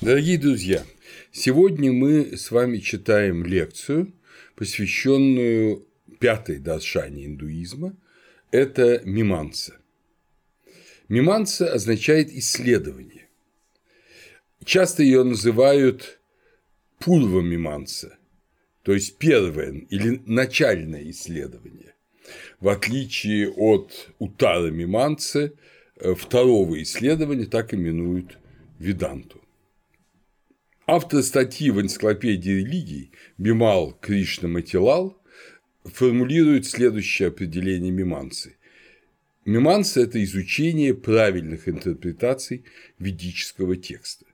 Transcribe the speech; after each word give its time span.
Дорогие 0.00 0.38
друзья, 0.38 0.84
сегодня 1.32 1.90
мы 1.90 2.36
с 2.36 2.52
вами 2.52 2.78
читаем 2.78 3.44
лекцию, 3.44 4.12
посвященную 4.54 5.88
пятой 6.20 6.60
даршане 6.60 7.26
индуизма– 7.26 7.96
это 8.52 9.02
миманса. 9.04 9.80
Миманса 11.08 11.72
означает 11.72 12.30
исследование. 12.30 13.26
Часто 14.64 15.02
ее 15.02 15.24
называют 15.24 16.20
пурва 17.00 17.40
миманса, 17.40 18.18
то 18.84 18.94
есть 18.94 19.18
первое 19.18 19.72
или 19.90 20.22
начальное 20.26 21.10
исследование. 21.10 21.96
В 22.60 22.68
отличие 22.68 23.50
от 23.50 24.10
утара 24.20 24.70
миманцы, 24.70 25.54
второго 26.16 26.80
исследования 26.80 27.46
так 27.46 27.74
именуют 27.74 28.38
Веданту. 28.78 29.37
Автор 30.90 31.22
статьи 31.22 31.70
в 31.70 31.82
энциклопедии 31.82 32.48
религий 32.48 33.10
Бимал 33.36 33.92
Кришна 34.00 34.48
Матилал 34.48 35.18
формулирует 35.84 36.64
следующее 36.64 37.28
определение 37.28 37.92
миманцы. 37.92 38.56
Миманса– 39.44 40.00
это 40.04 40.24
изучение 40.24 40.94
правильных 40.94 41.68
интерпретаций 41.68 42.64
ведического 42.98 43.76
текста. 43.76 44.24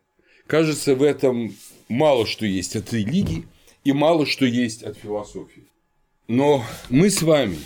Кажется, 0.47 0.95
в 0.95 1.03
этом 1.03 1.57
мало 1.89 2.25
что 2.25 2.47
есть 2.47 2.77
от 2.77 2.93
религии 2.93 3.49
и 3.83 3.91
мало 3.91 4.25
что 4.25 4.47
есть 4.47 4.85
от 4.85 4.97
философии. 4.97 5.65
Но 6.29 6.65
мы 6.89 7.11
с 7.11 7.21
вами 7.23 7.59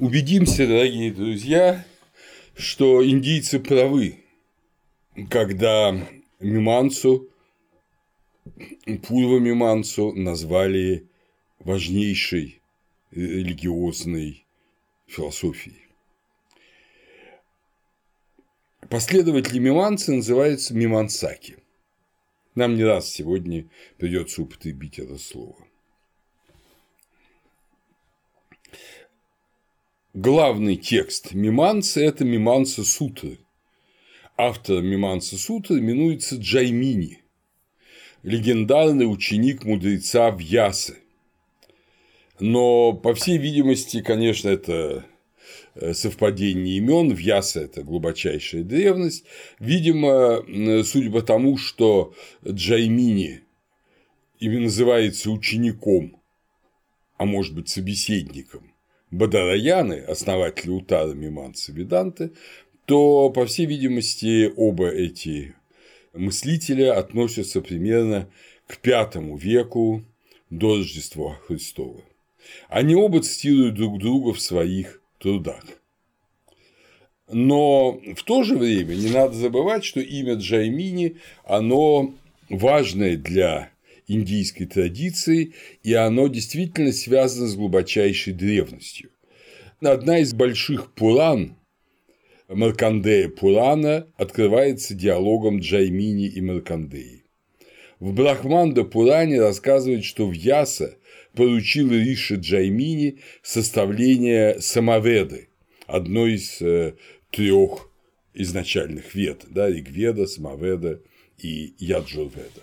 убедимся, 0.00 0.66
дорогие 0.66 1.12
друзья, 1.12 1.86
что 2.56 3.08
индийцы 3.08 3.60
правы, 3.60 4.16
когда 5.30 5.96
мимансу 6.40 7.30
Пурва 9.02 9.38
Мимансу 9.38 10.12
назвали 10.12 11.08
важнейшей 11.60 12.60
религиозной 13.10 14.44
философией. 15.06 15.80
Последователи 18.90 19.58
Миманцы 19.58 20.12
называются 20.12 20.74
Мимансаки. 20.74 21.56
Нам 22.54 22.76
не 22.76 22.84
раз 22.84 23.08
сегодня 23.08 23.66
придется 23.96 24.42
употребить 24.42 24.98
это 24.98 25.16
слово. 25.16 25.56
Главный 30.12 30.76
текст 30.76 31.32
Миманцы– 31.32 32.04
это 32.06 32.24
Миманса 32.24 32.84
Сутры. 32.84 33.38
Автор 34.36 34.82
Миманса 34.82 35.38
Сутры 35.38 35.78
именуется 35.78 36.36
Джаймини– 36.36 37.22
легендарный 38.24 39.04
ученик 39.04 39.64
мудреца 39.64 40.30
Вьясы. 40.30 40.96
Но, 42.40 42.92
по 42.92 43.14
всей 43.14 43.38
видимости, 43.38 44.02
конечно, 44.02 44.48
это 44.48 45.04
э, 45.76 45.94
совпадение 45.94 46.78
имен, 46.78 47.12
Вьяса– 47.12 47.60
это 47.62 47.84
глубочайшая 47.84 48.64
древность. 48.64 49.24
Видимо, 49.60 50.42
судя 50.84 51.12
по 51.12 51.22
тому, 51.22 51.56
что 51.56 52.12
Джаймини 52.44 53.42
именно 54.40 54.62
называется 54.62 55.30
учеником, 55.30 56.20
а 57.16 57.26
может 57.26 57.54
быть 57.54 57.68
собеседником 57.68 58.72
Бадараяны, 59.12 60.00
основателя 60.00 60.72
Утара 60.72 61.12
Миманса 61.12 61.70
Веданты, 61.70 62.32
то, 62.84 63.30
по 63.30 63.46
всей 63.46 63.66
видимости, 63.66 64.52
оба 64.56 64.88
эти 64.88 65.54
мыслителя 66.14 66.98
относятся 66.98 67.60
примерно 67.60 68.28
к 68.66 68.78
V 68.84 69.38
веку 69.38 70.04
до 70.50 70.76
Рождества 70.76 71.38
Христова. 71.46 72.00
Они 72.68 72.94
оба 72.94 73.22
цитируют 73.22 73.74
друг 73.74 73.98
друга 73.98 74.32
в 74.32 74.40
своих 74.40 75.00
трудах. 75.18 75.64
Но 77.30 78.00
в 78.14 78.22
то 78.22 78.42
же 78.42 78.56
время 78.56 78.94
не 78.94 79.10
надо 79.10 79.34
забывать, 79.34 79.84
что 79.84 80.00
имя 80.00 80.34
Джаймини, 80.34 81.16
оно 81.44 82.14
важное 82.50 83.16
для 83.16 83.70
индийской 84.06 84.66
традиции, 84.66 85.54
и 85.82 85.94
оно 85.94 86.28
действительно 86.28 86.92
связано 86.92 87.48
с 87.48 87.56
глубочайшей 87.56 88.34
древностью. 88.34 89.10
Одна 89.80 90.18
из 90.18 90.34
больших 90.34 90.92
пуран, 90.92 91.56
Маркандея 92.54 93.28
Пурана 93.28 94.06
открывается 94.16 94.94
диалогом 94.94 95.58
Джаймини 95.58 96.26
и 96.26 96.40
Маркандеи. 96.40 97.24
В 97.98 98.12
Брахманда 98.12 98.84
Пуране 98.84 99.40
рассказывает, 99.40 100.04
что 100.04 100.30
Вьяса 100.30 100.96
поручил 101.34 101.90
Риши 101.90 102.36
Джаймини 102.36 103.18
составление 103.42 104.60
самоведы, 104.60 105.48
одной 105.86 106.34
из 106.34 106.60
э, 106.60 106.94
трех 107.30 107.90
изначальных 108.34 109.14
вед, 109.14 109.46
да, 109.50 109.68
Ригведа, 109.68 110.26
Самаведа 110.26 111.00
и 111.38 111.74
Яджурведа. 111.78 112.62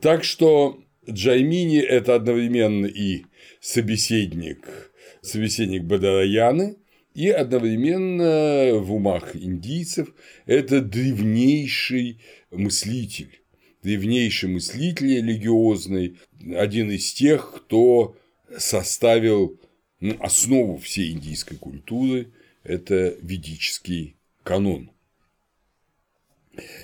Так 0.00 0.24
что 0.24 0.80
Джаймини– 1.08 1.78
это 1.80 2.14
одновременно 2.14 2.86
и 2.86 3.24
собеседник, 3.60 4.92
собеседник 5.22 5.84
Бадараяны– 5.84 6.76
и 7.18 7.30
одновременно 7.30 8.78
в 8.78 8.92
умах 8.94 9.34
индийцев 9.34 10.14
это 10.46 10.80
древнейший 10.80 12.20
мыслитель, 12.52 13.42
древнейший 13.82 14.50
мыслитель 14.50 15.16
религиозный, 15.16 16.16
один 16.54 16.92
из 16.92 17.12
тех, 17.12 17.52
кто 17.56 18.16
составил 18.56 19.60
ну, 19.98 20.16
основу 20.20 20.76
всей 20.76 21.10
индийской 21.10 21.56
культуры– 21.56 22.30
это 22.62 23.16
ведический 23.20 24.14
канон. 24.44 24.92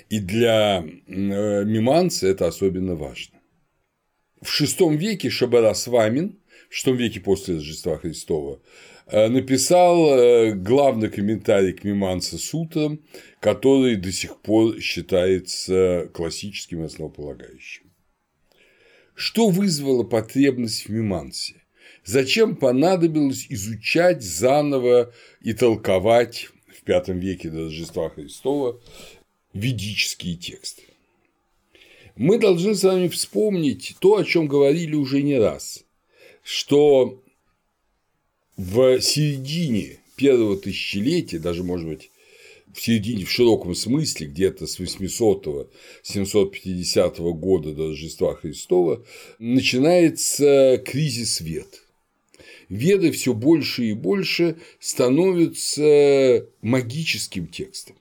И 0.09 0.19
для 0.19 0.83
миманца 1.07 2.27
это 2.27 2.47
особенно 2.47 2.95
важно. 2.95 3.39
В 4.41 4.47
VI 4.47 4.97
веке 4.97 5.29
Шабарасвамин, 5.29 6.37
в 6.69 6.85
VI 6.85 6.93
веке 6.97 7.21
после 7.21 7.55
Рождества 7.55 7.97
Христова, 7.97 8.59
Э, 8.59 8.94
написал 9.11 10.17
э, 10.17 10.51
главный 10.53 11.09
комментарий 11.09 11.73
к 11.73 11.83
Миманса 11.83 12.37
Сутрам, 12.37 12.99
который 13.39 13.95
до 13.97 14.11
сих 14.11 14.41
пор 14.41 14.79
считается 14.79 16.09
классическим 16.13 16.81
и 16.81 16.85
основополагающим. 16.85 17.91
Что 19.13 19.49
вызвало 19.49 20.03
потребность 20.03 20.87
в 20.87 20.89
Мимансе? 20.89 21.61
Зачем 22.03 22.55
понадобилось 22.55 23.47
изучать 23.49 24.21
заново 24.21 25.13
и 25.41 25.53
толковать 25.53 26.49
в 26.67 26.87
V 26.87 27.13
веке 27.13 27.49
до 27.49 27.65
Рождества 27.65 28.09
Христова 28.09 28.79
ведические 29.53 30.35
тексты? 30.35 30.83
Мы 32.15 32.39
должны 32.39 32.75
с 32.75 32.83
вами 32.83 33.07
вспомнить 33.07 33.95
то, 33.99 34.17
о 34.17 34.23
чем 34.23 34.47
говорили 34.47 34.95
уже 34.95 35.21
не 35.21 35.37
раз, 35.37 35.83
что 36.43 37.21
в 38.57 38.99
середине 39.01 39.99
первого 40.15 40.57
тысячелетия, 40.57 41.39
даже, 41.39 41.63
может 41.63 41.87
быть, 41.87 42.11
в 42.73 42.81
середине 42.81 43.25
в 43.25 43.31
широком 43.31 43.75
смысле, 43.75 44.27
где-то 44.27 44.65
с 44.67 44.79
800-750 44.79 47.33
года 47.33 47.73
до 47.73 47.89
Рождества 47.89 48.35
Христова, 48.35 49.03
начинается 49.39 50.81
кризис 50.85 51.41
вет. 51.41 51.81
Веды 52.67 53.11
все 53.11 53.33
больше 53.33 53.85
и 53.85 53.93
больше 53.93 54.57
становятся 54.79 56.47
магическим 56.61 57.47
текстом. 57.47 57.95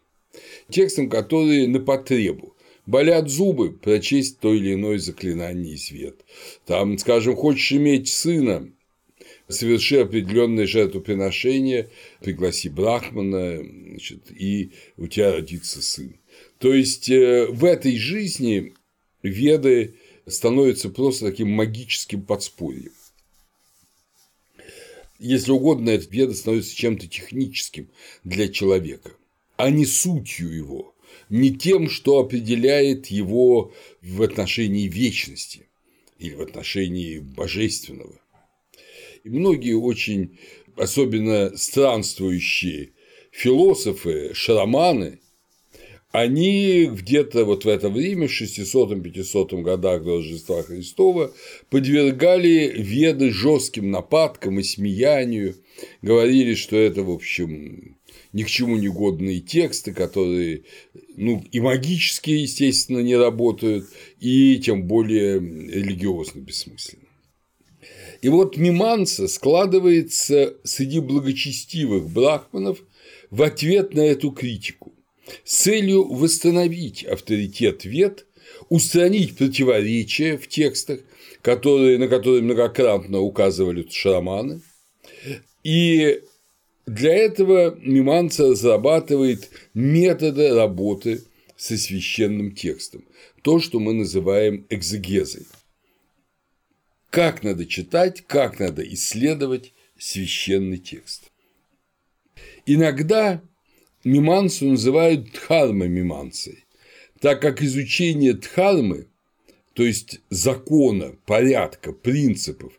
Текстом, 0.71 1.09
который 1.09 1.69
на 1.69 1.79
потребу. 1.81 2.55
Болят 2.87 3.31
зубы, 3.31 3.73
прочесть 3.73 4.41
то 4.41 4.53
или 4.53 4.75
иное 4.75 4.99
заклинание 4.99 5.75
из 5.75 5.91
вет. 5.91 6.23
Там, 6.67 6.99
скажем, 6.99 7.35
хочешь 7.37 7.73
иметь 7.73 8.09
сына, 8.09 8.71
соверши 9.49 9.99
определенное 9.99 10.67
жертвоприношение, 10.67 11.91
пригласи 12.21 12.69
Брахмана, 12.69 13.59
значит, 13.63 14.31
и 14.31 14.73
у 14.97 15.07
тебя 15.07 15.33
родится 15.33 15.83
сын. 15.83 16.17
То 16.59 16.73
есть 16.73 17.11
э, 17.11 17.47
в 17.47 17.65
этой 17.65 17.97
жизни 17.97 18.75
веды 19.23 19.95
становятся 20.27 20.89
просто 20.89 21.27
таким 21.27 21.51
магическим 21.51 22.23
подспорьем. 22.23 22.93
Если 25.19 25.53
угодно, 25.53 25.91
эта 25.91 26.09
веда 26.11 26.35
становится 26.35 26.75
чем-то 26.75 27.07
техническим 27.07 27.89
для 28.25 28.49
человека, 28.49 29.13
а 29.57 29.71
не 29.71 29.87
сутью 29.87 30.53
его, 30.53 30.95
не 31.29 31.55
тем, 31.55 31.89
что 31.89 32.19
определяет 32.19 33.07
его 33.07 33.73
в 34.03 34.23
отношении 34.23 34.89
вечности 34.89 35.69
или 36.19 36.35
в 36.35 36.43
отношении 36.43 37.19
божественного. 37.19 38.21
И 39.25 39.31
многие 39.31 39.73
очень, 39.73 40.39
особенно 40.77 41.57
странствующие 41.57 42.91
философы, 43.31 44.33
шраманы, 44.35 45.19
они 46.13 46.85
где-то 46.85 47.45
вот 47.45 47.65
в 47.65 47.69
это 47.69 47.89
время, 47.89 48.29
в 48.29 48.31
600-500 48.31 49.63
годах 49.63 50.05
до 50.05 50.19
Рождества 50.19 50.63
Христова, 50.63 51.33
подвергали 51.71 52.73
веды 52.77 53.33
жестким 53.33 53.91
нападкам 53.91 54.61
и 54.61 54.63
смеянию, 54.63 55.57
говорили, 56.03 56.55
что 56.55 56.77
это, 56.77 57.03
в 57.03 57.11
общем, 57.11 57.97
ни 58.35 58.43
к 58.43 58.49
чему 58.49 58.77
не 58.77 58.89
годные 58.89 59.41
тексты, 59.41 59.93
которые 59.93 60.65
ну, 61.17 61.43
и 61.51 61.61
магически, 61.61 62.31
естественно, 62.31 62.99
не 62.99 63.17
работают, 63.17 63.87
и 64.21 64.59
тем 64.59 64.87
более 64.87 65.41
религиозно 65.41 66.41
бессмысленны. 66.41 67.04
И 68.25 68.29
вот 68.31 68.57
миманса 68.57 69.29
складывается 69.29 70.57
среди 70.65 71.01
благочестивых 71.01 72.09
брахманов 72.09 72.79
в 73.31 73.43
ответ 73.43 73.93
на 73.93 74.01
эту 74.01 74.31
критику 74.31 74.95
с 75.45 75.65
целью 75.65 76.09
восстановить 76.09 77.05
авторитет 77.05 77.85
вет, 77.85 78.25
устранить 78.71 79.37
противоречия 79.37 80.39
в 80.39 80.49
текстах, 80.49 81.01
которые, 81.43 81.99
на 81.99 82.09
которые 82.09 82.41
многократно 82.41 83.21
указывали 83.21 83.87
шаманы, 83.91 84.63
и 85.63 86.23
для 86.87 87.15
этого 87.15 87.79
Миманца 87.79 88.49
разрабатывает 88.49 89.51
методы 89.75 90.55
работы 90.55 91.21
со 91.59 91.77
священным 91.77 92.55
текстом, 92.55 93.05
то, 93.43 93.61
что 93.61 93.81
мы 93.81 93.93
называем 93.93 94.65
экзегезой. 94.71 95.45
Как 97.15 97.45
надо 97.45 97.65
читать, 97.65 98.25
как 98.27 98.59
надо 98.59 98.83
исследовать 98.93 99.73
священный 99.97 100.79
текст. 100.79 101.31
Иногда 102.67 103.41
мимансу 104.03 104.65
называют 104.65 105.29
дхарма-мимансой, 105.33 106.65
так 107.21 107.41
как 107.41 107.63
изучение 107.63 108.33
дхармы, 108.33 109.07
то 109.75 109.85
есть 109.85 110.23
закона, 110.29 111.15
порядка, 111.25 111.93
принципов, 111.93 112.73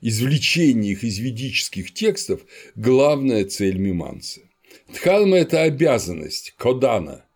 извлечение 0.00 0.92
их 0.92 1.04
из 1.04 1.18
ведических 1.18 1.92
текстов– 1.92 2.40
главная 2.74 3.44
цель 3.44 3.76
мимансы. 3.76 4.48
Дхарма– 4.88 5.36
это 5.44 5.64
обязанность, 5.64 6.54
кодана, 6.56 7.26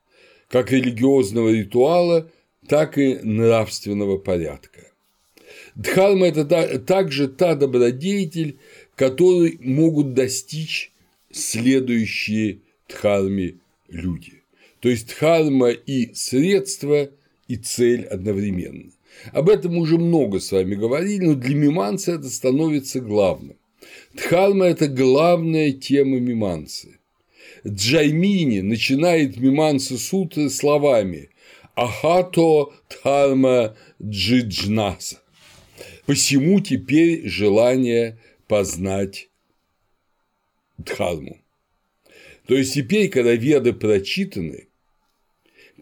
как 0.49 0.73
религиозного 0.73 1.50
ритуала, 1.50 2.32
так 2.67 2.97
и 2.97 3.17
нравственного 3.17 4.17
порядка. 4.17 4.87
Дхарма– 5.76 6.26
это 6.28 6.78
также 6.78 7.28
та 7.28 7.55
добродетель, 7.55 8.56
которой 8.94 9.58
могут 9.61 10.14
достичь 10.14 10.90
следующие 11.31 12.61
дхарме 12.88 13.56
люди. 13.88 14.43
То 14.81 14.88
есть 14.88 15.08
дхарма 15.08 15.70
и 15.70 16.14
средство, 16.14 17.11
и 17.46 17.56
цель 17.56 18.05
одновременно. 18.05 18.90
Об 19.32 19.50
этом 19.50 19.76
уже 19.76 19.99
много 19.99 20.40
с 20.40 20.50
вами 20.50 20.75
говорили, 20.75 21.26
но 21.26 21.34
для 21.34 21.55
миманца 21.55 22.12
это 22.12 22.31
становится 22.31 23.00
главным. 23.00 23.56
Дхарма– 24.14 24.64
это 24.67 24.88
главная 24.88 25.73
тема 25.73 26.19
миманцы. 26.19 26.99
Джаймини 27.67 28.61
начинает 28.61 29.37
миманса 29.37 29.99
сутры 29.99 30.49
словами 30.49 31.31
«Ахато 31.75 32.73
дхарма 32.88 33.76
джиджнаса». 34.02 35.20
Посему 36.06 36.61
теперь 36.61 37.28
желание 37.28 38.19
познать 38.49 39.28
дхарму. 40.78 41.40
То 42.46 42.55
есть 42.55 42.75
теперь, 42.75 43.08
когда 43.08 43.32
веды 43.34 43.73
прочитаны, 43.73 44.69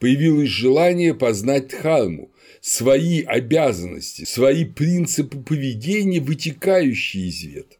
появилось 0.00 0.48
желание 0.48 1.14
познать 1.14 1.68
дхарму, 1.68 2.30
свои 2.60 3.22
обязанности, 3.22 4.24
свои 4.24 4.64
принципы 4.64 5.38
поведения, 5.38 6.20
вытекающие 6.20 7.28
из 7.28 7.42
вет. 7.42 7.78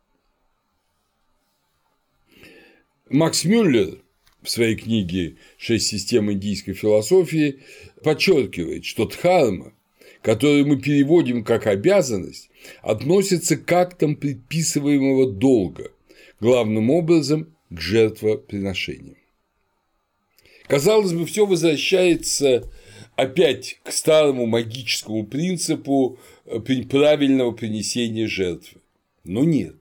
Макс 3.09 3.45
Мюллер 3.45 4.03
в 4.43 4.51
своей 4.51 4.77
книге 4.77 5.37
«Шесть 5.57 5.87
систем 5.87 6.31
индийской 6.31 6.75
философии» 6.75 7.61
подчеркивает, 8.03 8.85
что 8.85 9.07
дхарма, 9.07 9.73
которую 10.25 10.67
мы 10.67 10.79
переводим 10.79 11.45
как 11.45 11.67
обязанность, 11.67 12.49
относится 12.81 13.59
к 13.59 13.71
актам 13.71 14.17
предписываемого 14.17 15.31
долга, 15.31 15.93
главным 16.41 16.89
образом 16.89 17.55
к 17.69 17.79
жертвоприношениям. 17.79 19.19
Казалось 20.67 21.13
бы, 21.13 21.27
все 21.27 21.45
возвращается 21.45 22.67
опять 23.17 23.79
к 23.85 23.93
старому 23.93 24.47
магическому 24.47 25.27
принципу 25.27 26.19
э, 26.47 26.59
правильного 26.89 27.53
принесения 27.53 28.27
жертвы. 28.27 28.81
Но 29.25 29.45
нет. 29.45 29.77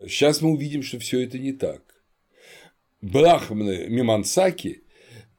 Сейчас 0.00 0.40
мы 0.40 0.52
увидим, 0.52 0.82
что 0.82 0.98
все 0.98 1.20
это 1.20 1.38
не 1.38 1.52
так. 1.52 1.82
Брахманы 3.02 3.88
Мимансаки 3.90 4.84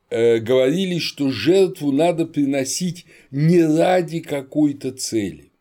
э, 0.10 0.40
говорили, 0.40 1.00
что 1.00 1.32
жертву 1.32 1.92
надо 1.92 2.26
приносить 2.26 3.06
не 3.32 3.62
ради 3.64 4.20
какой-то 4.20 4.92
цели, 4.92 5.52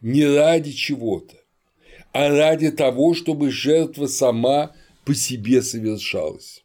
не 0.00 0.24
ради 0.26 0.72
чего-то, 0.72 1.36
а 2.12 2.28
ради 2.28 2.70
того, 2.70 3.14
чтобы 3.14 3.50
жертва 3.50 4.06
сама 4.06 4.74
по 5.04 5.14
себе 5.14 5.62
совершалась. 5.62 6.64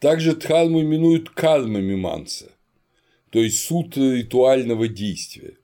Также 0.00 0.36
дхарму 0.36 0.80
именуют 0.80 1.30
карма 1.30 1.80
миманса, 1.80 2.52
то 3.30 3.40
есть 3.40 3.64
сутры 3.64 4.18
ритуального 4.18 4.86
действия. 4.86 5.54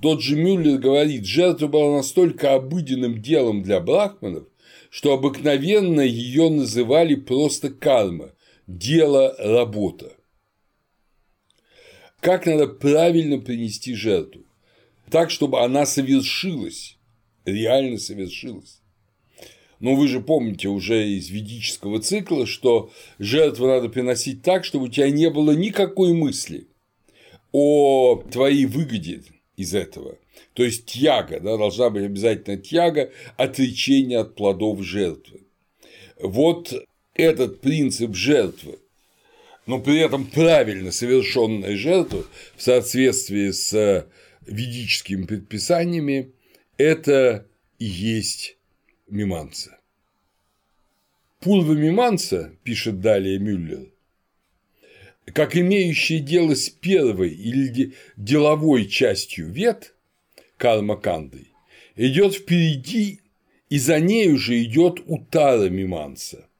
Тот 0.00 0.22
же 0.22 0.36
Мюллер 0.36 0.78
говорит, 0.78 1.24
жертва 1.24 1.66
была 1.66 1.96
настолько 1.96 2.54
обыденным 2.54 3.20
делом 3.22 3.62
для 3.62 3.80
брахманов, 3.80 4.44
что 4.94 5.12
обыкновенно 5.12 6.00
ее 6.00 6.50
называли 6.50 7.16
просто 7.16 7.70
карма– 7.70 8.32
дело, 8.66 9.34
работа 9.38 10.12
как 12.24 12.46
надо 12.46 12.66
правильно 12.68 13.38
принести 13.38 13.92
жертву, 13.92 14.44
так, 15.10 15.30
чтобы 15.30 15.60
она 15.60 15.84
совершилась, 15.84 16.96
реально 17.44 17.98
совершилась. 17.98 18.80
Но 19.78 19.94
вы 19.94 20.08
же 20.08 20.20
помните 20.20 20.68
уже 20.68 21.06
из 21.06 21.28
ведического 21.28 22.00
цикла, 22.00 22.46
что 22.46 22.90
жертву 23.18 23.66
надо 23.66 23.90
приносить 23.90 24.40
так, 24.40 24.64
чтобы 24.64 24.86
у 24.86 24.88
тебя 24.88 25.10
не 25.10 25.28
было 25.28 25.50
никакой 25.50 26.14
мысли 26.14 26.66
о 27.52 28.24
твоей 28.32 28.64
выгоде 28.64 29.22
из 29.58 29.74
этого. 29.74 30.16
То 30.54 30.62
есть 30.62 30.86
тяга, 30.86 31.40
да, 31.40 31.56
должна 31.56 31.90
быть 31.90 32.04
обязательно 32.04 32.56
тяга, 32.56 33.10
отречение 33.36 34.20
от 34.20 34.36
плодов 34.36 34.82
жертвы. 34.82 35.40
Вот 36.18 36.72
этот 37.14 37.60
принцип 37.60 38.14
жертвы, 38.14 38.78
но 39.66 39.80
при 39.80 39.98
этом 39.98 40.26
правильно 40.26 40.92
совершенная 40.92 41.76
жертва 41.76 42.24
в 42.56 42.62
соответствии 42.62 43.50
с 43.50 44.06
ведическими 44.46 45.26
предписаниями– 45.26 46.32
это 46.76 47.46
и 47.78 47.86
есть 47.86 48.56
миманца. 49.08 49.78
Пурва 51.40 51.74
миманца, 51.74 52.52
пишет 52.62 53.00
далее 53.00 53.38
Мюллер, 53.38 53.90
как 55.26 55.56
имеющее 55.56 56.20
дело 56.20 56.54
с 56.54 56.68
первой 56.68 57.30
или 57.30 57.94
деловой 58.16 58.86
частью 58.86 59.50
вет, 59.50 59.93
кармакандой, 60.64 61.48
идет 61.94 62.34
впереди, 62.34 63.20
и 63.68 63.78
за 63.78 64.00
ней 64.00 64.32
уже 64.32 64.62
идет 64.62 65.02
утара 65.04 65.68
миманца– 65.68 66.48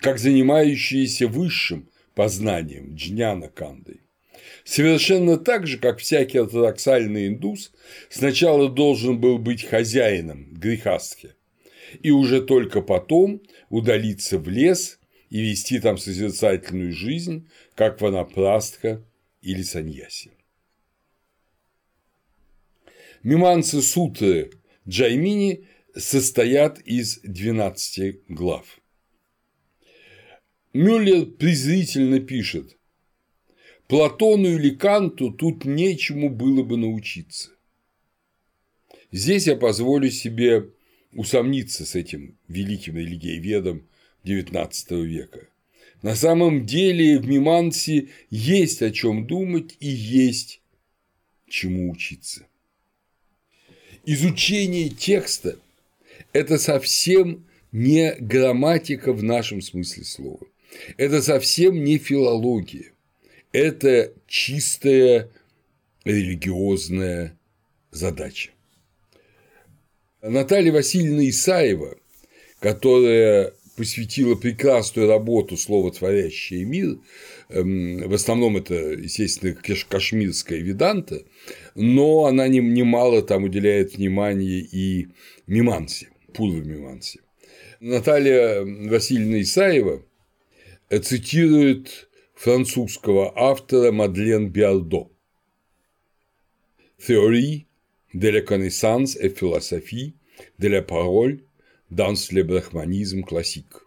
как 0.00 0.18
занимающиеся 0.18 1.28
высшим 1.28 1.88
познанием 2.14 2.94
джняна 2.96 3.48
кандой. 3.48 4.00
Совершенно 4.64 5.38
так 5.38 5.66
же, 5.68 5.78
как 5.78 5.98
всякий 5.98 6.38
ортодоксальный 6.38 7.28
индус 7.28 7.72
сначала 8.10 8.68
должен 8.68 9.18
был 9.18 9.38
быть 9.38 9.64
хозяином 9.64 10.52
грехастхи, 10.52 11.30
и 12.02 12.10
уже 12.10 12.42
только 12.42 12.82
потом 12.82 13.40
удалиться 13.70 14.38
в 14.38 14.48
лес 14.48 14.98
и 15.30 15.40
вести 15.40 15.78
там 15.78 15.96
созерцательную 15.96 16.92
жизнь, 16.92 17.48
как 17.74 18.00
ванапрастха 18.00 19.00
или 19.44 19.62
саньяси. 19.62 20.32
Миманцы 23.22 23.82
сутры 23.82 24.50
Джаймини 24.88 25.66
состоят 25.96 26.80
из 26.80 27.20
12 27.20 28.28
глав. 28.28 28.80
Мюллер 30.72 31.26
презрительно 31.26 32.20
пишет 32.20 32.76
Платону 33.86 34.48
или 34.48 34.70
Канту 34.70 35.30
тут 35.30 35.64
нечему 35.64 36.30
было 36.30 36.62
бы 36.62 36.76
научиться. 36.76 37.50
Здесь 39.12 39.46
я 39.46 39.56
позволю 39.56 40.10
себе 40.10 40.70
усомниться 41.12 41.84
с 41.86 41.94
этим 41.94 42.36
великим 42.48 42.96
религиоведом 42.96 43.86
XIX 44.24 45.04
века. 45.04 45.48
На 46.04 46.16
самом 46.16 46.66
деле 46.66 47.18
в 47.18 47.26
Мимансе 47.26 48.08
есть 48.28 48.82
о 48.82 48.90
чем 48.90 49.26
думать 49.26 49.74
и 49.80 49.88
есть 49.88 50.60
чему 51.48 51.90
учиться. 51.90 52.46
Изучение 54.04 54.90
текста– 54.90 55.58
это 56.34 56.58
совсем 56.58 57.46
не 57.72 58.14
грамматика 58.16 59.14
в 59.14 59.22
нашем 59.22 59.62
смысле 59.62 60.04
слова. 60.04 60.46
Это 60.98 61.22
совсем 61.22 61.82
не 61.82 61.96
филология. 61.96 62.92
Это 63.52 64.12
чистая 64.26 65.30
религиозная 66.04 67.34
задача. 67.92 68.50
Наталья 70.20 70.70
Васильевна 70.70 71.26
Исаева, 71.30 71.96
которая 72.60 73.54
посвятила 73.76 74.34
прекрасную 74.34 75.08
работу 75.08 75.56
«Словотворящий 75.56 76.64
мир», 76.64 76.98
эм, 77.48 78.08
в 78.08 78.14
основном 78.14 78.56
это, 78.56 78.74
естественно, 78.74 79.54
кашмирская 79.88 80.60
веданта, 80.60 81.24
но 81.74 82.26
она 82.26 82.48
немало 82.48 83.22
там 83.22 83.44
уделяет 83.44 83.96
внимания 83.96 84.60
и 84.60 85.08
мимансе, 85.46 86.08
пурва 86.32 86.60
мимансе. 86.60 87.20
Наталья 87.80 88.64
Васильевна 88.64 89.42
Исаева 89.42 90.02
цитирует 91.02 92.08
французского 92.34 93.32
автора 93.36 93.92
Мадлен 93.92 94.48
Биардо. 94.48 95.10
Théorie 96.98 97.66
de 98.14 98.28
la 98.28 98.40
connaissance 98.40 99.16
et 99.20 99.28
philosophie 99.28 100.14
de 100.58 100.68
la 100.68 100.82
parole 100.82 101.40
le 101.96 102.42
brахманизм 102.42 103.22
classique. 103.22 103.82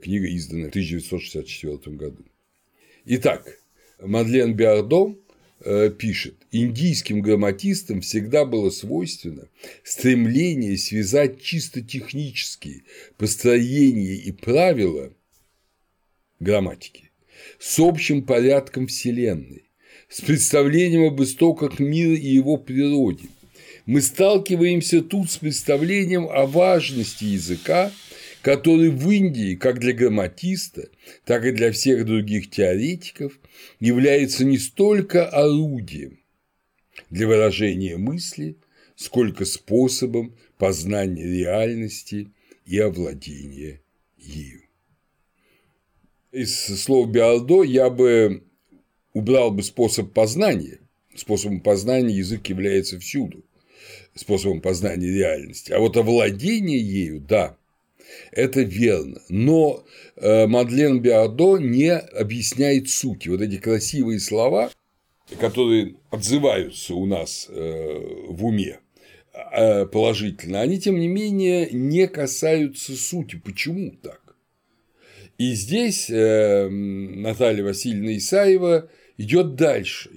Книга 0.00 0.26
издана 0.34 0.66
в 0.66 0.68
1964 0.68 1.96
году. 1.96 2.24
Итак, 3.06 3.58
Мадлен 4.00 4.54
Биардо 4.54 5.16
э, 5.60 5.90
пишет, 5.90 6.34
индийским 6.50 7.22
грамматистам 7.22 8.00
всегда 8.00 8.44
было 8.44 8.70
свойственно 8.70 9.48
стремление 9.84 10.76
связать 10.76 11.40
чисто 11.40 11.80
технические 11.82 12.82
построения 13.16 14.16
и 14.16 14.32
правила 14.32 15.12
грамматики 16.40 17.10
с 17.58 17.78
общим 17.78 18.22
порядком 18.22 18.86
Вселенной, 18.86 19.70
с 20.08 20.20
представлением 20.20 21.04
об 21.04 21.22
истоках 21.22 21.78
мира 21.78 22.14
и 22.14 22.28
его 22.28 22.56
природе. 22.56 23.28
Мы 23.86 24.02
сталкиваемся 24.02 25.00
тут 25.00 25.30
с 25.30 25.38
представлением 25.38 26.28
о 26.28 26.44
важности 26.46 27.22
языка, 27.22 27.92
который 28.42 28.90
в 28.90 29.08
Индии, 29.08 29.54
как 29.54 29.78
для 29.78 29.92
грамматиста, 29.92 30.88
так 31.24 31.44
и 31.44 31.52
для 31.52 31.70
всех 31.70 32.04
других 32.04 32.50
теоретиков, 32.50 33.38
является 33.78 34.44
не 34.44 34.58
столько 34.58 35.28
орудием 35.28 36.18
для 37.10 37.28
выражения 37.28 37.96
мысли, 37.96 38.56
сколько 38.96 39.44
способом 39.44 40.36
познания 40.58 41.24
реальности 41.24 42.32
и 42.64 42.78
овладения 42.80 43.80
ею. 44.18 44.62
Из 46.32 46.52
слова 46.82 47.08
«биалдо» 47.08 47.62
я 47.62 47.88
бы 47.88 48.42
убрал 49.12 49.52
бы 49.52 49.62
способ 49.62 50.12
познания, 50.12 50.80
способом 51.14 51.60
познания 51.60 52.16
язык 52.16 52.48
является 52.48 52.98
всюду, 52.98 53.45
способом 54.16 54.60
познания 54.60 55.08
реальности, 55.08 55.72
а 55.72 55.78
вот 55.78 55.96
овладение 55.96 56.80
ею, 56.80 57.20
да, 57.20 57.56
это 58.32 58.62
верно, 58.62 59.20
но 59.28 59.84
э, 60.16 60.46
Мадлен 60.46 61.00
Биардо 61.00 61.58
не 61.58 61.92
объясняет 61.92 62.88
сути. 62.88 63.28
Вот 63.28 63.40
эти 63.40 63.58
красивые 63.58 64.20
слова, 64.20 64.70
которые 65.38 65.96
отзываются 66.10 66.94
у 66.94 67.06
нас 67.06 67.46
э, 67.48 68.26
в 68.28 68.44
уме 68.44 68.80
э, 69.52 69.86
положительно, 69.86 70.60
они, 70.60 70.80
тем 70.80 70.98
не 70.98 71.08
менее, 71.08 71.70
не 71.70 72.06
касаются 72.08 72.96
сути. 72.96 73.36
Почему 73.36 73.92
так? 74.02 74.20
И 75.38 75.52
здесь 75.52 76.08
Наталья 76.08 77.62
Васильевна 77.62 78.16
Исаева 78.16 78.88
идет 79.18 79.54
дальше. 79.54 80.10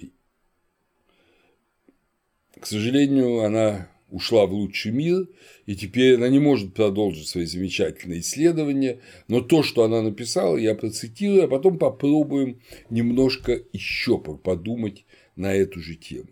К 2.58 2.64
сожалению, 2.64 3.40
она 3.40 3.89
ушла 4.10 4.46
в 4.46 4.52
лучший 4.52 4.92
мир, 4.92 5.28
и 5.66 5.76
теперь 5.76 6.16
она 6.16 6.28
не 6.28 6.38
может 6.38 6.74
продолжить 6.74 7.28
свои 7.28 7.46
замечательные 7.46 8.20
исследования, 8.20 9.00
но 9.28 9.40
то, 9.40 9.62
что 9.62 9.84
она 9.84 10.02
написала, 10.02 10.56
я 10.56 10.74
процитирую, 10.74 11.44
а 11.44 11.48
потом 11.48 11.78
попробуем 11.78 12.60
немножко 12.90 13.62
еще 13.72 14.18
подумать 14.18 15.04
на 15.36 15.54
эту 15.54 15.80
же 15.80 15.94
тему. 15.94 16.28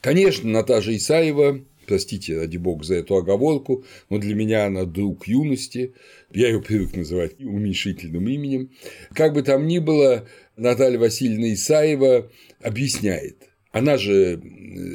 Конечно, 0.00 0.48
Наташа 0.48 0.94
Исаева, 0.96 1.64
простите, 1.86 2.36
ради 2.36 2.56
бога, 2.56 2.84
за 2.84 2.96
эту 2.96 3.16
оговорку, 3.16 3.84
но 4.10 4.18
для 4.18 4.34
меня 4.34 4.66
она 4.66 4.84
друг 4.84 5.26
юности, 5.26 5.94
я 6.32 6.48
ее 6.48 6.60
привык 6.60 6.94
называть 6.94 7.38
уменьшительным 7.40 8.28
именем. 8.28 8.70
Как 9.14 9.34
бы 9.34 9.42
там 9.42 9.66
ни 9.66 9.78
было, 9.78 10.28
Наталья 10.56 10.98
Васильевна 10.98 11.52
Исаева 11.54 12.30
объясняет. 12.60 13.51
Она 13.72 13.96
же 13.96 14.40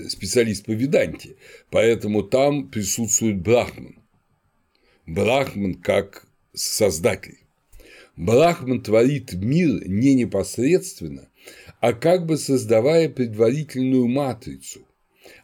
специалист 0.07 0.65
по 0.65 0.71
веданте, 0.71 1.35
поэтому 1.71 2.21
там 2.23 2.69
присутствует 2.69 3.41
Брахман. 3.41 3.95
Брахман 5.07 5.73
как 5.75 6.27
создатель. 6.53 7.39
Брахман 8.15 8.81
творит 8.81 9.33
мир 9.33 9.87
не 9.87 10.13
непосредственно, 10.13 11.27
а 11.79 11.93
как 11.93 12.25
бы 12.25 12.37
создавая 12.37 13.09
предварительную 13.09 14.07
матрицу, 14.07 14.81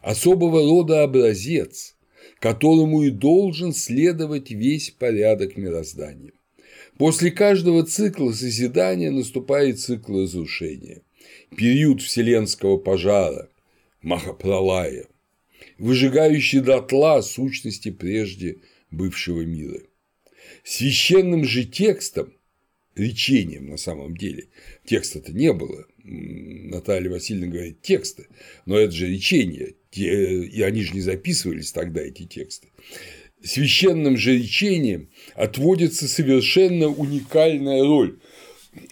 особого 0.00 0.62
рода 0.62 1.02
образец, 1.02 1.96
которому 2.38 3.02
и 3.02 3.10
должен 3.10 3.72
следовать 3.72 4.50
весь 4.50 4.90
порядок 4.90 5.56
мироздания. 5.56 6.32
После 6.98 7.30
каждого 7.32 7.84
цикла 7.84 8.32
созидания 8.32 9.10
наступает 9.10 9.80
цикл 9.80 10.22
разрушения, 10.22 11.02
период 11.56 12.02
вселенского 12.02 12.76
пожара, 12.76 13.48
Махапралая, 14.02 15.06
выжигающий 15.78 16.60
дотла 16.60 17.22
сущности 17.22 17.90
прежде 17.90 18.58
бывшего 18.90 19.42
мира. 19.42 19.80
Священным 20.62 21.44
же 21.44 21.64
текстом, 21.64 22.32
речением 22.94 23.68
на 23.68 23.76
самом 23.76 24.16
деле, 24.16 24.48
текста-то 24.84 25.32
не 25.32 25.52
было, 25.52 25.86
Наталья 26.04 27.10
Васильевна 27.10 27.46
говорит 27.46 27.80
тексты, 27.80 28.26
но 28.66 28.76
это 28.76 28.92
же 28.92 29.08
речение, 29.08 29.74
и 29.92 30.60
они 30.62 30.82
же 30.82 30.92
не 30.92 31.00
записывались 31.00 31.72
тогда, 31.72 32.02
эти 32.02 32.24
тексты. 32.24 32.68
Священным 33.42 34.16
же 34.16 34.38
речением 34.38 35.08
отводится 35.34 36.08
совершенно 36.08 36.88
уникальная 36.88 37.82
роль. 37.82 38.18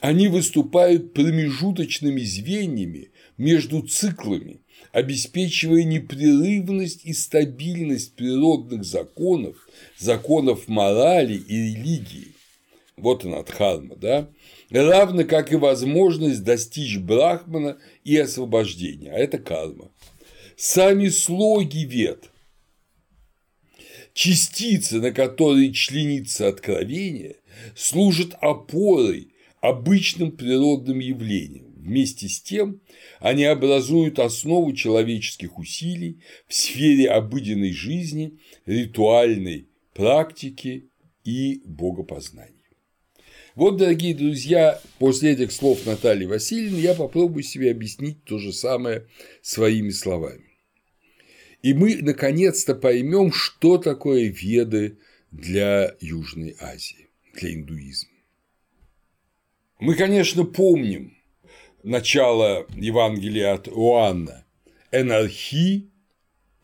Они 0.00 0.28
выступают 0.28 1.12
промежуточными 1.14 2.20
звеньями 2.20 3.10
между 3.36 3.82
циклами, 3.82 4.60
обеспечивая 4.92 5.84
непрерывность 5.84 7.04
и 7.04 7.12
стабильность 7.12 8.14
природных 8.14 8.84
законов, 8.84 9.56
законов 9.98 10.68
морали 10.68 11.34
и 11.34 11.74
религии. 11.74 12.28
Вот 12.96 13.24
она, 13.24 13.42
Дхарма, 13.42 13.96
да? 13.96 14.28
Равно 14.70 15.24
как 15.24 15.52
и 15.52 15.56
возможность 15.56 16.44
достичь 16.44 16.98
брахмана 16.98 17.78
и 18.04 18.16
освобождения, 18.16 19.10
а 19.10 19.18
это 19.18 19.38
карма. 19.38 19.90
Сами 20.56 21.08
слоги 21.08 21.84
вет, 21.84 22.30
частицы, 24.14 25.00
на 25.00 25.10
которые 25.10 25.72
членится 25.72 26.48
откровение, 26.48 27.36
служат 27.74 28.34
опорой 28.40 29.31
обычным 29.62 30.32
природным 30.32 30.98
явлениям. 30.98 31.72
Вместе 31.76 32.28
с 32.28 32.42
тем 32.42 32.80
они 33.20 33.44
образуют 33.44 34.18
основу 34.18 34.72
человеческих 34.72 35.58
усилий 35.58 36.20
в 36.46 36.54
сфере 36.54 37.08
обыденной 37.08 37.72
жизни, 37.72 38.38
ритуальной 38.66 39.68
практики 39.94 40.90
и 41.24 41.62
богопознания. 41.64 42.52
Вот, 43.54 43.76
дорогие 43.76 44.14
друзья, 44.14 44.80
после 44.98 45.32
этих 45.32 45.52
слов 45.52 45.84
Натальи 45.86 46.26
Васильевны 46.26 46.78
я 46.78 46.94
попробую 46.94 47.42
себе 47.42 47.70
объяснить 47.70 48.24
то 48.24 48.38
же 48.38 48.52
самое 48.52 49.06
своими 49.42 49.90
словами. 49.90 50.44
И 51.62 51.74
мы 51.74 51.96
наконец-то 52.00 52.74
поймем, 52.74 53.32
что 53.32 53.78
такое 53.78 54.28
веды 54.28 54.98
для 55.30 55.94
Южной 56.00 56.56
Азии, 56.58 57.10
для 57.34 57.54
индуизма. 57.54 58.11
Мы, 59.82 59.96
конечно, 59.96 60.44
помним 60.44 61.12
начало 61.82 62.68
Евангелия 62.76 63.54
от 63.54 63.66
Иоанна– 63.66 64.46
энархи 64.92 65.90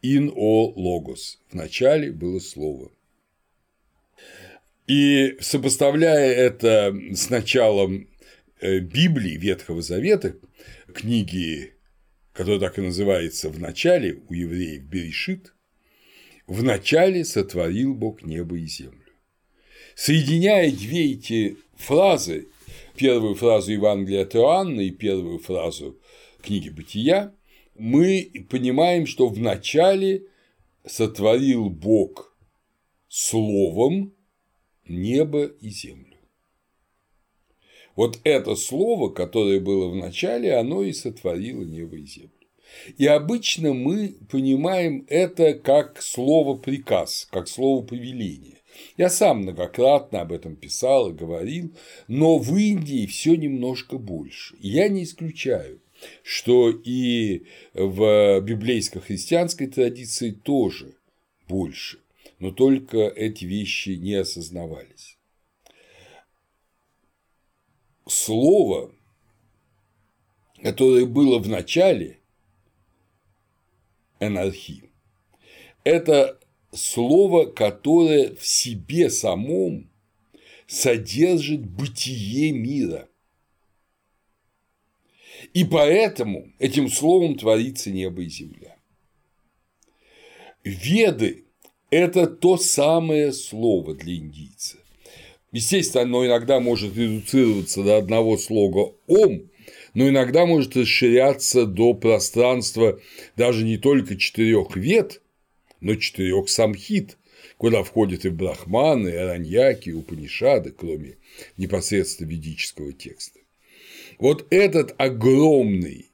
in 0.05 0.33
о 0.37 0.73
логос. 0.77 1.41
В 1.51 1.55
начале 1.55 2.13
было 2.13 2.39
слово. 2.39 2.93
И 4.87 5.37
сопоставляя 5.41 6.33
это 6.33 6.97
с 7.13 7.29
началом 7.29 8.09
э, 8.61 8.79
Библии 8.79 9.37
Ветхого 9.37 9.83
Завета, 9.83 10.37
книги, 10.95 11.75
которая 12.33 12.61
так 12.61 12.79
и 12.79 12.83
называется 12.83 13.51
«В 13.51 13.59
начале» 13.59 14.23
у 14.29 14.33
евреев 14.33 14.85
Берешит, 14.85 15.53
«В 16.47 16.63
начале 16.63 17.25
сотворил 17.25 17.97
Бог 17.97 18.23
небо 18.23 18.57
и 18.57 18.67
землю». 18.67 19.13
Соединяя 19.97 20.71
две 20.71 21.15
эти 21.15 21.57
фразы, 21.75 22.47
первую 22.99 23.37
фразу 23.37 23.73
Евангелия 23.73 24.23
от 24.23 24.35
Иоанна 24.35 24.81
и 24.81 24.91
первую 24.91 25.39
фразу 25.39 25.99
книги 26.43 26.69
Бытия, 26.69 27.33
мы 27.77 28.31
понимаем, 28.51 29.07
что 29.07 29.29
в 29.29 29.39
начале 29.39 30.25
сотворил 30.85 31.71
Бог 31.71 32.37
словом 33.09 34.13
небо 34.89 35.45
и 35.45 35.71
землю. 35.71 36.17
Вот 37.95 38.19
это 38.25 38.57
слово, 38.57 39.11
которое 39.11 39.61
было 39.61 39.89
в 39.89 39.95
начале, 39.95 40.55
оно 40.57 40.83
и 40.83 40.93
сотворило 40.93 41.63
небо 41.63 41.97
и 41.97 42.05
землю. 42.05 42.33
И 42.97 43.07
обычно 43.07 43.75
мы 43.75 44.17
понимаем 44.31 45.07
это 45.09 45.55
как 45.55 46.03
слово 46.03 46.57
приказ, 46.57 47.29
как 47.31 47.49
слово 47.49 47.85
повеление. 47.85 48.58
Я 48.99 49.11
сам 49.11 49.43
многократно 49.43 50.23
об 50.23 50.33
этом 50.33 50.57
писал 50.57 51.11
и 51.11 51.15
говорил, 51.15 51.73
но 52.09 52.37
в 52.37 52.57
Индии 52.57 53.07
все 53.07 53.37
немножко 53.37 53.97
больше. 53.97 54.57
Я 54.59 54.89
не 54.89 55.05
исключаю, 55.05 55.81
что 56.25 56.71
и 56.71 57.47
в 57.75 58.41
библейско-христианской 58.41 59.69
традиции 59.69 60.33
тоже 60.33 60.97
больше, 61.47 62.01
но 62.41 62.51
только 62.51 63.07
эти 63.07 63.45
вещи 63.45 63.91
не 63.91 64.15
осознавались. 64.15 65.17
Слово, 68.05 68.93
которое 70.61 71.07
было 71.07 71.39
в 71.39 71.49
начале 71.49 72.19
анархии, 74.19 74.91
это 75.85 76.41
слово, 76.73 77.47
которое 77.47 78.35
в 78.35 78.47
себе 78.47 79.11
самом 79.11 79.91
содержит 80.67 81.65
бытие 81.67 82.53
мира. 82.53 83.09
И 85.55 85.65
поэтому 85.65 86.53
этим 86.59 86.91
словом 86.91 87.37
творится 87.37 87.91
небо 87.91 88.23
и 88.23 88.29
земля. 88.29 88.77
Веды– 90.65 91.45
это 91.91 92.27
то 92.27 92.57
самое 92.59 93.33
слово 93.33 93.95
для 93.95 94.17
индийца. 94.17 94.79
Естественно, 95.53 96.03
оно 96.03 96.27
иногда 96.27 96.61
может 96.61 96.97
редуцироваться 96.97 97.83
до 97.83 97.97
одного 97.97 98.37
слога 98.37 98.93
«ом», 99.07 99.49
но 99.95 100.09
иногда 100.09 100.45
может 100.45 100.77
расширяться 100.77 101.65
до 101.65 101.95
пространства 101.95 103.01
даже 103.37 103.65
не 103.65 103.79
только 103.79 104.17
четырех 104.17 104.77
вет, 104.77 105.23
но 105.81 105.95
четырех 105.95 106.49
самхит, 106.49 107.17
куда 107.57 107.83
входят 107.83 108.25
и 108.25 108.31
брахманы, 108.31 109.09
и 109.09 109.15
араньяки, 109.15 109.91
и 109.91 109.93
упанишады, 109.93 110.71
кроме 110.71 111.17
непосредственно 111.57 112.29
ведического 112.29 112.93
текста. 112.93 113.41
Вот 114.19 114.47
этот 114.51 114.95
огромный, 114.99 116.11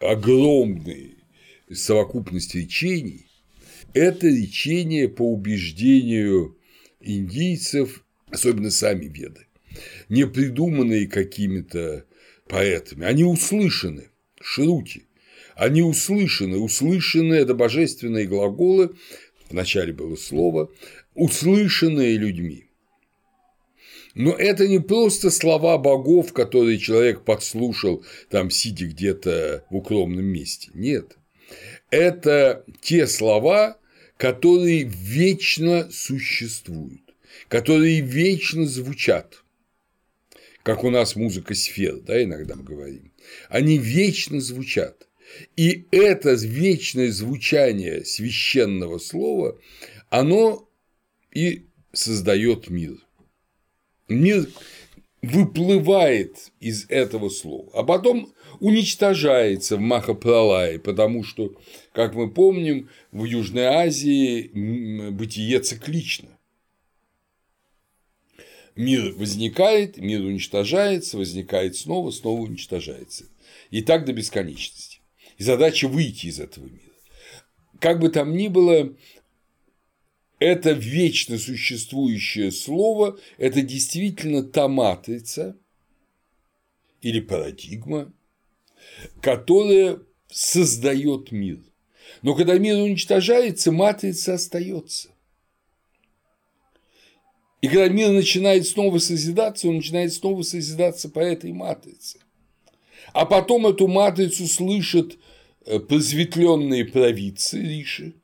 огромный 0.00 1.18
совокупность 1.70 2.54
речений– 2.54 3.26
это 3.94 4.26
речение 4.26 5.08
по 5.08 5.32
убеждению 5.32 6.58
индийцев, 7.00 8.04
особенно 8.26 8.70
сами 8.70 9.06
веды, 9.06 9.46
не 10.08 10.26
придуманные 10.26 11.06
какими-то 11.06 12.04
поэтами, 12.48 13.06
они 13.06 13.24
услышаны, 13.24 14.08
шрути, 14.40 15.04
они 15.56 15.82
услышаны, 15.82 16.58
услышаны– 16.58 17.34
это 17.34 17.54
божественные 17.54 18.26
глаголы, 18.26 18.94
вначале 19.50 19.92
было 19.92 20.16
слово, 20.16 20.70
услышанные 21.14 22.16
людьми. 22.16 22.66
Но 24.14 24.30
это 24.32 24.68
не 24.68 24.78
просто 24.78 25.30
слова 25.30 25.76
богов, 25.76 26.32
которые 26.32 26.78
человек 26.78 27.24
подслушал, 27.24 28.04
там, 28.30 28.50
сидя 28.50 28.86
где-то 28.86 29.64
в 29.70 29.76
укромном 29.76 30.24
месте. 30.24 30.70
Нет. 30.72 31.16
Это 31.90 32.64
те 32.80 33.06
слова, 33.06 33.78
которые 34.16 34.84
вечно 34.84 35.90
существуют, 35.90 37.02
которые 37.48 38.00
вечно 38.00 38.66
звучат. 38.66 39.42
Как 40.62 40.84
у 40.84 40.90
нас 40.90 41.16
музыка 41.16 41.54
сфер, 41.54 41.96
да, 42.00 42.22
иногда 42.22 42.54
мы 42.54 42.62
говорим. 42.62 43.12
Они 43.48 43.78
вечно 43.78 44.40
звучат. 44.40 45.08
И 45.56 45.86
это 45.90 46.34
вечное 46.34 47.10
звучание 47.10 48.04
священного 48.04 48.98
слова, 48.98 49.58
оно 50.10 50.68
и 51.32 51.66
создает 51.92 52.70
мир 52.70 53.04
мир 54.08 54.48
выплывает 55.22 56.52
из 56.60 56.86
этого 56.88 57.28
слова, 57.30 57.70
а 57.72 57.82
потом 57.82 58.32
уничтожается 58.60 59.76
в 59.76 59.80
Махапралае, 59.80 60.78
потому 60.78 61.24
что, 61.24 61.54
как 61.92 62.14
мы 62.14 62.30
помним, 62.30 62.90
в 63.10 63.24
Южной 63.24 63.64
Азии 63.64 64.50
бытие 65.10 65.60
циклично. 65.60 66.28
Мир 68.76 69.14
возникает, 69.14 69.98
мир 69.98 70.22
уничтожается, 70.22 71.16
возникает 71.16 71.76
снова, 71.76 72.10
снова 72.10 72.40
уничтожается. 72.40 73.26
И 73.70 73.82
так 73.82 74.04
до 74.04 74.12
бесконечности. 74.12 74.83
И 75.38 75.42
задача 75.42 75.88
выйти 75.88 76.26
из 76.26 76.40
этого 76.40 76.66
мира. 76.66 76.80
Как 77.80 77.98
бы 78.00 78.08
там 78.08 78.36
ни 78.36 78.48
было, 78.48 78.94
это 80.38 80.72
вечно 80.72 81.38
существующее 81.38 82.50
слово, 82.50 83.18
это 83.38 83.62
действительно 83.62 84.42
та 84.42 84.68
матрица 84.68 85.56
или 87.02 87.20
парадигма, 87.20 88.12
которая 89.20 89.98
создает 90.30 91.32
мир. 91.32 91.60
Но 92.22 92.34
когда 92.34 92.58
мир 92.58 92.76
уничтожается, 92.76 93.72
матрица 93.72 94.34
остается. 94.34 95.10
И 97.60 97.68
когда 97.68 97.88
мир 97.88 98.10
начинает 98.10 98.66
снова 98.66 98.98
созидаться, 98.98 99.68
он 99.68 99.76
начинает 99.76 100.12
снова 100.12 100.42
созидаться 100.42 101.08
по 101.08 101.20
этой 101.20 101.52
матрице. 101.52 102.18
А 103.14 103.24
потом 103.24 103.66
эту 103.66 103.88
матрицу 103.88 104.46
слышат 104.46 105.16
просветленные 105.64 106.84
провидцы 106.84 107.60
Риши, 107.60 108.14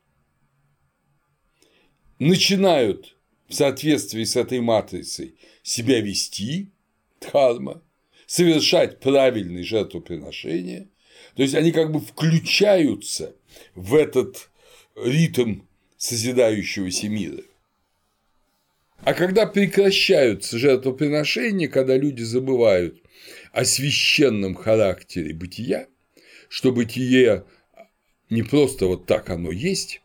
начинают 2.19 3.17
в 3.47 3.53
соответствии 3.53 4.23
с 4.23 4.35
этой 4.35 4.59
матрицей 4.59 5.35
себя 5.63 5.99
вести, 6.01 6.71
дхарма, 7.19 7.83
совершать 8.27 8.99
правильные 8.99 9.63
жертвоприношения, 9.63 10.89
то 11.35 11.41
есть 11.41 11.55
они 11.55 11.71
как 11.71 11.91
бы 11.91 11.99
включаются 11.99 13.35
в 13.75 13.95
этот 13.95 14.49
ритм 14.95 15.61
созидающегося 15.97 17.09
мира. 17.09 17.43
А 19.03 19.13
когда 19.13 19.47
прекращаются 19.47 20.59
жертвоприношения, 20.59 21.67
когда 21.67 21.97
люди 21.97 22.21
забывают 22.21 23.01
о 23.51 23.65
священном 23.65 24.53
характере 24.53 25.33
бытия, 25.33 25.87
что 26.51 26.73
бытие 26.73 27.45
не 28.29 28.43
просто 28.43 28.85
вот 28.85 29.05
так 29.05 29.29
оно 29.29 29.51
есть, 29.51 30.01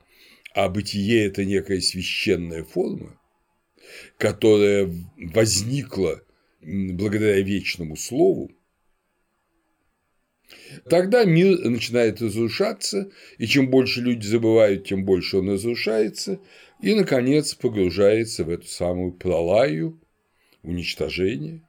а 0.54 0.68
бытие– 0.68 1.26
это 1.26 1.44
некая 1.44 1.80
священная 1.80 2.62
форма, 2.62 3.20
которая 4.16 4.88
возникла 5.16 6.22
благодаря 6.62 7.40
вечному 7.40 7.96
слову, 7.96 8.52
тогда 10.88 11.24
мир 11.24 11.68
начинает 11.68 12.22
разрушаться, 12.22 13.10
и 13.38 13.48
чем 13.48 13.68
больше 13.68 14.00
люди 14.00 14.24
забывают, 14.24 14.86
тем 14.86 15.04
больше 15.04 15.38
он 15.38 15.50
разрушается, 15.50 16.38
и, 16.80 16.94
наконец, 16.94 17.56
погружается 17.56 18.44
в 18.44 18.50
эту 18.50 18.68
самую 18.68 19.14
пролаю, 19.14 20.00
уничтожение, 20.62 21.68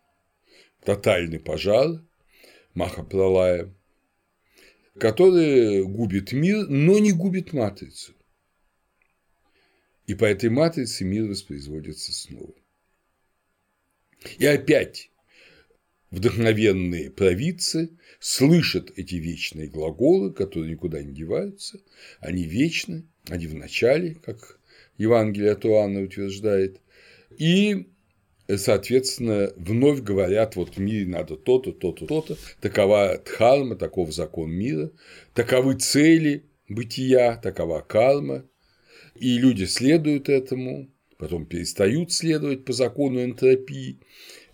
тотальный 0.85 1.39
пожар, 1.39 2.03
Махапралая, 2.75 3.73
который 4.99 5.83
губит 5.83 6.31
мир, 6.31 6.67
но 6.67 6.99
не 6.99 7.11
губит 7.11 7.53
матрицу. 7.53 8.13
И 10.05 10.15
по 10.15 10.25
этой 10.25 10.49
матрице 10.49 11.03
мир 11.03 11.25
воспроизводится 11.25 12.13
снова. 12.13 12.53
И 14.37 14.45
опять 14.45 15.11
вдохновенные 16.11 17.11
провидцы 17.11 17.97
слышат 18.19 18.91
эти 18.95 19.15
вечные 19.15 19.67
глаголы, 19.67 20.33
которые 20.33 20.71
никуда 20.71 21.03
не 21.03 21.13
деваются, 21.13 21.79
они 22.19 22.43
вечны, 22.43 23.05
они 23.27 23.47
в 23.47 23.53
начале, 23.53 24.15
как 24.15 24.59
Евангелие 24.97 25.51
от 25.51 25.65
Иоанна 25.65 26.01
утверждает, 26.01 26.81
и 27.37 27.89
соответственно, 28.55 29.51
вновь 29.57 30.01
говорят, 30.01 30.55
вот 30.55 30.75
в 30.75 30.79
мире 30.79 31.05
надо 31.05 31.35
то-то, 31.35 31.71
то-то, 31.71 32.05
то-то, 32.05 32.37
такова 32.61 33.21
дхарма, 33.25 33.75
таков 33.75 34.13
закон 34.13 34.51
мира, 34.51 34.91
таковы 35.33 35.75
цели 35.75 36.45
бытия, 36.69 37.35
такова 37.37 37.81
карма, 37.81 38.45
и 39.15 39.37
люди 39.37 39.65
следуют 39.65 40.29
этому, 40.29 40.89
потом 41.17 41.45
перестают 41.45 42.11
следовать 42.11 42.65
по 42.65 42.73
закону 42.73 43.23
энтропии. 43.23 43.99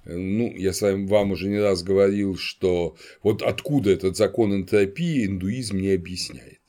Ну, 0.05 0.53
я 0.55 0.73
с 0.73 0.81
вами 0.81 1.05
вам 1.07 1.31
уже 1.31 1.47
не 1.47 1.59
раз 1.59 1.83
говорил, 1.83 2.35
что 2.35 2.97
вот 3.21 3.41
откуда 3.41 3.91
этот 3.91 4.17
закон 4.17 4.53
энтропии 4.53 5.25
индуизм 5.25 5.77
не 5.77 5.91
объясняет. 5.91 6.59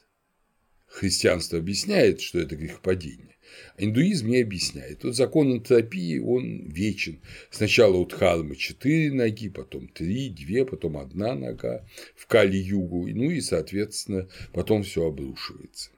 Христианство 0.86 1.58
объясняет, 1.58 2.20
что 2.20 2.38
это 2.38 2.54
грехопадение. 2.54 3.33
Индуизм 3.76 4.28
не 4.28 4.40
объясняет. 4.40 5.04
Вот 5.04 5.16
закон 5.16 5.52
энтропии, 5.52 6.18
он 6.18 6.68
вечен. 6.68 7.20
Сначала 7.50 7.96
у 7.96 8.06
Дхармы 8.06 8.56
четыре 8.56 9.12
ноги, 9.12 9.48
потом 9.48 9.88
три, 9.88 10.28
две, 10.30 10.64
потом 10.64 10.96
одна 10.96 11.34
нога 11.34 11.86
в 12.16 12.26
Кали-Югу, 12.26 13.08
ну 13.08 13.30
и, 13.30 13.40
соответственно, 13.40 14.28
потом 14.52 14.82
все 14.82 15.06
обрушивается. 15.06 15.90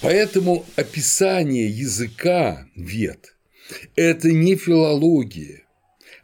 Поэтому 0.00 0.64
описание 0.76 1.68
языка 1.68 2.68
вет– 2.74 3.36
это 3.96 4.30
не 4.32 4.56
филология, 4.56 5.62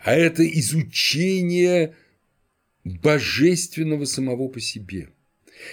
а 0.02 0.14
это 0.14 0.46
изучение 0.46 1.94
божественного 2.84 4.06
самого 4.06 4.48
по 4.48 4.60
себе– 4.60 5.10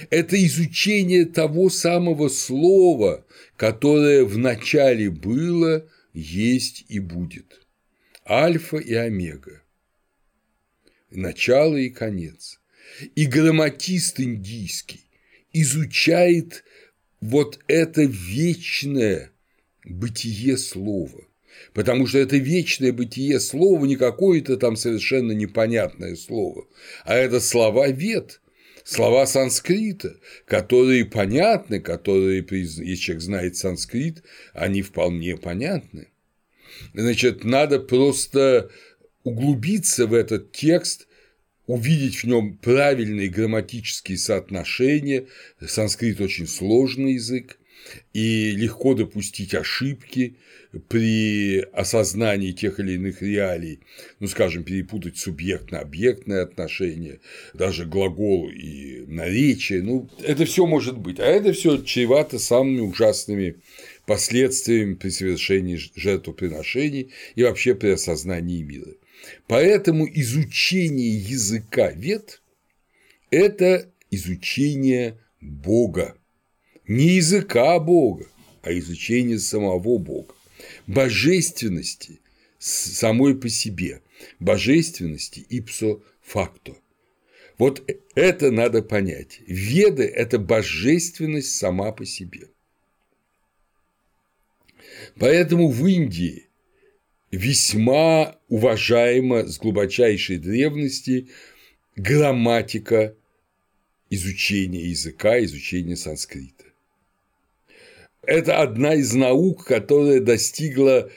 это 0.09 0.43
изучение 0.45 1.25
того 1.25 1.69
самого 1.69 2.29
слова, 2.29 3.25
которое 3.55 4.23
в 4.25 4.37
начале 4.37 5.09
было, 5.09 5.87
есть 6.13 6.85
и 6.89 6.99
будет. 6.99 7.65
Альфа 8.27 8.77
и 8.77 8.93
омега. 8.93 9.61
Начало 11.09 11.77
и 11.77 11.89
конец. 11.89 12.59
И 13.15 13.25
грамматист 13.25 14.19
индийский 14.19 15.01
изучает 15.53 16.63
вот 17.21 17.59
это 17.67 18.03
вечное 18.03 19.31
бытие 19.85 20.57
слова. 20.57 21.23
Потому 21.73 22.05
что 22.05 22.19
это 22.19 22.37
вечное 22.37 22.93
бытие 22.93 23.39
слова 23.39 23.85
не 23.85 23.95
какое-то 23.95 24.57
там 24.57 24.75
совершенно 24.75 25.31
непонятное 25.31 26.15
слово, 26.15 26.67
а 27.03 27.15
это 27.15 27.39
слова 27.39 27.87
вет, 27.87 28.41
слова 28.87 29.25
санскрита, 29.25 30.17
которые 30.45 31.05
понятны, 31.05 31.81
которые, 31.81 32.45
если 32.49 32.95
человек 32.95 33.21
знает 33.21 33.57
санскрит, 33.57 34.23
они 34.53 34.81
вполне 34.81 35.35
понятны. 35.35 36.07
Значит, 36.93 37.43
надо 37.43 37.79
просто 37.79 38.69
углубиться 39.23 40.07
в 40.07 40.13
этот 40.13 40.53
текст, 40.53 41.07
увидеть 41.65 42.17
в 42.17 42.23
нем 42.23 42.57
правильные 42.57 43.27
грамматические 43.27 44.17
соотношения. 44.17 45.27
Санскрит 45.65 46.21
очень 46.21 46.47
сложный 46.47 47.13
язык, 47.13 47.59
и 48.13 48.51
легко 48.51 48.93
допустить 48.93 49.53
ошибки 49.53 50.35
при 50.89 51.59
осознании 51.73 52.51
тех 52.51 52.79
или 52.79 52.93
иных 52.93 53.21
реалий, 53.21 53.79
ну, 54.19 54.27
скажем, 54.27 54.63
перепутать 54.63 55.17
субъектно-объектное 55.17 56.43
отношение, 56.43 57.19
даже 57.53 57.85
глагол 57.85 58.49
и 58.49 59.05
наречие, 59.07 59.81
ну, 59.81 60.09
это 60.23 60.45
все 60.45 60.65
может 60.65 60.97
быть, 60.97 61.19
а 61.19 61.25
это 61.25 61.53
все 61.53 61.77
чревато 61.77 62.39
самыми 62.39 62.81
ужасными 62.81 63.55
последствиями 64.05 64.95
при 64.95 65.09
совершении 65.09 65.79
жертвоприношений 65.95 67.11
и 67.35 67.43
вообще 67.43 67.75
при 67.75 67.89
осознании 67.89 68.63
мира. 68.63 68.93
Поэтому 69.47 70.07
изучение 70.07 71.17
языка 71.17 71.91
вет– 71.91 72.41
это 73.31 73.91
изучение 74.09 75.19
Бога, 75.41 76.15
не 76.87 77.15
языка 77.15 77.79
Бога, 77.79 78.27
а 78.61 78.77
изучение 78.77 79.39
самого 79.39 79.97
Бога, 79.97 80.33
божественности 80.87 82.19
самой 82.59 83.35
по 83.35 83.49
себе, 83.49 84.01
божественности 84.39 85.45
ipso 85.49 86.01
facto. 86.21 86.75
Вот 87.57 87.89
это 88.15 88.51
надо 88.51 88.81
понять. 88.83 89.39
Веды– 89.47 90.03
это 90.05 90.37
божественность 90.37 91.55
сама 91.55 91.91
по 91.91 92.05
себе. 92.05 92.49
Поэтому 95.19 95.69
в 95.69 95.85
Индии 95.87 96.47
весьма 97.31 98.39
уважаема 98.47 99.45
с 99.47 99.57
глубочайшей 99.57 100.37
древности 100.37 101.29
грамматика 101.95 103.15
изучения 104.09 104.85
языка, 104.85 105.43
изучения 105.43 105.95
санскрита. 105.95 106.66
Это 108.27 108.61
одна 108.61 108.93
из 108.93 109.13
наук, 109.13 109.63
которая 109.63 110.19
достигла 110.19 111.09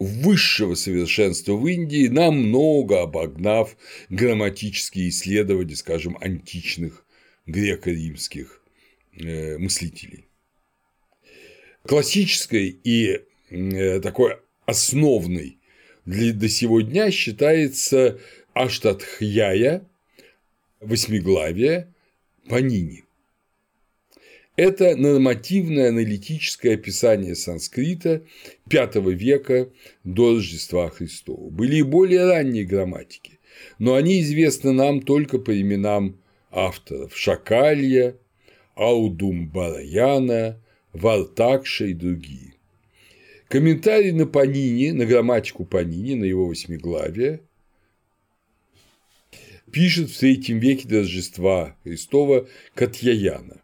высшего 0.00 0.74
совершенства 0.74 1.52
в 1.52 1.64
Индии, 1.68 2.08
намного 2.08 3.02
обогнав 3.02 3.76
грамматические 4.08 5.10
исследования, 5.10 5.76
скажем, 5.76 6.18
античных 6.20 7.06
греко-римских 7.46 8.60
э, 9.16 9.58
мыслителей. 9.58 10.26
Классической 11.84 12.80
и 12.82 13.20
э, 13.50 14.00
такой 14.00 14.36
основной 14.66 15.58
для, 16.04 16.32
до 16.32 16.48
сего 16.48 16.80
дня 16.80 17.12
считается 17.12 18.18
Аштатхьяя, 18.54 19.88
восьмиглавие 20.80 21.94
Панини. 22.48 23.05
Это 24.56 24.96
нормативное 24.96 25.90
аналитическое 25.90 26.74
описание 26.74 27.34
санскрита 27.34 28.22
V 28.64 29.12
века 29.12 29.68
до 30.02 30.34
Рождества 30.34 30.88
Христова. 30.88 31.50
Были 31.50 31.76
и 31.76 31.82
более 31.82 32.24
ранние 32.24 32.64
грамматики, 32.64 33.38
но 33.78 33.94
они 33.94 34.20
известны 34.22 34.72
нам 34.72 35.02
только 35.02 35.38
по 35.38 35.60
именам 35.60 36.18
авторов– 36.50 37.14
Шакалья, 37.16 38.16
Аудум 38.74 39.50
Бараяна, 39.50 40.58
Вартакша 40.94 41.86
и 41.86 41.92
другие. 41.92 42.54
Комментарий 43.48 44.12
на 44.12 44.26
Панини, 44.26 44.90
на 44.92 45.04
грамматику 45.04 45.66
Панини, 45.66 46.14
на 46.14 46.24
его 46.24 46.46
восьмиглавие, 46.46 47.42
пишет 49.70 50.10
в 50.10 50.22
III 50.22 50.58
веке 50.58 50.88
до 50.88 51.00
Рождества 51.00 51.76
Христова 51.84 52.48
Катьяяна. 52.74 53.60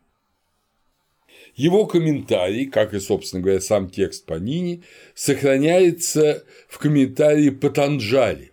Его 1.54 1.86
комментарий, 1.86 2.66
как 2.66 2.94
и, 2.94 3.00
собственно 3.00 3.42
говоря, 3.42 3.60
сам 3.60 3.90
текст 3.90 4.24
Панини, 4.24 4.82
сохраняется 5.14 6.44
в 6.68 6.78
комментарии 6.78 7.50
Патанджали 7.50 8.52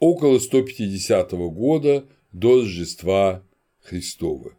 около 0.00 0.38
150 0.38 1.32
года 1.32 2.06
до 2.32 2.60
Рождества 2.60 3.42
Христова. 3.82 4.56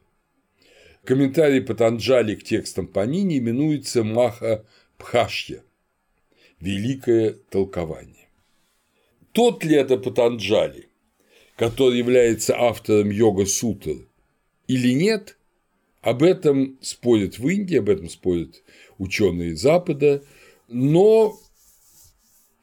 Комментарий 1.04 1.62
Патанджали 1.62 2.36
к 2.36 2.44
текстам 2.44 2.88
Панини 2.88 3.38
именуется 3.38 4.04
Маха 4.04 4.66
Пхашья– 4.98 5.64
Великое 6.60 7.34
толкование. 7.50 8.30
Тот 9.34 9.64
ли 9.64 9.76
это 9.76 9.98
Патанджали, 9.98 10.88
который 11.58 11.98
является 11.98 12.58
автором 12.58 13.12
йога-сутр, 13.12 14.08
или 14.68 14.94
нет, 14.94 15.35
об 16.06 16.22
этом 16.22 16.78
спорят 16.82 17.40
в 17.40 17.48
Индии, 17.50 17.78
об 17.78 17.90
этом 17.90 18.10
спорят 18.10 18.62
ученые 19.00 19.56
Запада, 19.56 20.24
но 20.68 21.36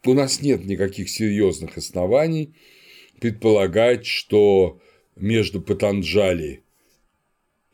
у 0.05 0.15
нас 0.15 0.41
нет 0.41 0.65
никаких 0.65 1.11
серьезных 1.11 1.77
оснований 1.77 2.55
предполагать, 3.21 4.07
что 4.07 4.81
между 5.17 5.61
Патанджали 5.61 6.63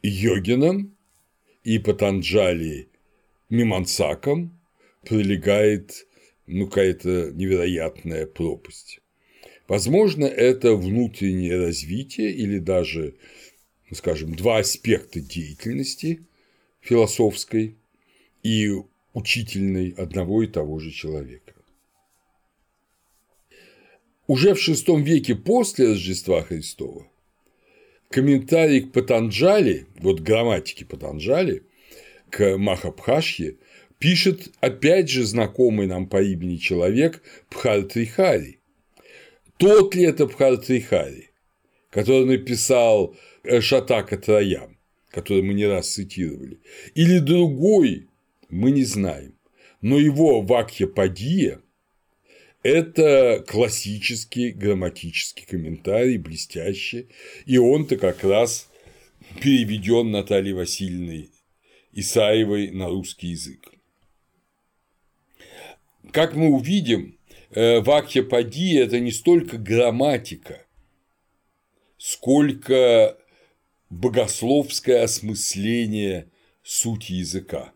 Йогином 0.03 0.97
и 1.65 1.79
Патанджали 1.79 2.89
Мимансаком 3.51 4.59
прилегает 5.03 6.07
ну, 6.47 6.67
какая-то 6.67 7.31
невероятная 7.33 8.25
пропасть. 8.25 9.01
Возможно, 9.67 10.25
это 10.25 10.75
внутреннее 10.77 11.59
развитие 11.59 12.33
или 12.33 12.59
даже 12.59 13.17
скажем, 13.93 14.35
два 14.35 14.59
аспекта 14.59 15.21
деятельности 15.21 16.23
философской 16.81 17.77
и 18.43 18.73
учительной 19.13 19.91
одного 19.91 20.43
и 20.43 20.47
того 20.47 20.79
же 20.79 20.91
человека. 20.91 21.55
Уже 24.27 24.55
в 24.55 24.59
VI 24.59 25.03
веке 25.03 25.35
после 25.35 25.89
Рождества 25.89 26.43
Христова 26.43 27.07
комментарий 28.11 28.83
к 28.83 28.93
Патанджали, 28.93 29.87
вот 29.99 30.21
грамматики 30.21 30.85
Патанджали, 30.85 31.63
к 32.31 32.57
Махабхашье, 32.59 33.57
пишет 33.99 34.53
опять 34.61 35.09
же 35.09 35.25
знакомый 35.25 35.87
нам 35.87 36.07
по 36.07 36.23
имени 36.23 36.57
человек 36.57 37.23
Пхартрихари. 37.51 38.61
Тот 39.57 39.95
ли 39.95 40.05
это 40.05 40.27
Пхартрихари, 40.27 41.31
который 41.91 42.27
написал 42.27 43.17
Шатака 43.61 44.17
Троям, 44.19 44.79
который 45.11 45.43
мы 45.43 45.55
не 45.55 45.67
раз 45.67 45.89
цитировали, 45.89 46.61
или 46.95 47.19
другой, 47.19 48.09
мы 48.49 48.71
не 48.71 48.85
знаем. 48.85 49.35
Но 49.81 49.99
его 49.99 50.41
Вакья 50.41 50.87
Падия– 50.87 51.61
это 52.63 53.45
классический 53.47 54.51
грамматический 54.51 55.47
комментарий, 55.47 56.19
блестящий, 56.19 57.09
и 57.47 57.59
он-то 57.59 57.97
как 57.97 58.25
раз 58.25 58.69
переведен 59.41 60.11
Натальей 60.11 60.55
Васильевной 60.55 61.31
Исаевой 61.93 62.71
на 62.71 62.89
русский 62.89 63.29
язык. 63.29 63.73
Как 66.13 66.35
мы 66.35 66.49
увидим, 66.49 67.19
э, 67.51 67.81
Вакья 67.81 68.23
Падия– 68.23 68.85
это 68.85 68.99
не 68.99 69.13
столько 69.13 69.59
грамматика, 69.59 70.65
сколько 71.99 73.19
богословское 73.91 75.03
осмысление 75.03 76.29
сути 76.63 77.13
языка. 77.13 77.73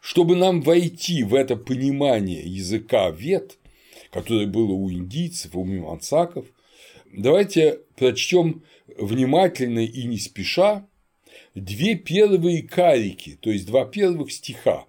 Чтобы 0.00 0.36
нам 0.36 0.62
войти 0.62 1.22
в 1.22 1.34
это 1.34 1.56
понимание 1.56 2.42
языка 2.42 3.10
вет, 3.10 3.58
которое 4.10 4.46
было 4.46 4.72
у 4.72 4.90
индийцев, 4.90 5.54
у 5.54 5.64
мимансаков, 5.64 6.46
давайте 7.12 7.80
прочтем 7.96 8.62
внимательно 8.96 9.80
и 9.80 10.04
не 10.04 10.18
спеша 10.18 10.86
две 11.54 11.94
первые 11.96 12.62
карики, 12.62 13.36
то 13.40 13.50
есть 13.50 13.66
два 13.66 13.84
первых 13.84 14.32
стиха, 14.32 14.86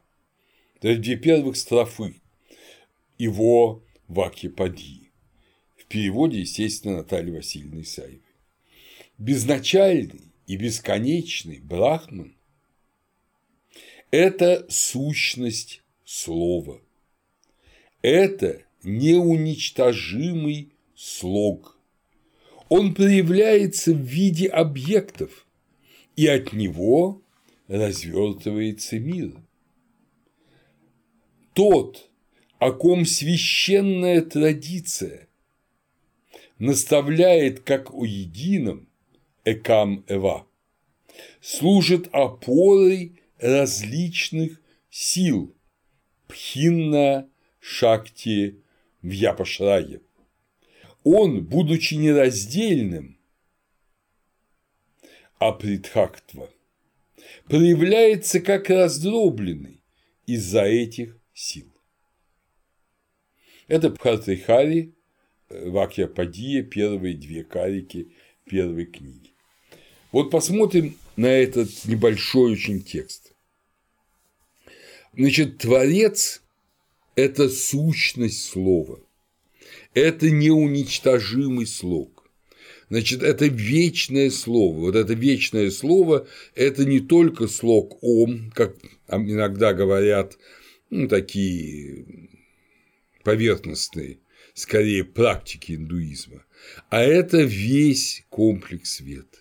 то 0.80 0.88
есть 0.88 1.02
две 1.02 1.18
первых 1.18 1.58
строфы 1.58 2.16
его 3.18 3.84
Вакьяпадьи. 4.08 5.12
В 5.76 5.86
переводе, 5.86 6.40
естественно, 6.40 6.98
Натальи 6.98 7.32
Васильевны 7.32 7.82
Исаевой. 7.82 8.29
Безначальный 9.20 10.32
и 10.48 10.56
бесконечный 10.56 11.60
Брахман– 11.60 12.38
это 14.12 14.66
сущность 14.70 15.84
слова. 16.06 16.80
Это 18.02 18.64
неуничтожимый 18.82 20.72
слог. 20.96 21.78
Он 22.70 22.96
проявляется 22.96 23.92
в 23.92 24.00
виде 24.00 24.48
объектов, 24.48 25.46
и 26.16 26.26
от 26.26 26.54
него 26.54 27.22
развертывается 27.68 29.00
мир. 29.00 29.34
Тот, 31.54 32.10
о 32.58 32.72
ком 32.72 33.06
священная 33.06 34.22
традиция 34.22 35.28
наставляет 36.58 37.60
как 37.60 37.94
о 37.94 38.06
едином, 38.06 38.89
Экам 39.52 40.06
Эва, 40.08 40.48
служит 41.42 42.08
опорой 42.12 43.20
различных 43.40 44.62
сил 44.92 45.56
Пхинна 46.28 47.28
Шакти 47.60 48.62
Вьяпашрае. 49.02 50.02
Он, 51.04 51.44
будучи 51.44 51.96
нераздельным, 51.96 53.18
Апритхактва, 55.40 56.50
проявляется 57.46 58.42
как 58.42 58.70
раздробленный 58.70 59.82
из-за 60.26 60.64
этих 60.64 61.18
сил. 61.34 61.74
Это 63.68 63.90
Бхартрихари, 63.90 64.94
Вакьяпадия, 65.50 66.62
первые 66.62 67.16
две 67.16 67.44
карики 67.44 68.14
первой 68.50 68.86
книги. 68.86 69.34
Вот 70.12 70.32
посмотрим 70.32 70.98
на 71.16 71.28
этот 71.28 71.70
небольшой 71.86 72.54
очень 72.54 72.82
текст. 72.82 73.34
Значит, 75.14 75.60
Творец– 75.60 76.42
это 77.16 77.50
сущность 77.50 78.44
слова, 78.46 79.00
это 79.94 80.30
неуничтожимый 80.30 81.68
слог. 81.68 82.20
Значит, 82.90 83.22
это 83.22 83.46
вечное 83.46 84.32
слово. 84.32 84.80
Вот 84.80 84.96
это 84.96 85.14
вечное 85.14 85.70
слово– 85.70 86.28
это 86.56 86.86
не 86.86 87.00
только 87.00 87.48
слог 87.48 88.02
«ом», 88.02 88.52
как 88.56 88.78
иногда 89.08 89.74
говорят 89.74 90.38
ну, 90.90 91.08
такие 91.08 92.30
поверхностные, 93.24 94.20
скорее 94.56 95.04
практики 95.04 95.74
индуизма, 95.74 96.46
а 96.90 97.02
это 97.02 97.42
весь 97.44 98.26
комплекс 98.30 98.96
света. 98.96 99.38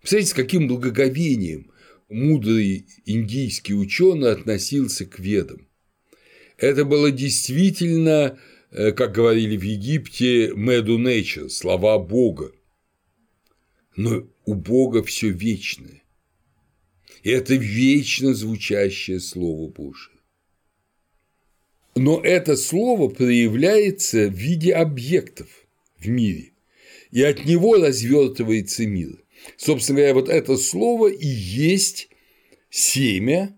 Представляете, 0.00 0.30
с 0.30 0.34
каким 0.34 0.68
благоговением 0.68 1.70
мудрый 2.08 2.86
индийский 3.04 3.74
ученый 3.74 4.32
относился 4.32 5.06
к 5.06 5.18
ведам. 5.18 5.68
Это 6.56 6.84
было 6.84 7.10
действительно, 7.10 8.38
э, 8.70 8.92
как 8.92 9.12
говорили 9.12 9.56
в 9.56 9.62
Египте, 9.62 10.48
«medu 10.50 10.98
nature», 10.98 11.48
слова 11.48 11.98
Бога. 11.98 12.52
Но 13.96 14.28
у 14.44 14.54
Бога 14.54 15.02
все 15.02 15.30
вечное. 15.30 16.02
И 17.22 17.30
это 17.30 17.54
вечно 17.54 18.34
звучащее 18.34 19.20
Слово 19.20 19.68
Божие. 19.68 20.18
Но 21.94 22.20
это 22.20 22.56
слово 22.56 23.08
проявляется 23.08 24.28
в 24.28 24.32
виде 24.32 24.72
объектов 24.72 25.48
в 25.98 26.06
мире, 26.08 26.52
и 27.10 27.22
от 27.22 27.44
него 27.44 27.74
развертывается 27.74 28.86
мир. 28.86 29.24
Собственно 29.56 29.98
говоря, 29.98 30.14
вот 30.14 30.28
это 30.28 30.56
слово 30.56 31.08
и 31.08 31.26
есть 31.26 32.10
семя, 32.70 33.56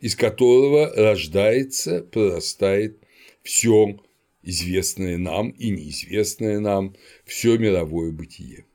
из 0.00 0.16
которого 0.16 0.92
рождается, 0.94 2.02
прорастает 2.02 2.98
все 3.42 4.00
известное 4.42 5.16
нам 5.16 5.50
и 5.50 5.70
неизвестное 5.70 6.60
нам, 6.60 6.94
все 7.24 7.56
мировое 7.56 8.10
бытие. 8.12 8.66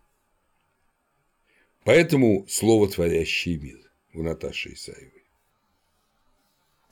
Поэтому 1.84 2.46
слово 2.48 2.90
творящий 2.90 3.58
мир 3.58 3.80
у 4.14 4.24
Наташи 4.24 4.74
Исаевой 4.74 5.20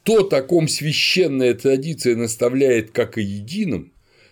то, 0.07 0.23
о 0.23 0.41
ком 0.41 0.69
священная 0.69 1.53
традиция 1.53 2.15
наставляет 2.15 2.91
как 2.91 3.17
о 3.17 3.21
едином, 3.21 3.91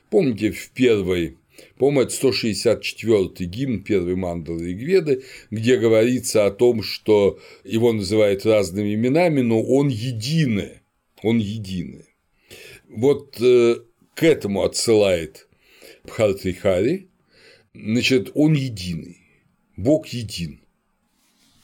помните 0.10 0.52
в 0.52 0.70
первой 0.70 1.38
по-моему, 1.78 2.02
это 2.02 2.14
164-й 2.14 3.46
гимн 3.46 3.84
первой 3.84 4.16
мандалы 4.16 4.72
Игведы, 4.72 5.24
где 5.52 5.78
говорится 5.78 6.46
о 6.46 6.52
том, 6.52 6.82
что 6.84 7.40
его 7.64 7.92
называют 7.92 8.46
разными 8.46 8.94
именами, 8.94 9.42
но 9.42 9.62
он 9.62 9.90
единое, 9.90 10.82
он 11.22 11.38
единое. 11.40 12.06
Вот 12.88 13.38
э, 13.42 13.78
к 14.14 14.24
этому 14.24 14.64
отсылает 14.64 15.48
Бхартрихари, 16.06 17.10
значит, 17.74 18.32
он 18.34 18.54
единый, 18.54 19.18
Бог 19.76 20.08
един. 20.08 20.62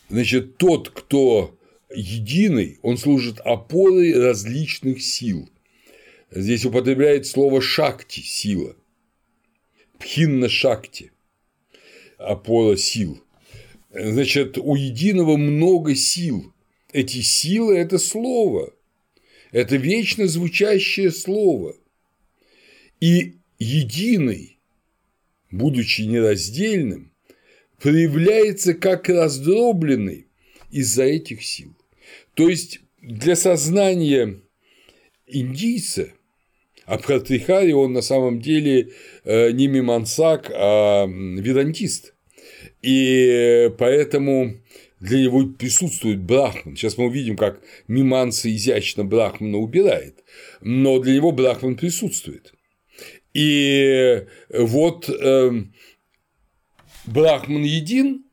Значит, 0.10 0.58
тот, 0.58 0.90
кто 0.90 1.58
единый, 1.94 2.80
он 2.82 2.98
служит 2.98 3.40
опорой 3.40 4.14
различных 4.14 5.02
сил. 5.02 5.50
Здесь 6.32 6.66
употребляет 6.66 7.28
слово 7.28 7.62
шакти– 7.62 8.20
сила, 8.22 8.76
пхинна 10.02 10.50
шакти– 10.50 11.12
опора 12.22 12.78
сил. 12.78 13.24
Значит, 13.94 14.58
у 14.58 14.76
единого 14.76 15.38
много 15.38 15.96
сил. 15.96 16.54
Эти 16.94 17.22
силы– 17.22 17.78
это 17.78 17.98
слово, 17.98 18.74
это 19.52 19.76
вечно 19.78 20.28
звучащее 20.28 21.12
слово. 21.12 21.76
И 23.00 23.38
единый, 23.60 24.60
будучи 25.50 26.02
нераздельным, 26.02 27.12
проявляется 27.80 28.74
как 28.74 29.10
раздробленный 29.10 30.28
из-за 30.70 31.04
этих 31.04 31.44
сил. 31.44 31.76
То 32.34 32.50
есть 32.50 32.82
для 33.02 33.36
сознания 33.36 34.42
индийца 35.26 36.14
Абхатрихари 36.86 37.72
он 37.72 37.94
на 37.94 38.02
самом 38.02 38.42
деле 38.42 38.90
э, 39.24 39.52
не 39.52 39.68
мимансак, 39.68 40.52
а 40.54 41.06
ведантист. 41.08 42.14
И 42.82 43.72
поэтому 43.78 44.56
для 45.00 45.24
него 45.24 45.46
присутствует 45.46 46.22
Брахман. 46.22 46.76
Сейчас 46.76 46.98
мы 46.98 47.06
увидим, 47.06 47.36
как 47.36 47.62
Миманса 47.88 48.54
изящно 48.54 49.04
Брахмана 49.04 49.58
убирает, 49.58 50.24
но 50.62 51.00
для 51.00 51.16
него 51.16 51.32
Брахман 51.32 51.76
присутствует. 51.76 52.54
И 53.34 54.26
вот 54.50 55.10
э, 55.10 55.52
Брахман 57.06 57.64
един, 57.64 58.26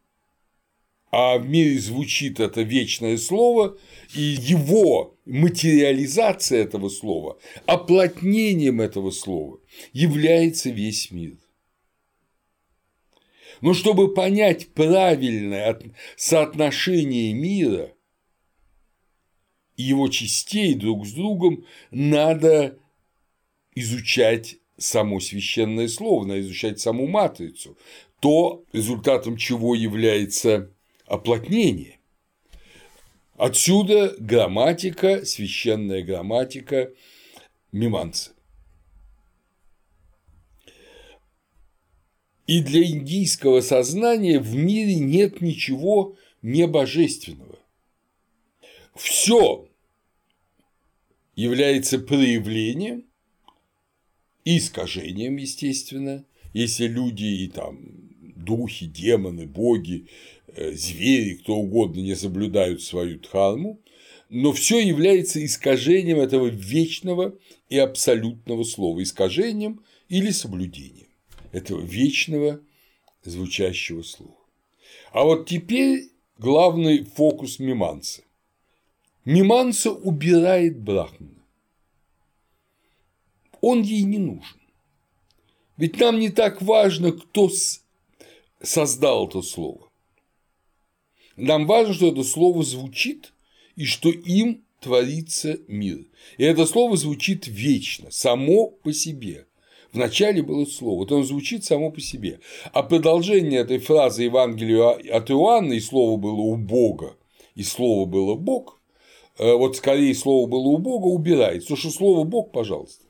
а 1.10 1.38
в 1.38 1.48
мире 1.48 1.78
звучит 1.78 2.38
это 2.38 2.62
вечное 2.62 3.16
слово, 3.16 3.78
и 4.14 4.20
его 4.20 5.18
материализация 5.26 6.62
этого 6.62 6.88
слова, 6.88 7.38
оплотнением 7.66 8.80
этого 8.80 9.10
слова 9.10 9.60
является 9.92 10.70
весь 10.70 11.10
мир. 11.10 11.36
Но 13.60 13.74
чтобы 13.74 14.14
понять 14.14 14.68
правильное 14.68 15.78
соотношение 16.16 17.32
мира 17.32 17.92
и 19.76 19.82
его 19.82 20.08
частей 20.08 20.74
друг 20.74 21.06
с 21.06 21.12
другом, 21.12 21.64
надо 21.90 22.78
изучать 23.74 24.56
само 24.76 25.20
священное 25.20 25.88
слово, 25.88 26.24
надо 26.24 26.40
изучать 26.40 26.80
саму 26.80 27.06
матрицу, 27.06 27.76
то 28.20 28.64
результатом 28.72 29.36
чего 29.36 29.74
является 29.74 30.72
оплотнение. 31.06 31.97
Отсюда 33.38 34.16
грамматика, 34.18 35.24
священная 35.24 36.02
грамматика 36.02 36.92
миманца. 37.70 38.32
И 42.48 42.60
для 42.60 42.82
индийского 42.84 43.60
сознания 43.60 44.40
в 44.40 44.56
мире 44.56 44.96
нет 44.96 45.40
ничего 45.40 46.16
небожественного. 46.42 47.60
Все 48.96 49.68
является 51.36 52.00
проявлением 52.00 53.04
искажением, 54.44 55.36
естественно, 55.36 56.24
если 56.52 56.88
люди 56.88 57.24
и 57.24 57.46
там 57.46 57.78
духи, 58.34 58.86
демоны, 58.86 59.46
боги, 59.46 60.08
звери, 60.72 61.34
кто 61.34 61.56
угодно 61.56 62.00
не 62.00 62.14
соблюдают 62.14 62.82
свою 62.82 63.18
дхарму, 63.18 63.80
но 64.28 64.52
все 64.52 64.78
является 64.80 65.44
искажением 65.44 66.20
этого 66.20 66.46
вечного 66.46 67.36
и 67.68 67.78
абсолютного 67.78 68.64
слова, 68.64 69.02
искажением 69.02 69.84
или 70.08 70.30
соблюдением 70.30 71.08
этого 71.52 71.80
вечного 71.80 72.60
звучащего 73.24 74.02
слова. 74.02 74.36
А 75.12 75.24
вот 75.24 75.48
теперь 75.48 76.10
главный 76.38 77.04
фокус 77.04 77.58
Миманса. 77.58 78.22
Миманса 79.24 79.90
убирает 79.90 80.78
Брахмана. 80.78 81.42
Он 83.60 83.82
ей 83.82 84.02
не 84.02 84.18
нужен. 84.18 84.60
Ведь 85.76 85.98
нам 85.98 86.18
не 86.18 86.30
так 86.30 86.62
важно, 86.62 87.12
кто 87.12 87.50
создал 88.62 89.28
это 89.28 89.42
слово. 89.42 89.87
Нам 91.38 91.66
важно, 91.66 91.94
что 91.94 92.08
это 92.08 92.24
слово 92.24 92.64
звучит 92.64 93.32
и 93.76 93.84
что 93.84 94.10
им 94.10 94.64
творится 94.80 95.58
мир. 95.68 96.04
И 96.36 96.42
это 96.42 96.66
слово 96.66 96.96
звучит 96.96 97.46
вечно, 97.46 98.10
само 98.10 98.66
по 98.66 98.92
себе. 98.92 99.46
Вначале 99.92 100.42
было 100.42 100.64
слово, 100.64 100.98
вот 100.98 101.12
оно 101.12 101.22
звучит 101.22 101.64
само 101.64 101.92
по 101.92 102.00
себе. 102.00 102.40
А 102.72 102.82
продолжение 102.82 103.60
этой 103.60 103.78
фразы 103.78 104.24
Евангелия 104.24 104.90
от 105.16 105.30
Иоанна 105.30 105.74
«и 105.74 105.80
слово 105.80 106.16
было 106.16 106.40
у 106.40 106.56
Бога», 106.56 107.16
и 107.54 107.62
слово 107.62 108.04
было 108.04 108.34
Бог, 108.34 108.80
э, 109.38 109.52
вот 109.52 109.76
скорее 109.76 110.14
слово 110.14 110.48
было 110.48 110.68
у 110.68 110.78
Бога 110.78 111.06
убирается, 111.06 111.68
потому 111.68 111.78
что 111.78 111.90
слово 111.90 112.24
Бог, 112.24 112.50
пожалуйста. 112.50 113.04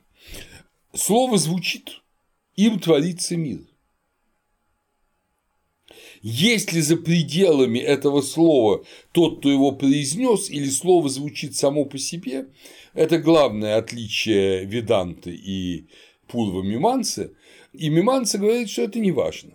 Слово 0.93 1.37
звучит, 1.37 2.01
им 2.55 2.79
творится 2.79 3.35
мир. 3.35 3.61
Есть 6.21 6.71
за 6.71 6.97
пределами 6.97 7.79
этого 7.79 8.21
слова 8.21 8.83
тот, 9.13 9.39
кто 9.39 9.49
его 9.49 9.71
произнес, 9.71 10.49
или 10.49 10.69
слово 10.69 11.07
звучит 11.07 11.55
само 11.55 11.85
по 11.85 11.97
себе, 11.97 12.47
это 12.93 13.19
главное 13.19 13.77
отличие 13.77 14.65
Веданты 14.65 15.31
и 15.31 15.87
Пурва 16.27 16.61
Миманцы, 16.61 17.31
и 17.71 17.89
Миманца 17.89 18.37
говорит, 18.37 18.69
что 18.69 18.81
это 18.81 18.99
не 18.99 19.11
важно. 19.11 19.53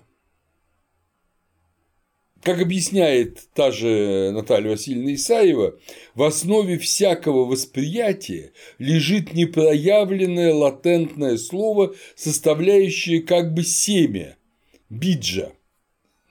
Как 2.43 2.61
объясняет 2.61 3.41
та 3.55 3.71
же 3.71 4.31
Наталья 4.33 4.71
Васильевна 4.71 5.15
Исаева, 5.15 5.79
в 6.15 6.23
основе 6.23 6.79
всякого 6.79 7.47
восприятия 7.47 8.53
лежит 8.79 9.33
непроявленное 9.33 10.53
латентное 10.53 11.39
слово, 11.39 11.95
составляющее 12.17 13.23
как 13.23 13.55
бы 13.55 13.65
семя, 13.65 14.37
биджа 14.91 15.53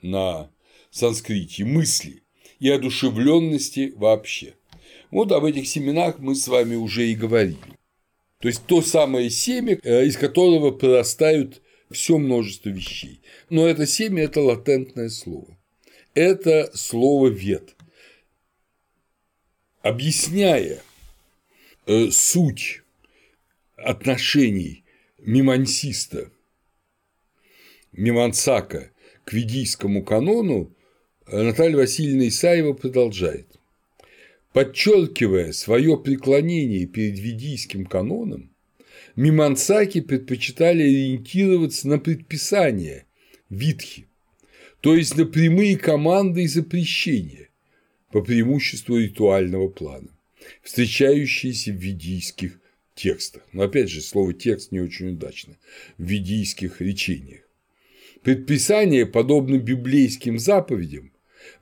на 0.04 0.50
санскрите, 0.90 1.64
мысли 1.64 2.22
и 2.60 2.68
одушевленности 2.68 3.92
вообще. 3.96 4.54
Вот 5.10 5.32
об 5.32 5.44
этих 5.44 5.66
семенах 5.66 6.18
мы 6.18 6.34
с 6.34 6.46
вами 6.46 6.74
уже 6.74 7.08
и 7.08 7.14
говорили. 7.14 7.56
То 8.38 8.48
есть 8.48 8.66
то 8.66 8.82
самое 8.82 9.30
семя, 9.30 9.78
э, 9.82 10.06
из 10.06 10.16
которого 10.16 10.70
прорастают 10.70 11.62
все 11.90 12.18
множество 12.18 12.68
вещей. 12.68 13.22
Но 13.48 13.66
это 13.66 13.86
семя– 13.86 14.22
это 14.24 14.42
латентное 14.42 15.08
слово. 15.08 15.56
Это 16.14 16.70
слово 16.74 17.28
«вет». 17.28 17.74
Объясняя 19.82 20.82
э, 21.86 22.10
суть 22.10 22.82
отношений 23.76 24.84
мимансиста, 25.18 26.30
мимансака 27.92 28.90
к 29.24 29.32
ведийскому 29.32 30.04
канону, 30.04 30.74
Наталья 31.26 31.76
Васильевна 31.76 32.28
Исаева 32.28 32.74
продолжает. 32.74 33.46
Подчеркивая 34.52 35.52
свое 35.52 35.96
преклонение 35.96 36.86
перед 36.86 37.18
ведийским 37.18 37.86
каноном, 37.86 38.54
мимансаки 39.16 40.00
предпочитали 40.00 40.82
ориентироваться 40.82 41.88
на 41.88 41.98
предписания 41.98 43.06
витхи, 43.50 44.06
то 44.80 44.94
есть 44.94 45.16
на 45.16 45.24
прямые 45.24 45.76
команды 45.76 46.44
и 46.44 46.46
запрещения 46.46 47.48
по 48.12 48.22
преимуществу 48.22 48.98
ритуального 48.98 49.68
плана, 49.68 50.10
встречающиеся 50.62 51.72
в 51.72 51.76
ведийских 51.76 52.60
текстах. 52.94 53.42
Но 53.52 53.62
опять 53.64 53.90
же, 53.90 54.02
слово 54.02 54.34
текст 54.34 54.70
не 54.70 54.80
очень 54.80 55.10
удачно 55.10 55.56
в 55.98 56.04
ведийских 56.04 56.80
речениях. 56.80 57.43
Предписания, 58.24 59.06
подобно 59.06 59.58
библейским 59.58 60.38
заповедям, 60.38 61.12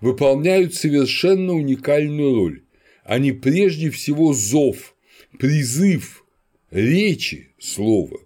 выполняют 0.00 0.74
совершенно 0.74 1.52
уникальную 1.52 2.34
роль 2.34 2.62
они 3.04 3.32
прежде 3.32 3.90
всего 3.90 4.32
зов, 4.32 4.94
призыв, 5.38 6.24
речи 6.70 7.50
слова, 7.58 8.18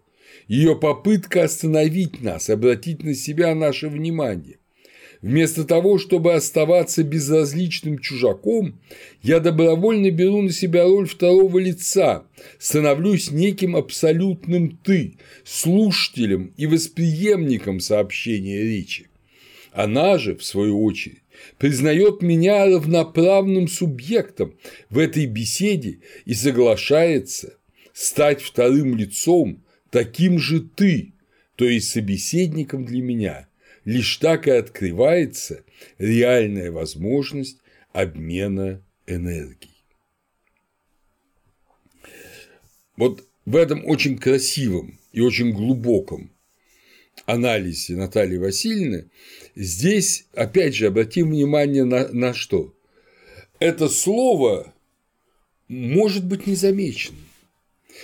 ее 0.48 0.76
попытка 0.76 1.44
остановить 1.44 2.22
нас, 2.22 2.50
обратить 2.50 3.02
на 3.02 3.14
себя 3.14 3.54
наше 3.54 3.88
внимание. 3.88 4.58
Вместо 5.22 5.64
того, 5.64 5.98
чтобы 5.98 6.34
оставаться 6.34 7.02
безразличным 7.02 7.98
чужаком, 7.98 8.78
я 9.22 9.40
добровольно 9.40 10.10
беру 10.10 10.42
на 10.42 10.52
себя 10.52 10.84
роль 10.84 11.08
второго 11.08 11.58
лица, 11.58 12.24
становлюсь 12.58 13.30
неким 13.30 13.76
абсолютным 13.76 14.78
«ты», 14.82 15.14
слушателем 15.44 16.52
и 16.56 16.66
восприемником 16.66 17.80
сообщения 17.80 18.62
речи. 18.62 19.08
Она 19.72 20.18
же, 20.18 20.36
в 20.36 20.44
свою 20.44 20.82
очередь, 20.82 21.22
признает 21.58 22.22
меня 22.22 22.66
равноправным 22.66 23.68
субъектом 23.68 24.54
в 24.90 24.98
этой 24.98 25.26
беседе 25.26 25.98
и 26.24 26.34
соглашается 26.34 27.54
стать 27.92 28.42
вторым 28.42 28.96
лицом, 28.96 29.62
таким 29.90 30.38
же 30.38 30.60
ты, 30.60 31.12
то 31.56 31.64
есть 31.64 31.90
собеседником 31.90 32.84
для 32.84 33.02
меня. 33.02 33.48
Лишь 33.86 34.16
так 34.16 34.48
и 34.48 34.50
открывается 34.50 35.64
реальная 35.96 36.72
возможность 36.72 37.58
обмена 37.92 38.84
энергией. 39.06 39.84
Вот 42.96 43.26
в 43.44 43.54
этом 43.54 43.86
очень 43.86 44.18
красивом 44.18 44.98
и 45.12 45.20
очень 45.20 45.52
глубоком 45.52 46.32
анализе 47.26 47.94
Натальи 47.94 48.38
Васильевны 48.38 49.08
Здесь, 49.54 50.26
опять 50.34 50.74
же, 50.74 50.88
обратим 50.88 51.30
внимание 51.30 51.84
на, 51.84 52.08
на 52.08 52.34
что? 52.34 52.74
Это 53.60 53.88
слово 53.88 54.74
может 55.68 56.26
быть 56.26 56.46
незамеченным. 56.46 57.25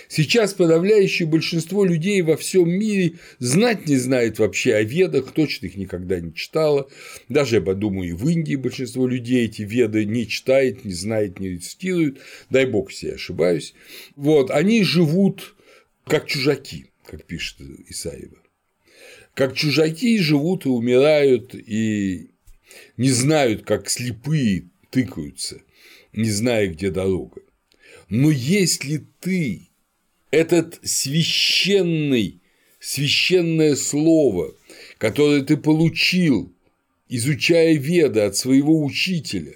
Сейчас 0.09 0.55
подавляющее 0.55 1.26
большинство 1.26 1.84
людей 1.84 2.22
во 2.22 2.36
всем 2.36 2.70
мире 2.70 3.14
знать 3.38 3.86
не 3.86 3.97
знает 3.97 4.38
вообще 4.38 4.74
о 4.74 4.82
ведах, 4.82 5.32
точно 5.32 5.66
их 5.66 5.76
никогда 5.76 6.20
не 6.20 6.34
читало. 6.34 6.88
Даже, 7.28 7.57
я 7.57 7.62
подумаю, 7.62 8.11
и 8.11 8.12
в 8.12 8.28
Индии 8.28 8.57
большинство 8.57 9.07
людей 9.07 9.47
эти 9.47 9.62
веды 9.62 10.05
не 10.05 10.26
читает, 10.26 10.84
не 10.84 10.93
знает, 10.93 11.40
не 11.40 11.51
рецитирует. 11.51 12.18
Дай 12.51 12.66
бог, 12.66 12.90
если 12.90 13.09
я 13.09 13.14
ошибаюсь. 13.14 13.74
Вот, 14.16 14.51
они 14.51 14.84
живут 14.84 15.57
как 16.05 16.26
чужаки, 16.26 16.86
как 17.07 17.24
пишет 17.24 17.59
Исаева. 17.88 18.38
Как 19.34 19.55
чужаки 19.55 20.18
живут 20.18 20.66
и 20.66 20.68
умирают, 20.68 21.55
и 21.55 22.30
не 22.97 23.11
знают, 23.11 23.64
как 23.64 23.88
слепые 23.88 24.70
тыкаются, 24.90 25.62
не 26.12 26.30
зная, 26.30 26.68
где 26.68 26.90
дорога. 26.90 27.40
Но 28.09 28.30
если 28.30 29.07
ты 29.20 29.68
этот 30.32 30.80
священный, 30.82 32.40
священное 32.80 33.76
слово, 33.76 34.56
которое 34.98 35.42
ты 35.42 35.56
получил, 35.56 36.52
изучая 37.08 37.76
веды 37.76 38.20
от 38.20 38.34
своего 38.34 38.82
учителя, 38.82 39.54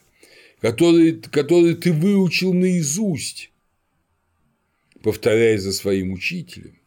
который, 0.61 1.21
который 1.21 1.75
ты 1.75 1.93
выучил 1.93 2.53
наизусть, 2.53 3.51
повторяя 5.03 5.59
за 5.59 5.73
своим 5.73 6.13
учителем, 6.13 6.79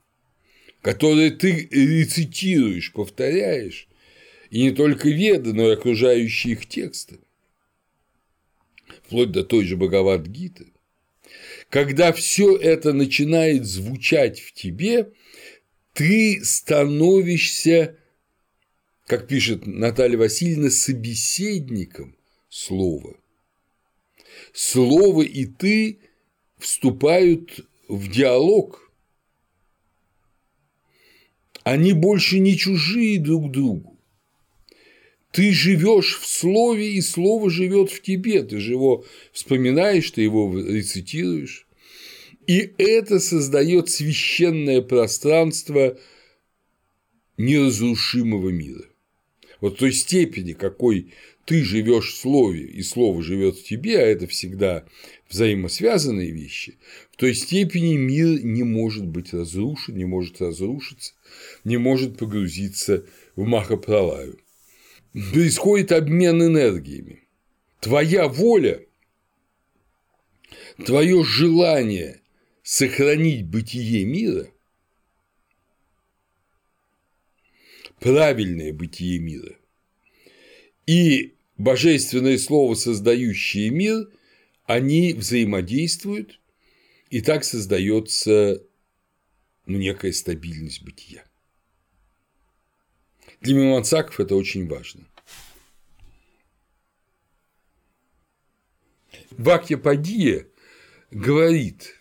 которое 0.82 1.32
ты 1.32 1.68
рецитируешь, 1.72 2.94
повторяешь, 2.94 3.88
и 4.52 4.62
не 4.62 4.72
только 4.72 5.10
веды, 5.10 5.54
но 5.54 5.68
и 5.68 5.74
окружающие 5.74 6.54
их 6.54 6.68
тексты, 6.68 7.20
вплоть 9.04 9.32
до 9.32 9.44
той 9.44 9.66
же 9.66 9.78
Бхагавад-гиты– 9.78 10.68
когда 11.70 12.12
все 12.12 12.56
это 12.58 12.94
начинает 12.94 13.66
звучать 13.66 14.40
в 14.40 14.54
тебе, 14.54 15.12
ты 15.94 16.44
становишься, 16.44 17.98
как 19.06 19.28
пишет 19.28 19.68
Наталья 19.68 20.18
Васильевна, 20.18 20.72
собеседником 20.72 22.16
слова. 22.50 23.16
Слово 24.52 25.22
и 25.22 25.46
ты 25.46 26.00
вступают 26.58 27.68
в 27.88 28.10
диалог. 28.10 28.92
Они 31.64 31.94
больше 31.94 32.40
не 32.40 32.58
чужие 32.58 33.20
друг 33.20 33.52
другу. 33.52 33.99
Ты 35.32 35.52
живешь 35.52 36.20
в 36.20 36.26
слове, 36.26 36.94
и 36.94 37.02
слово 37.02 37.50
живет 37.50 37.92
в 37.92 38.02
тебе. 38.02 38.44
Ты 38.44 38.60
же 38.60 38.72
его 38.72 39.06
вспоминаешь, 39.32 40.10
ты 40.12 40.24
его 40.24 40.58
рецитируешь. 40.60 41.68
И 42.48 42.74
это 42.80 43.20
создает 43.20 43.90
священное 43.90 44.82
пространство 44.82 46.00
неразрушимого 47.38 48.50
мира. 48.50 48.86
Вот 49.62 49.78
той 49.78 49.94
степени, 49.94 50.54
какой 50.54 51.14
ты 51.46 51.64
живешь 51.64 52.14
в 52.14 52.18
слове, 52.18 52.66
и 52.66 52.82
слово 52.82 53.22
живет 53.22 53.58
в 53.58 53.64
тебе, 53.64 54.00
а 54.00 54.02
это 54.02 54.26
всегда 54.26 54.86
взаимосвязанные 55.30 56.32
вещи, 56.32 56.78
в 57.12 57.18
той 57.18 57.36
степени 57.36 57.98
мир 57.98 58.44
не 58.44 58.64
может 58.64 59.06
быть 59.06 59.34
разрушен, 59.34 59.96
не 59.96 60.06
может 60.06 60.42
разрушиться, 60.42 61.14
не 61.64 61.78
может 61.78 62.18
погрузиться 62.18 63.06
в 63.36 63.46
махопролаю 63.46 64.40
происходит 65.14 65.92
обмен 65.92 66.42
энергиями. 66.42 67.24
Твоя 67.80 68.28
воля, 68.28 68.86
твое 70.86 71.24
желание 71.24 72.22
сохранить 72.64 73.46
бытие 73.46 74.06
мира, 74.06 74.52
правильное 78.00 78.74
бытие 78.74 79.20
мира 79.20 79.56
и 80.86 81.36
божественное 81.58 82.38
слово, 82.38 82.74
создающее 82.76 83.70
мир, 83.70 84.10
они 84.66 85.14
взаимодействуют, 85.14 86.40
и 87.10 87.22
так 87.22 87.44
создается 87.44 88.64
ну, 89.66 89.78
некая 89.78 90.12
стабильность 90.12 90.84
бытия. 90.84 91.24
Для 93.42 93.56
мимансаков 93.56 94.20
это 94.20 94.36
очень 94.36 94.68
важно. 94.68 95.06
Вакьяпадия 99.32 100.48
говорит, 101.12 101.98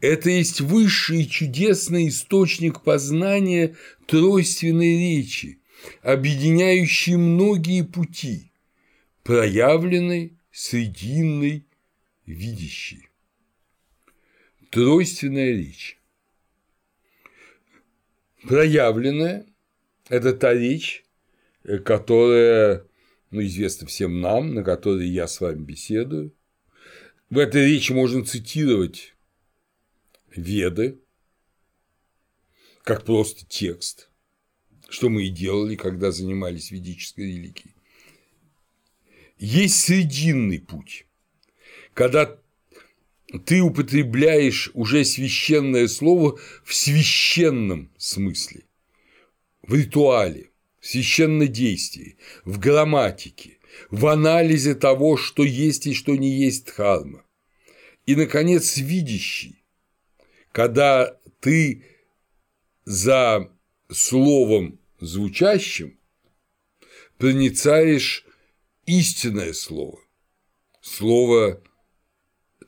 это 0.00 0.28
есть 0.28 0.60
высший 0.60 1.22
и 1.22 1.28
чудесный 1.28 2.08
источник 2.08 2.82
познания 2.82 3.76
тройственной 4.06 4.98
речи, 4.98 5.60
объединяющий 6.02 7.16
многие 7.16 7.82
пути, 7.82 8.52
проявленный, 9.22 10.36
срединный, 10.52 11.66
видящий. 12.26 13.08
Тройственная 14.70 15.52
речь. 15.52 15.98
Проявленная 18.42 19.46
это 20.08 20.32
та 20.32 20.52
речь, 20.52 21.04
э, 21.64 21.78
которая 21.78 22.86
ну, 23.30 23.42
известна 23.42 23.86
всем 23.86 24.20
нам, 24.20 24.54
на 24.54 24.62
которой 24.62 25.08
я 25.08 25.26
с 25.26 25.40
вами 25.40 25.64
беседую. 25.64 26.32
В 27.30 27.38
этой 27.38 27.66
речи 27.66 27.92
можно 27.92 28.24
цитировать 28.24 29.14
Веды, 30.34 31.00
как 32.82 33.04
просто 33.04 33.46
текст, 33.46 34.10
что 34.88 35.08
мы 35.08 35.24
и 35.24 35.30
делали, 35.30 35.74
когда 35.74 36.10
занимались 36.10 36.70
ведической 36.70 37.26
религией. 37.26 37.74
Есть 39.38 39.80
срединный 39.80 40.60
путь, 40.60 41.06
когда 41.92 42.38
ты 43.46 43.62
употребляешь 43.62 44.70
уже 44.74 45.04
священное 45.04 45.88
слово 45.88 46.38
в 46.62 46.74
священном 46.74 47.90
смысле 47.96 48.64
в 49.66 49.74
ритуале, 49.74 50.50
в 50.80 50.86
священнодействии, 50.86 52.16
в 52.44 52.58
грамматике, 52.58 53.58
в 53.90 54.06
анализе 54.06 54.74
того, 54.74 55.16
что 55.16 55.44
есть 55.44 55.86
и 55.86 55.94
что 55.94 56.14
не 56.16 56.30
есть 56.30 56.66
дхарма. 56.66 57.24
И, 58.06 58.14
наконец, 58.14 58.76
видящий, 58.76 59.62
когда 60.52 61.18
ты 61.40 61.84
за 62.84 63.50
словом 63.90 64.78
звучащим 65.00 65.98
проницаешь 67.18 68.26
истинное 68.86 69.54
слово, 69.54 70.00
слово 70.80 71.62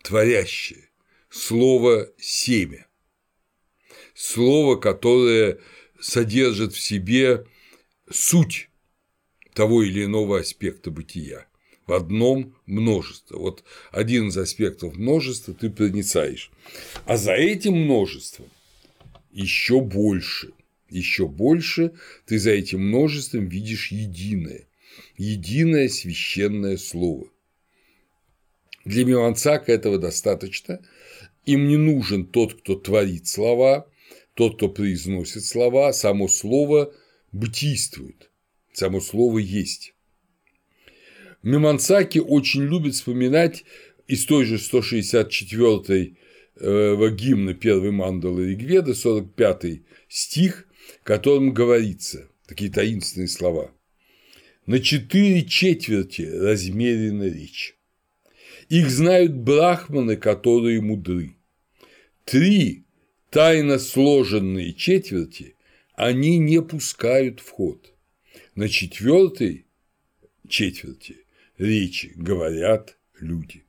творящее, 0.02 0.88
слово 1.28 2.10
семя, 2.18 2.86
слово, 4.14 4.76
которое 4.76 5.60
содержит 6.00 6.72
в 6.72 6.80
себе 6.80 7.46
суть 8.10 8.70
того 9.54 9.82
или 9.82 10.04
иного 10.04 10.40
аспекта 10.40 10.90
бытия. 10.90 11.46
В 11.86 11.92
одном 11.92 12.54
множество. 12.66 13.38
Вот 13.38 13.64
один 13.92 14.28
из 14.28 14.36
аспектов 14.36 14.96
множества 14.96 15.54
ты 15.54 15.70
проницаешь. 15.70 16.50
А 17.04 17.16
за 17.16 17.32
этим 17.32 17.74
множеством 17.74 18.46
еще 19.30 19.80
больше. 19.80 20.52
Еще 20.90 21.26
больше 21.26 21.92
ты 22.26 22.38
за 22.38 22.50
этим 22.50 22.88
множеством 22.88 23.48
видишь 23.48 23.92
единое. 23.92 24.66
Единое 25.16 25.88
священное 25.88 26.76
слово. 26.76 27.28
Для 28.84 29.04
Мивансака 29.04 29.72
этого 29.72 29.98
достаточно. 29.98 30.80
Им 31.44 31.68
не 31.68 31.76
нужен 31.76 32.26
тот, 32.26 32.54
кто 32.54 32.74
творит 32.74 33.26
слова, 33.28 33.88
тот, 34.36 34.56
кто 34.56 34.68
произносит 34.68 35.44
слова, 35.46 35.92
само 35.94 36.28
слово 36.28 36.92
бытийствует, 37.32 38.30
само 38.72 39.00
слово 39.00 39.38
есть. 39.38 39.94
Мимансаки 41.42 42.18
очень 42.18 42.64
любит 42.64 42.94
вспоминать 42.94 43.64
из 44.06 44.26
той 44.26 44.44
же 44.44 44.56
164-й 44.56 46.18
э, 46.56 47.10
гимна 47.12 47.54
первой 47.54 47.92
мандалы 47.92 48.50
Ригведа, 48.50 48.94
45 48.94 49.80
стих, 50.08 50.68
в 51.00 51.04
котором 51.04 51.54
говорится 51.54 52.28
такие 52.46 52.70
таинственные 52.70 53.28
слова. 53.28 53.70
На 54.66 54.80
четыре 54.80 55.44
четверти 55.46 56.22
размерена 56.22 57.24
речь. 57.24 57.74
Их 58.68 58.90
знают 58.90 59.34
брахманы, 59.34 60.16
которые 60.16 60.82
мудры. 60.82 61.36
Три 62.24 62.85
тайно 63.36 63.78
сложенные 63.78 64.72
четверти 64.72 65.56
они 65.92 66.38
не 66.38 66.62
пускают 66.62 67.40
в 67.40 67.50
ход. 67.50 67.92
На 68.54 68.66
четвертой 68.66 69.66
четверти 70.48 71.18
речи 71.58 72.12
говорят 72.16 72.96
люди. 73.20 73.64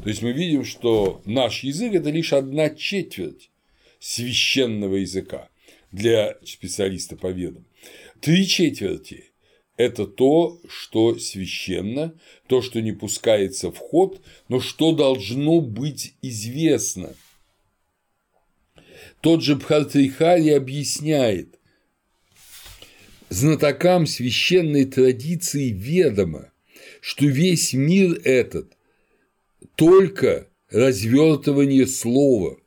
То 0.00 0.08
есть 0.08 0.22
мы 0.22 0.30
видим, 0.32 0.64
что 0.64 1.20
наш 1.24 1.64
язык– 1.64 1.94
это 1.94 2.10
лишь 2.10 2.32
одна 2.32 2.70
четверть 2.70 3.50
священного 3.98 4.94
языка 4.94 5.48
для 5.90 6.38
специалиста 6.44 7.16
по 7.16 7.32
ведам. 7.32 7.64
Три 8.20 8.46
четверти– 8.46 9.32
это 9.76 10.06
то, 10.06 10.60
что 10.68 11.18
священно, 11.18 12.14
то, 12.46 12.62
что 12.62 12.80
не 12.80 12.92
пускается 12.92 13.72
в 13.72 13.78
ход, 13.78 14.22
но 14.48 14.60
что 14.60 14.92
должно 14.92 15.60
быть 15.60 16.14
известно. 16.22 17.16
Тот 19.20 19.42
же 19.42 19.56
Бхартрихари 19.56 20.50
объясняет, 20.50 21.58
знатокам 23.28 24.06
священной 24.06 24.84
традиции 24.84 25.70
ведомо, 25.70 26.52
что 27.00 27.26
весь 27.26 27.72
мир 27.72 28.20
этот 28.24 28.76
только 29.74 30.48
развертывание 30.70 31.86
слова, 31.86 32.58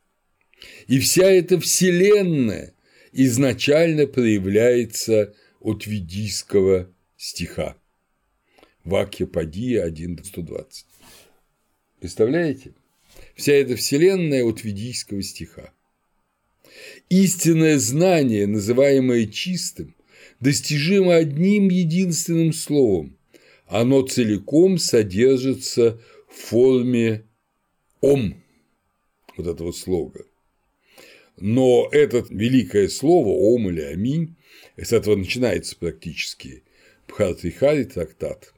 и 0.88 1.00
вся 1.00 1.26
эта 1.26 1.60
вселенная 1.60 2.74
изначально 3.14 4.06
проявляется 4.08 5.34
от 5.62 5.86
ведийского 5.86 6.92
стиха. 7.18 7.78
Вакья 8.84 9.26
Падия 9.26 9.88
1.120. 9.88 10.66
Представляете? 12.00 12.74
Вся 13.36 13.54
эта 13.54 13.76
вселенная 13.76 14.44
от 14.44 14.64
ведийского 14.64 15.22
стиха. 15.22 15.72
Истинное 17.12 17.78
знание, 17.78 18.48
называемое 18.48 19.26
чистым, 19.26 19.94
достижимо 20.40 21.16
одним 21.16 21.68
единственным 21.68 22.54
словом. 22.54 23.18
Оно 23.68 24.02
целиком 24.04 24.78
содержится 24.78 26.00
в 26.30 26.34
форме 26.34 27.26
«ом» 28.00 28.42
вот 29.36 29.46
этого 29.46 29.74
слога. 29.74 30.24
Но 31.36 31.90
это 31.92 32.26
великое 32.30 32.88
слово 32.88 33.28
«ом» 33.28 33.70
или 33.70 33.82
«аминь» 33.82 34.38
с 34.78 34.94
этого 34.94 35.18
начинается 35.18 35.76
практически 35.76 36.64
Бхартрихари 37.10 37.84
трактат, 37.84 38.54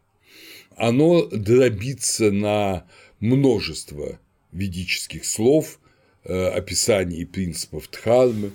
оно 0.76 1.26
дробится 1.26 2.30
на 2.30 2.88
множество 3.20 4.20
ведических 4.52 5.26
слов, 5.26 5.80
описаний 6.24 7.26
принципов 7.26 7.90
Дхармы 7.90 8.52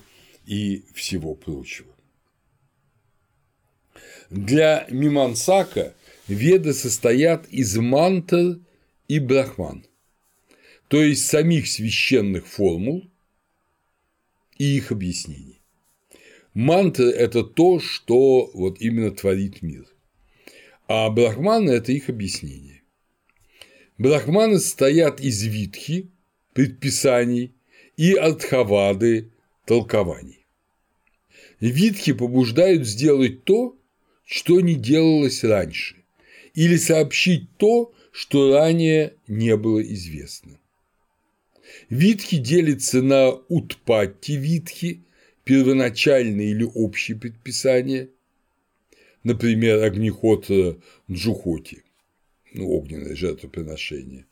и 0.47 0.85
всего 0.95 1.35
прочего. 1.35 1.95
Для 4.31 4.87
Мимансака 4.91 5.95
веды 6.27 6.73
состоят 6.73 7.49
из 7.49 7.77
мантр 7.77 8.61
и 9.09 9.19
брахман, 9.19 9.87
то 10.89 11.03
есть 11.03 11.27
самих 11.27 11.67
священных 11.67 12.47
формул 12.47 13.11
и 14.59 14.77
их 14.77 14.93
объяснений. 14.93 15.61
Мантра– 16.55 17.05
это 17.11 17.45
то, 17.45 17.79
что 17.79 18.51
вот 18.53 18.81
именно 18.81 19.11
творит 19.11 19.63
мир, 19.63 19.87
а 20.89 21.09
брахманы– 21.11 21.71
это 21.73 21.93
их 21.93 22.09
объяснение. 22.09 22.83
Брахманы 23.97 24.59
стоят 24.59 25.21
из 25.21 25.43
витхи, 25.43 26.11
предписаний 26.53 27.55
и 27.99 28.15
артхавады, 28.15 29.33
толкований. 29.67 30.47
Витхи 31.61 32.13
побуждают 32.13 32.87
сделать 32.87 33.45
то, 33.45 33.77
что 34.25 34.61
не 34.61 34.77
делалось 34.77 35.43
раньше, 35.43 35.97
или 36.55 36.77
сообщить 36.77 37.49
то, 37.57 37.93
что 38.13 38.53
ранее 38.53 39.15
не 39.27 39.57
было 39.57 39.83
известно. 39.83 40.61
Витхи 41.91 42.37
делятся 42.39 43.03
на 43.03 43.31
утпатти 43.31 44.37
витхи, 44.37 45.03
первоначальные 45.43 46.51
или 46.51 46.63
общие 46.63 47.17
предписания, 47.17 48.11
например, 49.25 49.83
огнеход 49.83 50.49
Джухоти, 51.11 51.83
ну, 52.55 52.71
огненное 52.71 53.17
жертвоприношение, 53.17 54.27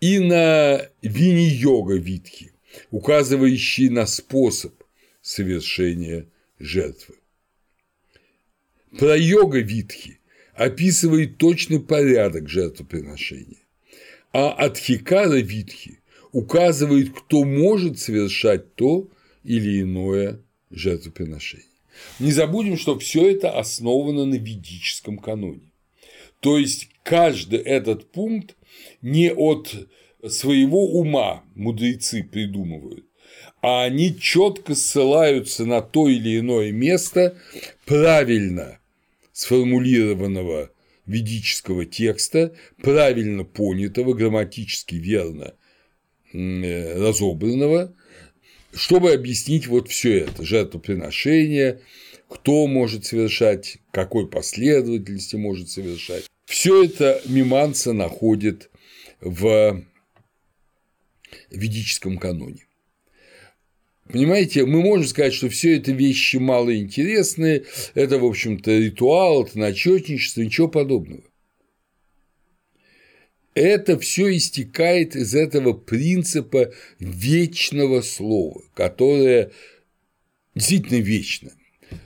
и 0.00 0.18
на 0.18 0.88
вини-йога 1.02 1.96
витхи, 1.96 2.51
указывающие 2.90 3.90
на 3.90 4.06
способ 4.06 4.74
совершения 5.20 6.26
жертвы. 6.58 7.16
Про 8.98 9.16
йога 9.16 9.60
Витхи 9.60 10.18
описывает 10.54 11.38
точный 11.38 11.80
порядок 11.80 12.48
жертвоприношения, 12.48 13.62
а 14.32 14.52
Адхикара 14.52 15.40
Витхи 15.40 16.00
указывает, 16.32 17.10
кто 17.12 17.44
может 17.44 17.98
совершать 17.98 18.74
то 18.74 19.08
или 19.44 19.80
иное 19.82 20.40
жертвоприношение. 20.70 21.66
Не 22.18 22.32
забудем, 22.32 22.78
что 22.78 22.98
все 22.98 23.30
это 23.30 23.58
основано 23.58 24.24
на 24.24 24.34
ведическом 24.34 25.18
каноне. 25.18 25.72
То 26.40 26.58
есть 26.58 26.88
каждый 27.02 27.60
этот 27.60 28.10
пункт 28.10 28.56
не 29.00 29.32
от 29.32 29.88
своего 30.28 30.86
ума 30.86 31.42
мудрецы 31.54 32.22
придумывают, 32.22 33.04
а 33.60 33.84
они 33.84 34.18
четко 34.18 34.74
ссылаются 34.74 35.64
на 35.64 35.80
то 35.82 36.08
или 36.08 36.38
иное 36.38 36.72
место 36.72 37.36
правильно 37.84 38.78
сформулированного 39.32 40.70
ведического 41.06 41.84
текста, 41.84 42.54
правильно 42.80 43.44
понятого, 43.44 44.14
грамматически 44.14 44.94
верно 44.94 45.54
э, 46.32 46.98
разобранного, 47.00 47.94
чтобы 48.72 49.12
объяснить 49.12 49.66
вот 49.66 49.88
все 49.88 50.18
это 50.18 50.44
жертвоприношение, 50.44 51.80
кто 52.28 52.66
может 52.66 53.04
совершать, 53.04 53.78
какой 53.90 54.28
последовательности 54.28 55.36
может 55.36 55.68
совершать. 55.68 56.24
Все 56.46 56.84
это 56.84 57.20
Миманса 57.26 57.92
находит 57.92 58.70
в 59.20 59.84
ведическом 61.50 62.18
каноне. 62.18 62.66
Понимаете, 64.10 64.66
мы 64.66 64.82
можем 64.82 65.06
сказать, 65.06 65.32
что 65.32 65.48
все 65.48 65.76
это 65.76 65.92
вещи 65.92 66.36
малоинтересные, 66.36 67.64
это, 67.94 68.18
в 68.18 68.24
общем-то, 68.24 68.70
ритуал, 68.78 69.44
это 69.44 69.58
начетничество, 69.58 70.42
ничего 70.42 70.68
подобного. 70.68 71.22
Это 73.54 73.98
все 73.98 74.34
истекает 74.34 75.14
из 75.14 75.34
этого 75.34 75.72
принципа 75.74 76.72
вечного 76.98 78.00
слова, 78.00 78.62
которое 78.74 79.52
действительно 80.54 81.00
вечно. 81.00 81.52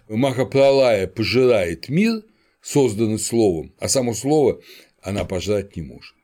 Махапралая 0.09 1.07
пожирает 1.07 1.89
мир, 1.89 2.25
созданный 2.61 3.21
словом, 3.21 3.73
а 3.79 3.89
само 3.89 4.13
слово 4.13 4.61
она 5.01 5.25
пожрать 5.25 5.77
не 5.77 5.83
может. 5.83 6.16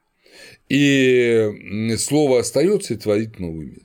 И 0.68 1.96
слово 1.98 2.40
остается 2.40 2.94
и 2.94 2.96
творит 2.96 3.38
новый 3.38 3.66
мир. 3.66 3.82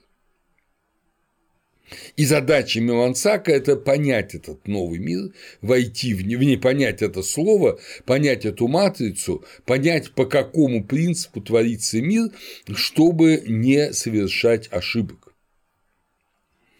И 2.17 2.25
задача 2.25 2.81
Милансака– 2.81 3.51
это 3.53 3.77
понять 3.77 4.35
этот 4.35 4.67
новый 4.67 4.99
мир, 4.99 5.31
войти 5.61 6.13
в 6.13 6.25
него, 6.25 6.59
понять 6.59 7.01
это 7.01 7.23
слово, 7.23 7.79
понять 8.05 8.45
эту 8.45 8.67
матрицу, 8.67 9.45
понять, 9.65 10.11
по 10.11 10.25
какому 10.25 10.83
принципу 10.83 11.41
творится 11.41 12.01
мир, 12.01 12.31
чтобы 12.73 13.43
не 13.47 13.93
совершать 13.93 14.67
ошибок. 14.71 15.33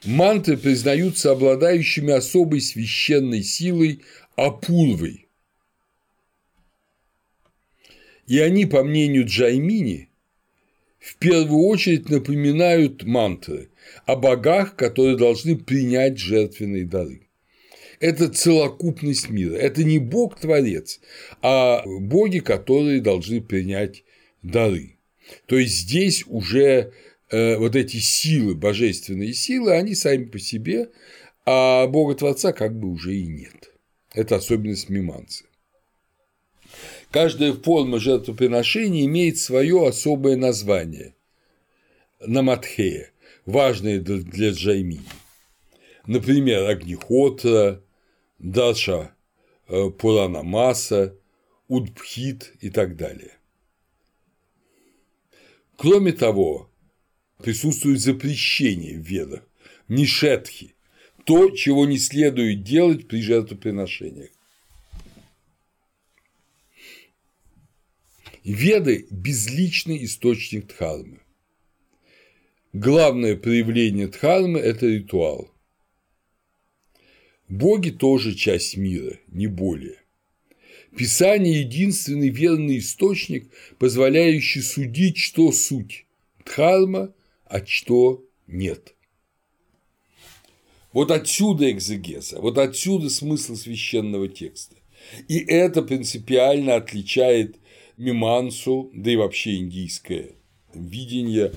Мантры 0.03 0.57
признаются 0.57 1.31
обладающими 1.31 2.11
особой 2.11 2.61
священной 2.61 3.43
силой 3.43 4.01
Апурвой. 4.35 5.26
И 8.27 8.39
они, 8.39 8.65
по 8.65 8.83
мнению 8.83 9.25
Джаймини, 9.25 10.09
в 10.99 11.15
первую 11.15 11.63
очередь 11.65 12.09
напоминают 12.09 13.03
мантры 13.03 13.69
о 14.05 14.15
богах, 14.17 14.75
которые 14.75 15.15
должны 15.15 15.55
принять 15.55 16.17
жертвенные 16.17 16.85
дары. 16.85 17.21
Это 17.99 18.27
целокупность 18.27 19.29
мира. 19.29 19.55
Это 19.55 19.83
не 19.83 19.97
Бог-творец, 19.97 20.99
а 21.41 21.81
боги, 21.85 22.39
которые 22.39 23.01
должны 23.01 23.41
принять 23.41 24.03
дары. 24.43 24.97
То 25.45 25.57
есть 25.57 25.77
здесь 25.77 26.23
уже 26.27 26.93
э, 27.31 27.57
вот 27.57 27.75
эти 27.75 27.97
силы, 27.97 28.55
божественные 28.55 29.33
силы, 29.33 29.71
они 29.71 29.95
сами 29.95 30.25
по 30.25 30.37
себе, 30.37 30.89
а 31.45 31.87
Бога-творца 31.87 32.51
как 32.51 32.77
бы 32.77 32.89
уже 32.89 33.15
и 33.15 33.25
нет. 33.25 33.71
Это 34.13 34.35
особенность 34.35 34.89
миманцы. 34.89 35.46
Каждая 37.11 37.53
форма 37.53 37.99
жертвоприношения 37.99 39.05
имеет 39.05 39.37
свое 39.37 39.87
особое 39.87 40.35
название– 40.35 41.15
наматхея, 42.19 43.11
важное 43.45 43.99
для 43.99 44.51
джаймини. 44.51 45.01
Например, 46.05 46.69
Агнихотра, 46.69 47.81
Даша 48.39 49.15
э, 49.67 49.89
Пурана 49.89 50.43
Маса, 50.43 51.15
Удбхит 51.67 52.53
и 52.61 52.69
так 52.69 52.95
далее. 52.95 53.33
Кроме 55.75 56.13
того, 56.13 56.69
присутствует 57.43 57.99
запрещение 57.99 58.97
в 58.97 59.01
ведах 59.01 59.43
нишетхи– 59.87 60.75
то, 61.27 61.51
чего 61.51 61.85
не 61.85 61.97
следует 61.99 62.63
делать 62.63 63.09
при 63.09 63.21
жертвоприношениях. 63.21 64.29
Веды– 68.47 69.07
безличный 69.11 70.05
источник 70.05 70.67
дхармы. 70.67 71.19
Главное 72.71 73.35
проявление 73.35 74.07
дхармы– 74.07 74.57
это 74.61 74.85
ритуал. 74.85 75.51
Боги 77.49 77.89
тоже 77.89 78.35
часть 78.35 78.77
мира, 78.77 79.19
не 79.27 79.47
более. 79.47 79.97
Писание– 80.95 81.59
единственный 81.63 82.29
верный 82.29 82.77
источник, 82.77 83.51
позволяющий 83.79 84.61
судить, 84.61 85.17
что 85.17 85.51
суть– 85.51 86.05
дхарма, 86.45 87.13
а 87.43 87.65
что 87.65 88.25
нет. 88.47 88.95
Вот 90.93 91.11
отсюда 91.11 91.69
экзегеза, 91.69 92.39
вот 92.39 92.57
отсюда 92.59 93.09
смысл 93.09 93.57
священного 93.57 94.29
текста. 94.29 94.77
И 95.27 95.37
это 95.37 95.81
принципиально 95.81 96.75
отличает 96.75 97.57
мимансу, 97.97 98.91
да 98.93 99.11
и 99.11 99.15
вообще 99.15 99.57
индийское 99.57 100.31
видение 100.73 101.51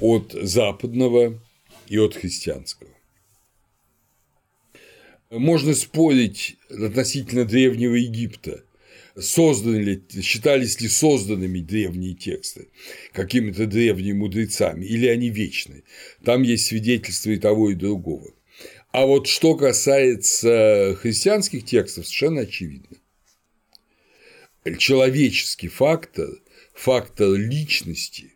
от 0.00 0.32
западного 0.32 1.40
и 1.88 1.98
от 1.98 2.14
христианского. 2.14 2.90
Можно 5.30 5.74
спорить 5.74 6.56
относительно 6.68 7.44
Древнего 7.44 7.94
Египта, 7.94 8.64
созданы 9.18 9.76
ли, 9.76 10.02
считались 10.22 10.80
ли 10.80 10.88
созданными 10.88 11.60
древние 11.60 12.14
тексты 12.14 12.68
какими-то 13.12 13.66
древними 13.66 14.12
мудрецами, 14.12 14.84
или 14.84 15.06
они 15.06 15.30
вечны. 15.30 15.84
Там 16.24 16.42
есть 16.42 16.66
свидетельства 16.66 17.30
и 17.30 17.38
того, 17.38 17.70
и 17.70 17.74
другого. 17.74 18.30
А 18.92 19.06
вот 19.06 19.26
что 19.26 19.54
касается 19.54 20.96
христианских 21.00 21.64
текстов, 21.64 22.06
совершенно 22.06 22.42
очевидно. 22.42 22.98
Человеческий 24.78 25.66
фактор, 25.66 26.28
фактор 26.72 27.32
личности 27.32 28.34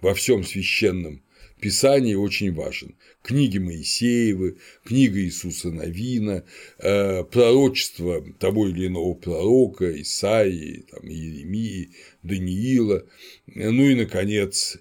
во 0.00 0.12
всем 0.12 0.42
священном 0.42 1.22
Писании 1.60 2.14
очень 2.14 2.52
важен. 2.52 2.96
Книги 3.22 3.58
Моисеевы, 3.58 4.58
книга 4.84 5.20
Иисуса 5.20 5.70
Новина, 5.70 6.42
э, 6.78 7.22
пророчество 7.24 8.24
того 8.40 8.68
или 8.68 8.88
иного 8.88 9.14
пророка, 9.14 10.02
Исаии, 10.02 10.84
там, 10.90 11.08
Иеремии, 11.08 11.90
Даниила, 12.24 13.06
ну 13.46 13.88
и, 13.88 13.94
наконец, 13.94 14.78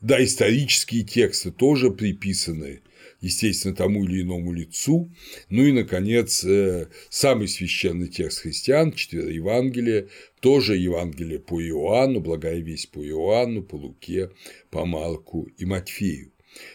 да, 0.00 0.22
исторические 0.22 1.04
тексты 1.04 1.52
тоже 1.52 1.92
приписаны 1.92 2.82
естественно, 3.20 3.74
тому 3.74 4.04
или 4.04 4.22
иному 4.22 4.52
лицу. 4.52 5.10
Ну 5.48 5.64
и, 5.64 5.72
наконец, 5.72 6.44
э, 6.44 6.88
самый 7.08 7.48
священный 7.48 8.08
текст 8.08 8.40
христиан, 8.40 8.92
четыре 8.92 9.34
Евангелия, 9.34 10.08
тоже 10.40 10.76
Евангелие 10.76 11.38
по 11.38 11.62
Иоанну, 11.62 12.20
благая 12.20 12.60
весть 12.60 12.90
по 12.90 13.06
Иоанну, 13.06 13.62
по 13.62 13.76
Луке, 13.76 14.30
по 14.70 14.84
Марку 14.86 15.48
и 15.58 15.64
Матфею. 15.64 16.32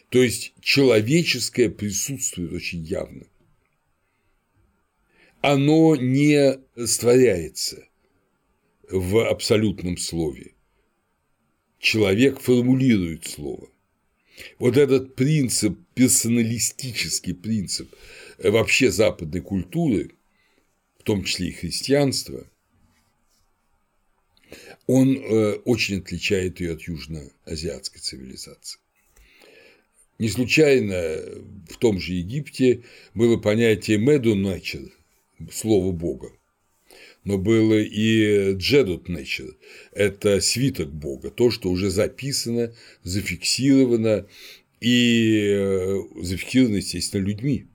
То 0.10 0.22
есть 0.24 0.54
человеческое 0.62 1.70
присутствует 1.70 2.54
очень 2.54 2.84
явно. 2.84 3.28
Оно 5.42 5.96
не 5.96 6.58
растворяется 6.76 7.88
в 8.90 9.28
абсолютном 9.30 9.98
слове. 9.98 10.54
Человек 11.80 12.40
формулирует 12.40 13.28
слово. 13.28 13.70
Вот 14.60 14.78
этот 14.78 15.16
принцип, 15.16 15.78
персоналистический 15.94 17.34
принцип 17.34 17.94
э, 18.38 18.50
вообще 18.50 18.92
западной 18.92 19.42
культуры, 19.42 20.12
в 21.00 21.04
том 21.04 21.24
числе 21.24 21.50
и 21.50 21.54
христианства, 21.54 22.46
он 24.88 25.18
э, 25.18 25.54
очень 25.66 26.00
отличает 26.00 26.60
ее 26.60 26.74
от 26.74 26.82
южноазиатской 26.82 28.02
цивилизации. 28.02 28.80
Не 30.18 30.30
случайно 30.30 31.20
в 31.70 31.78
том 31.78 32.00
же 32.00 32.14
Египте 32.14 32.84
было 33.14 33.38
понятие 33.38 33.98
«меду 33.98 34.36
nature»– 34.36 34.92
слово 35.52 35.92
Бога 35.92 36.32
но 37.26 37.38
было 37.38 37.80
и 37.80 38.54
Джедут 38.54 39.10
Nature– 39.10 39.56
это 39.92 40.40
свиток 40.40 40.94
Бога, 40.94 41.30
то, 41.30 41.52
что 41.52 41.70
уже 41.70 41.90
записано, 41.90 42.74
зафиксировано 43.04 44.28
и 44.80 45.50
э, 45.50 46.00
зафиксировано, 46.22 46.78
естественно, 46.78 47.22
людьми. 47.22 47.66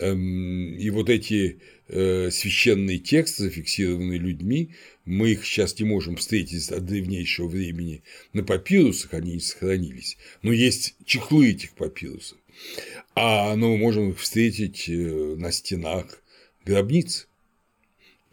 Эм, 0.00 0.74
и 0.74 0.90
вот 0.90 1.08
эти 1.08 1.60
э, 1.88 2.30
священные 2.30 2.98
тексты, 2.98 3.44
зафиксированные 3.44 4.18
людьми, 4.18 4.70
мы 5.04 5.30
их 5.30 5.46
сейчас 5.46 5.78
не 5.78 5.86
можем 5.86 6.16
встретить 6.16 6.70
от 6.70 6.84
древнейшего 6.84 7.46
времени 7.46 8.02
на 8.32 8.42
папирусах, 8.42 9.14
они 9.14 9.34
не 9.34 9.40
сохранились, 9.40 10.16
но 10.42 10.52
есть 10.52 10.96
чехлы 11.04 11.50
этих 11.50 11.74
папирусов, 11.74 12.38
а 13.14 13.54
но 13.54 13.70
мы 13.70 13.78
можем 13.78 14.10
их 14.10 14.18
встретить 14.18 14.88
э, 14.88 15.36
на 15.38 15.52
стенах 15.52 16.22
гробниц. 16.64 17.28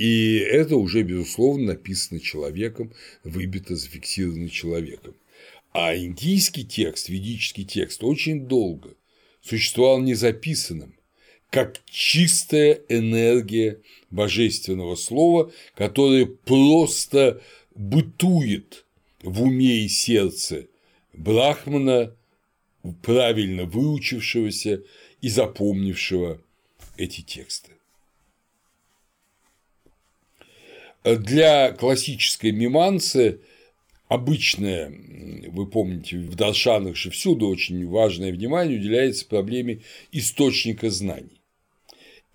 И 0.02 0.38
это 0.38 0.78
уже, 0.78 1.04
безусловно, 1.04 1.74
написано 1.74 2.20
человеком, 2.20 2.92
выбито, 3.24 3.76
зафиксировано 3.76 4.50
человеком. 4.50 5.14
А 5.74 5.96
индийский 5.96 6.66
текст, 6.66 7.08
ведический 7.08 7.66
текст 7.66 8.04
очень 8.04 8.48
долго 8.48 8.96
существовал 9.44 10.00
незаписанным, 10.00 10.96
как 11.52 11.80
чистая 11.86 12.82
энергия 12.90 13.80
божественного 14.10 14.96
слова, 14.96 15.52
которое 15.76 16.26
просто 16.26 17.40
бытует 17.76 18.86
в 19.22 19.44
уме 19.44 19.86
и 19.86 19.88
сердце 19.88 20.66
брахмана, 21.14 22.16
правильно 23.04 23.66
выучившегося 23.66 24.82
и 25.22 25.30
запомнившего 25.30 26.42
эти 26.98 27.22
тексты. 27.22 27.74
Для 31.04 31.72
классической 31.72 32.52
миманцы 32.52 33.42
обычное, 34.08 34.94
вы 35.48 35.66
помните, 35.66 36.18
в 36.18 36.36
Даршанах 36.36 36.96
же 36.96 37.10
всюду 37.10 37.48
очень 37.48 37.88
важное 37.88 38.32
внимание 38.32 38.78
уделяется 38.78 39.26
проблеме 39.26 39.82
источника 40.12 40.92
знаний. 40.92 41.42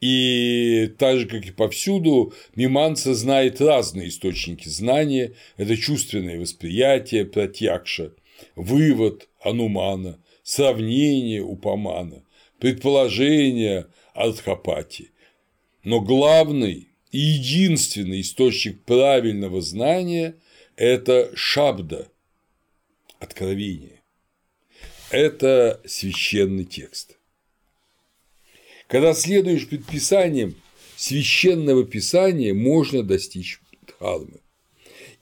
И 0.00 0.92
так 0.98 1.18
же, 1.18 1.26
как 1.26 1.46
и 1.46 1.52
повсюду, 1.52 2.34
миманца 2.56 3.14
знает 3.14 3.60
разные 3.60 4.08
источники 4.08 4.68
знания. 4.68 5.34
Это 5.56 5.76
чувственное 5.76 6.38
восприятие 6.38 7.24
пратьякша, 7.24 8.12
вывод 8.56 9.28
анумана, 9.40 10.18
сравнение 10.42 11.42
упамана, 11.42 12.24
предположение 12.58 13.86
артхапати. 14.12 15.12
Но 15.84 16.00
главный 16.00 16.88
единственный 17.16 18.20
источник 18.20 18.82
правильного 18.82 19.60
знания– 19.62 20.36
это 20.76 21.30
шабда, 21.34 22.08
откровение. 23.18 24.02
Это 25.10 25.80
священный 25.86 26.64
текст. 26.64 27.16
Когда 28.88 29.14
следуешь 29.14 29.68
предписаниям 29.68 30.54
священного 30.96 31.84
писания, 31.84 32.52
можно 32.54 33.02
достичь 33.02 33.60
дхармы. 33.86 34.40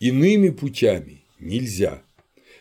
Иными 0.01 0.51
путями 0.51 1.22
нельзя. 1.38 2.03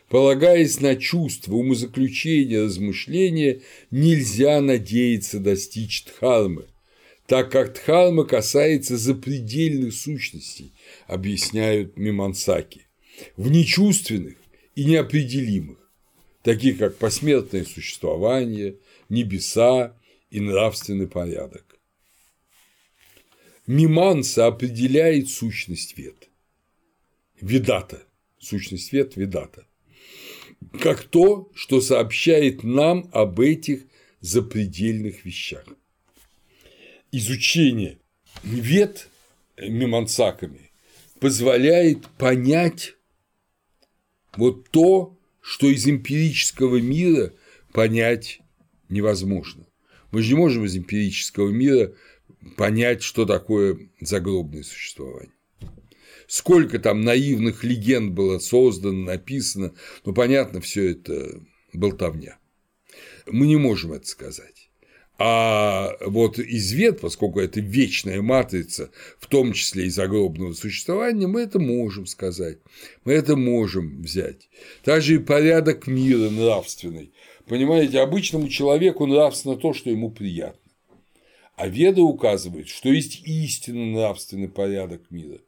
Полагаясь 0.09 0.79
на 0.79 0.95
чувства, 0.95 1.55
умозаключения, 1.55 2.63
размышления, 2.63 3.61
нельзя 3.89 4.61
надеяться 4.61 5.39
достичь 5.39 6.05
дхармы 6.05 6.67
так 7.33 7.51
как 7.51 7.73
Дхарма 7.73 8.25
касается 8.25 8.95
запредельных 8.95 9.95
сущностей, 9.95 10.71
объясняют 11.07 11.97
Мимансаки, 11.97 12.85
внечувственных 13.37 14.35
и 14.75 14.85
неопределимых, 14.85 15.79
таких 16.43 16.77
как 16.77 16.95
посмертное 16.97 17.65
существование, 17.65 18.75
небеса 19.09 19.97
и 20.29 20.41
нравственный 20.41 21.07
порядок. 21.07 21.79
Миманса 23.65 24.45
определяет 24.45 25.27
сущность 25.27 25.97
вет. 25.97 26.29
Ведата, 27.41 28.03
сущность 28.37 28.93
вет– 28.93 29.15
ведата, 29.15 29.65
как 30.79 31.03
то, 31.03 31.51
что 31.55 31.81
сообщает 31.81 32.61
нам 32.61 33.09
об 33.11 33.39
этих 33.39 33.87
запредельных 34.21 35.25
вещах 35.25 35.65
изучение 37.13 37.99
вет 38.43 39.07
мимансаками 39.57 40.71
позволяет 41.19 42.07
понять 42.17 42.95
вот 44.35 44.69
то, 44.71 45.17
что 45.39 45.67
из 45.67 45.87
эмпирического 45.87 46.77
мира 46.77 47.31
понять 47.71 48.39
невозможно. 48.89 49.67
Мы 50.11 50.23
же 50.23 50.29
не 50.33 50.37
можем 50.37 50.65
из 50.65 50.75
эмпирического 50.75 51.49
мира 51.49 51.93
понять, 52.57 53.03
что 53.03 53.25
такое 53.25 53.77
загробное 54.01 54.63
существование. 54.63 55.33
Сколько 56.27 56.79
там 56.79 57.01
наивных 57.01 57.63
легенд 57.63 58.13
было 58.13 58.39
создано, 58.39 59.03
написано, 59.03 59.73
ну, 60.03 60.13
понятно, 60.13 60.61
все 60.61 60.91
это 60.91 61.41
болтовня. 61.73 62.39
Мы 63.27 63.45
не 63.45 63.57
можем 63.57 63.93
это 63.93 64.07
сказать. 64.07 64.62
А 65.19 65.91
вот 66.01 66.39
извет, 66.39 67.01
поскольку 67.01 67.39
это 67.39 67.59
вечная 67.59 68.21
матрица, 68.21 68.89
в 69.19 69.27
том 69.27 69.53
числе 69.53 69.85
и 69.85 69.89
загробного 69.89 70.53
существования, 70.53 71.27
мы 71.27 71.41
это 71.41 71.59
можем 71.59 72.07
сказать, 72.07 72.57
мы 73.05 73.13
это 73.13 73.35
можем 73.35 74.01
взять. 74.01 74.49
Также 74.83 75.15
и 75.15 75.19
порядок 75.19 75.85
мира 75.85 76.29
нравственный. 76.29 77.13
Понимаете, 77.47 77.99
обычному 77.99 78.49
человеку 78.49 79.05
нравственно 79.05 79.55
то, 79.55 79.73
что 79.73 79.89
ему 79.89 80.09
приятно. 80.09 80.59
А 81.55 81.67
Веда 81.67 82.01
указывает, 82.01 82.67
что 82.67 82.89
есть 82.89 83.21
истинно 83.25 83.85
нравственный 83.91 84.49
порядок 84.49 85.11
мира, 85.11 85.39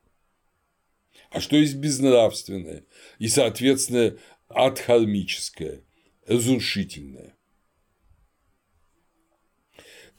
а 1.31 1.41
что 1.41 1.55
есть 1.55 1.75
безнравственное 1.75 2.83
и, 3.17 3.27
соответственно, 3.27 4.15
адхармическое, 4.47 5.81
разрушительное. 6.27 7.34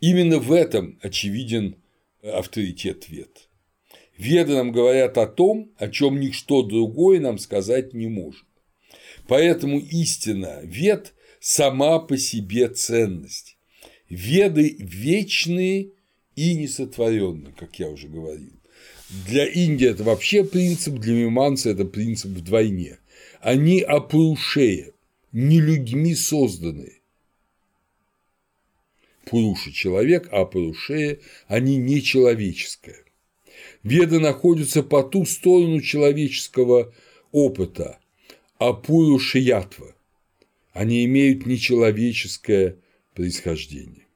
Именно 0.00 0.38
в 0.38 0.52
этом 0.52 0.98
очевиден 1.02 1.76
авторитет 2.22 3.08
Вед. 3.08 3.48
Веды 4.18 4.54
нам 4.54 4.72
говорят 4.72 5.18
о 5.18 5.26
том, 5.26 5.72
о 5.76 5.88
чем 5.88 6.20
ничто 6.20 6.62
другое 6.62 7.20
нам 7.20 7.38
сказать 7.38 7.92
не 7.92 8.06
может. 8.06 8.46
Поэтому 9.28 9.78
истина 9.78 10.60
Вед 10.62 11.14
сама 11.40 11.98
по 11.98 12.16
себе 12.16 12.68
ценность. 12.68 13.56
Веды 14.08 14.76
вечные 14.78 15.90
и 16.36 16.54
несотворенные, 16.54 17.52
как 17.58 17.78
я 17.78 17.88
уже 17.88 18.08
говорил. 18.08 18.52
Для 19.26 19.46
Индии 19.46 19.88
это 19.88 20.04
вообще 20.04 20.44
принцип, 20.44 20.94
для 20.94 21.14
миманца 21.14 21.70
это 21.70 21.84
принцип 21.84 22.30
вдвойне. 22.30 22.98
Они 23.40 23.80
опрушея, 23.80 24.92
не 25.32 25.60
людьми 25.60 26.14
созданные. 26.14 26.95
Пуруша– 29.26 29.72
человек, 29.72 30.28
а 30.30 30.46
Пурушея– 30.46 31.18
они 31.48 31.76
не 31.76 32.00
человеческое. 32.00 33.04
Веды 33.82 34.20
находятся 34.20 34.82
по 34.82 35.02
ту 35.02 35.26
сторону 35.26 35.80
человеческого 35.80 36.94
опыта, 37.32 37.98
а 38.58 38.72
Пурушиятва– 38.72 39.94
они 40.76 41.06
имеют 41.06 41.46
нечеловеческое 41.46 42.76
происхождение. 43.14 44.06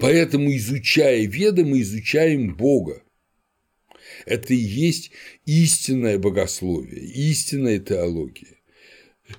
Поэтому, 0.00 0.56
изучая 0.56 1.26
Веды, 1.26 1.66
мы 1.66 1.82
изучаем 1.82 2.56
Бога. 2.56 3.02
Это 4.24 4.54
и 4.54 4.56
есть 4.56 5.10
истинное 5.44 6.18
богословие, 6.18 7.04
истинная 7.04 7.78
теология. 7.78 8.59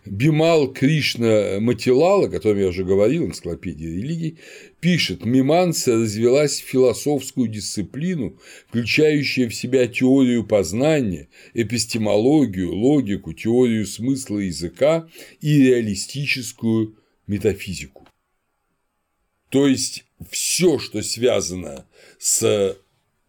Бимал 0.06 0.72
Кришна 0.72 1.60
Матилала, 1.60 2.28
о 2.28 2.30
котором 2.30 2.60
я 2.60 2.68
уже 2.68 2.84
говорил, 2.84 3.26
энциклопедия 3.26 3.90
религий, 3.90 4.38
пишет, 4.80 5.26
Миманса 5.26 5.94
развелась 5.94 6.62
в 6.62 6.66
философскую 6.66 7.48
дисциплину, 7.48 8.40
включающую 8.68 9.50
в 9.50 9.56
себя 9.56 9.88
теорию 9.88 10.46
познания, 10.46 11.30
эпистемологию, 11.54 12.74
логику, 12.74 13.34
теорию 13.34 13.86
смысла 13.86 14.40
языка 14.40 15.08
и 15.40 15.62
реалистическую 15.62 16.96
метафизику. 17.28 18.08
То 19.50 19.68
есть 19.68 20.06
все, 20.30 20.80
что 20.80 21.02
связано 21.02 21.86
с 22.18 22.78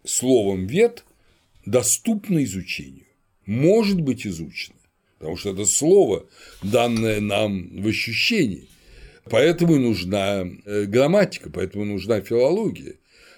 словом 0.05 0.67
вет, 0.67 1.05
доступно 1.67 2.43
изучению, 2.45 3.07
может 3.47 4.01
быть 4.01 4.27
изучено 4.27 4.77
потому 5.23 5.37
что 5.37 5.51
это 5.51 5.65
слово, 5.67 6.27
данное 6.65 7.21
нам 7.21 7.81
в 7.81 7.87
ощущении. 7.87 8.69
Поэтому 9.31 9.79
нужна 9.79 10.45
э, 10.65 10.85
грамматика, 10.87 11.49
поэтому 11.49 11.85
нужна 11.85 12.21
филология. 12.23 12.97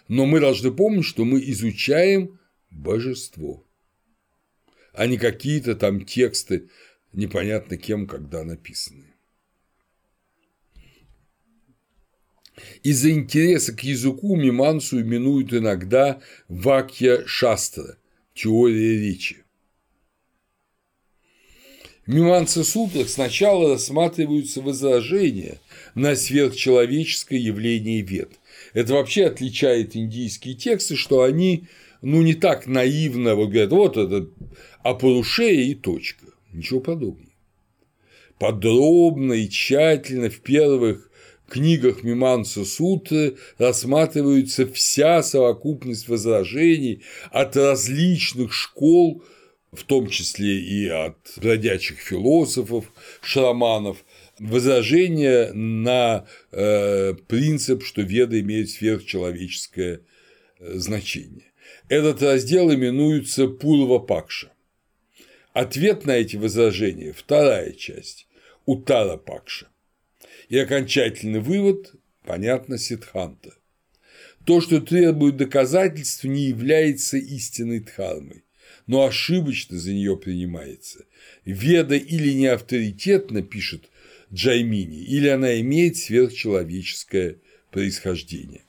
Но 0.08 0.24
мы 0.24 0.40
должны 0.40 0.72
помнить, 0.72 1.04
что 1.04 1.26
мы 1.26 1.40
изучаем 1.50 2.40
божество, 2.70 3.66
а 4.94 5.06
не 5.06 5.18
какие-то 5.18 5.76
там 5.76 6.06
тексты, 6.06 6.70
непонятно 7.12 7.76
кем, 7.76 8.06
когда 8.06 8.44
написанные. 8.44 9.12
Из-за 12.82 13.10
интереса 13.10 13.76
к 13.76 13.80
языку 13.80 14.36
мимансу 14.36 15.02
именуют 15.02 15.52
иногда 15.52 16.22
вакья 16.48 17.26
шастра– 17.26 17.98
теория 18.32 18.98
речи. 18.98 19.43
Миманце 22.06 22.64
сутрах 22.64 23.08
сначала 23.08 23.72
рассматриваются 23.72 24.60
возражения 24.60 25.58
на 25.94 26.16
сверхчеловеческое 26.16 27.38
явление 27.38 28.02
вет. 28.02 28.32
Это 28.74 28.94
вообще 28.94 29.26
отличает 29.26 29.96
индийские 29.96 30.54
тексты, 30.54 30.96
что 30.96 31.22
они 31.22 31.64
ну, 32.02 32.20
не 32.20 32.34
так 32.34 32.66
наивно 32.66 33.34
вот 33.34 33.48
говорят, 33.48 33.70
вот 33.70 33.96
это 33.96 34.28
апарушея 34.82 35.64
и 35.64 35.74
точка. 35.74 36.26
Ничего 36.52 36.80
подобного. 36.80 37.30
Подробно 38.38 39.32
и 39.32 39.48
тщательно 39.48 40.28
в 40.28 40.40
первых 40.40 41.10
книгах 41.48 42.02
Миманса 42.02 42.64
Сутры 42.64 43.36
рассматривается 43.56 44.66
вся 44.66 45.22
совокупность 45.22 46.08
возражений 46.08 47.02
от 47.30 47.56
различных 47.56 48.52
школ 48.52 49.22
в 49.74 49.84
том 49.84 50.08
числе 50.08 50.58
и 50.58 50.88
от 50.88 51.16
бродячих 51.36 51.98
философов, 51.98 52.92
шаманов, 53.22 54.04
возражение 54.38 55.52
на 55.52 56.26
э, 56.52 57.14
принцип, 57.28 57.84
что 57.84 58.02
веда 58.02 58.40
имеет 58.40 58.70
сверхчеловеческое 58.70 60.00
э, 60.58 60.78
значение. 60.78 61.52
Этот 61.88 62.22
раздел 62.22 62.72
именуется 62.72 63.46
Пурва 63.48 63.98
Пакша. 63.98 64.50
Ответ 65.52 66.04
на 66.04 66.12
эти 66.12 66.36
возражения– 66.36 67.12
вторая 67.16 67.72
часть– 67.72 68.26
Утара 68.66 69.16
Пакша. 69.16 69.68
И 70.48 70.58
окончательный 70.58 71.40
вывод– 71.40 71.94
понятно, 72.24 72.78
Сидханта. 72.78 73.54
То, 74.44 74.60
что 74.60 74.80
требует 74.80 75.36
доказательств, 75.36 76.24
не 76.24 76.46
является 76.46 77.16
истинной 77.16 77.80
дхармой 77.80 78.43
но 78.86 79.04
ошибочно 79.04 79.78
за 79.78 79.92
нее 79.92 80.16
принимается. 80.16 81.04
Веда 81.44 81.96
или 81.96 82.32
не 82.32 82.46
авторитетно, 82.46 83.42
пишет 83.42 83.88
Джаймини, 84.32 85.02
или 85.02 85.28
она 85.28 85.60
имеет 85.60 85.96
сверхчеловеческое 85.96 87.36
происхождение. 87.70 88.62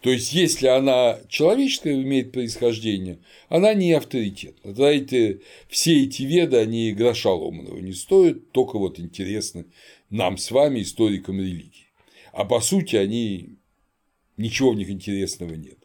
То 0.00 0.10
есть, 0.10 0.32
если 0.32 0.66
она 0.66 1.20
человеческое 1.28 1.94
имеет 2.02 2.32
происхождение, 2.32 3.18
она 3.48 3.72
не 3.72 3.92
авторитет. 3.92 4.56
Знаете, 4.64 5.40
все 5.68 6.02
эти 6.02 6.22
веды, 6.22 6.56
они 6.56 6.92
гроша 6.92 7.30
ломаного 7.30 7.78
не 7.78 7.92
стоят, 7.92 8.50
только 8.50 8.78
вот 8.78 8.98
интересны 8.98 9.66
нам 10.10 10.38
с 10.38 10.50
вами, 10.50 10.82
историкам 10.82 11.38
религии. 11.38 11.86
А 12.32 12.44
по 12.44 12.60
сути, 12.60 12.96
они 12.96 13.58
ничего 14.36 14.72
в 14.72 14.76
них 14.76 14.90
интересного 14.90 15.54
нет. 15.54 15.78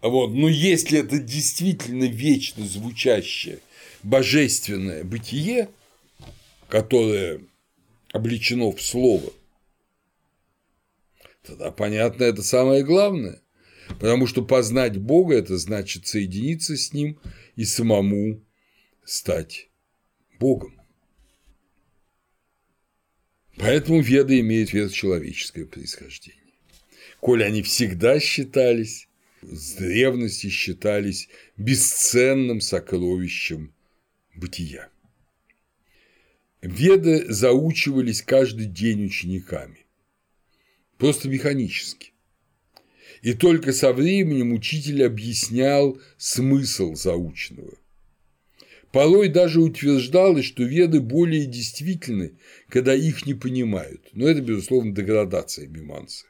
Вот. 0.00 0.28
Но 0.28 0.48
если 0.48 1.00
это 1.00 1.18
действительно 1.18 2.04
вечно 2.04 2.66
звучащее 2.66 3.60
божественное 4.02 5.04
бытие, 5.04 5.68
которое 6.68 7.40
обличено 8.12 8.70
в 8.70 8.80
слово, 8.80 9.32
тогда 11.42 11.70
понятно, 11.70 12.24
это 12.24 12.42
самое 12.42 12.84
главное. 12.84 13.40
Потому 14.00 14.26
что 14.26 14.44
познать 14.44 14.98
Бога– 14.98 15.34
это 15.36 15.56
значит 15.56 16.06
соединиться 16.06 16.76
с 16.76 16.92
Ним 16.92 17.18
и 17.56 17.64
самому 17.64 18.42
стать 19.04 19.68
Богом. 20.38 20.78
Поэтому 23.56 24.00
веды 24.00 24.40
имеют 24.40 24.70
человеческое 24.92 25.64
происхождение. 25.64 26.38
Коль 27.20 27.42
они 27.42 27.62
всегда 27.62 28.20
считались 28.20 29.07
с 29.42 29.74
древности 29.74 30.48
считались 30.48 31.28
бесценным 31.56 32.60
сокровищем 32.60 33.72
бытия. 34.34 34.88
Веды 36.60 37.32
заучивались 37.32 38.22
каждый 38.22 38.66
день 38.66 39.04
учениками, 39.04 39.86
просто 40.96 41.28
механически. 41.28 42.12
И 43.22 43.34
только 43.34 43.72
со 43.72 43.92
временем 43.92 44.52
учитель 44.52 45.04
объяснял 45.04 46.00
смысл 46.16 46.94
заученного. 46.94 47.74
Порой 48.92 49.28
даже 49.28 49.60
утверждалось, 49.60 50.46
что 50.46 50.62
веды 50.62 51.00
более 51.00 51.46
действительны, 51.46 52.32
когда 52.68 52.94
их 52.94 53.26
не 53.26 53.34
понимают. 53.34 54.08
Но 54.12 54.26
это, 54.26 54.40
безусловно, 54.40 54.94
деградация 54.94 55.66
мимансы. 55.66 56.26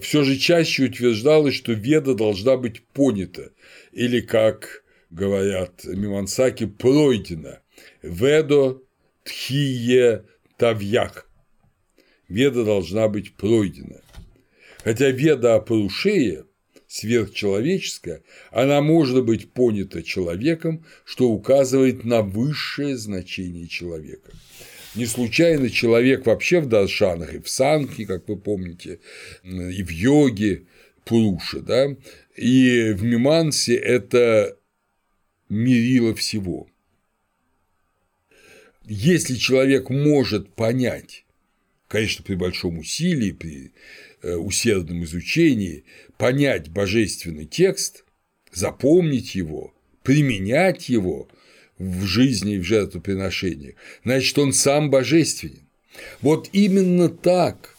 Все 0.00 0.24
же 0.24 0.36
чаще 0.36 0.84
утверждалось, 0.84 1.54
что 1.54 1.72
веда 1.72 2.14
должна 2.14 2.56
быть 2.56 2.82
понята, 2.88 3.52
или, 3.92 4.20
как 4.20 4.82
говорят 5.10 5.84
мимансаки, 5.84 6.66
пройдена. 6.66 7.60
Ведо 8.02 8.82
тхие 9.24 10.24
тавьях. 10.56 11.28
Веда 12.28 12.64
должна 12.64 13.08
быть 13.08 13.34
пройдена. 13.36 14.00
Хотя 14.84 15.10
веда 15.10 15.54
о 15.54 15.60
Парушее 15.60 16.44
сверхчеловеческая, 16.88 18.22
она 18.50 18.80
может 18.80 19.24
быть 19.24 19.52
понята 19.52 20.02
человеком, 20.02 20.84
что 21.04 21.28
указывает 21.28 22.04
на 22.04 22.22
высшее 22.22 22.96
значение 22.96 23.68
человека. 23.68 24.32
Не 24.98 25.06
случайно 25.06 25.70
человек 25.70 26.26
вообще 26.26 26.60
в 26.60 26.66
даршанах 26.66 27.32
и 27.34 27.38
в 27.38 27.48
санке, 27.48 28.04
как 28.04 28.28
вы 28.28 28.36
помните, 28.36 29.00
и 29.42 29.82
в 29.82 29.90
йоге 29.90 30.64
Пуруша, 31.04 31.60
да, 31.60 31.96
и 32.36 32.92
в 32.92 33.02
Мимансе 33.02 33.76
это 33.76 34.56
мерило 35.48 36.14
всего. 36.14 36.68
Если 38.84 39.36
человек 39.36 39.88
может 39.88 40.52
понять, 40.54 41.24
конечно, 41.88 42.24
при 42.24 42.34
большом 42.34 42.78
усилии, 42.78 43.32
при 43.32 43.72
Э, 44.20 44.34
усердном 44.34 45.04
изучении 45.04 45.84
понять 46.16 46.70
божественный 46.70 47.44
текст, 47.44 48.04
запомнить 48.50 49.36
его, 49.36 49.72
применять 50.02 50.88
его 50.88 51.28
в 51.78 52.04
жизни 52.04 52.54
и 52.54 52.58
в 52.58 52.64
жертвоприношениях, 52.64 53.74
значит, 54.04 54.38
он 54.38 54.52
сам 54.52 54.90
божественен. 54.90 55.68
Вот 56.20 56.48
именно 56.52 57.08
так 57.08 57.76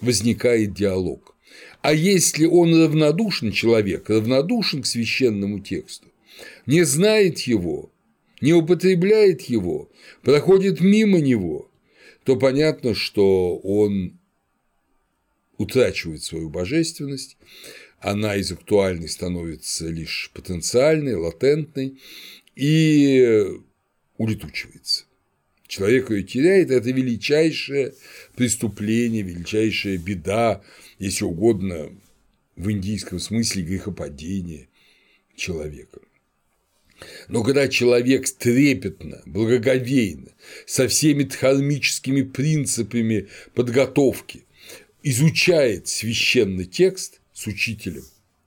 возникает 0.00 0.74
диалог. 0.74 1.34
А 1.80 1.92
если 1.92 2.44
он 2.46 2.74
равнодушен 2.74 3.52
человек, 3.52 4.10
равнодушен 4.10 4.82
к 4.82 4.86
священному 4.86 5.60
тексту, 5.60 6.08
не 6.66 6.82
знает 6.82 7.40
его, 7.40 7.90
не 8.40 8.52
употребляет 8.52 9.42
его, 9.42 9.90
проходит 10.22 10.80
мимо 10.80 11.20
него, 11.20 11.70
то 12.24 12.36
понятно, 12.36 12.94
что 12.94 13.56
он 13.58 14.18
утрачивает 15.56 16.22
свою 16.22 16.50
божественность, 16.50 17.36
она 18.00 18.36
из 18.36 18.52
актуальной 18.52 19.08
становится 19.08 19.88
лишь 19.88 20.30
потенциальной, 20.32 21.14
латентной 21.14 21.98
и 22.58 23.46
улетучивается. 24.16 25.04
Человек 25.68 26.10
ее 26.10 26.24
теряет, 26.24 26.72
это 26.72 26.90
величайшее 26.90 27.94
преступление, 28.34 29.22
величайшая 29.22 29.96
беда, 29.96 30.60
если 30.98 31.24
угодно, 31.24 31.90
в 32.56 32.68
индийском 32.72 33.20
смысле 33.20 33.62
грехопадения 33.62 34.66
человека. 35.36 36.00
Но 37.28 37.44
когда 37.44 37.68
человек 37.68 38.28
трепетно, 38.28 39.22
благоговейно, 39.24 40.32
со 40.66 40.88
всеми 40.88 41.22
дхармическими 41.22 42.22
принципами 42.22 43.28
подготовки 43.54 44.46
изучает 45.04 45.86
священный 45.86 46.64
текст 46.64 47.20
с 47.32 47.46
учителем 47.46 48.04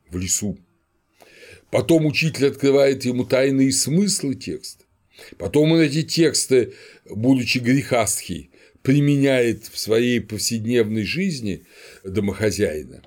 в 0.09 0.17
лесу. 0.17 0.59
Потом 1.71 2.05
учитель 2.05 2.47
открывает 2.47 3.05
ему 3.05 3.23
тайные 3.23 3.71
смыслы 3.71 4.35
текста. 4.35 4.83
Потом 5.37 5.71
он 5.71 5.79
эти 5.79 6.03
тексты, 6.03 6.73
будучи 7.09 7.59
грехастхи, 7.59 8.49
применяет 8.81 9.65
в 9.65 9.79
своей 9.79 10.19
повседневной 10.19 11.03
жизни 11.03 11.63
домохозяина. 12.03 13.03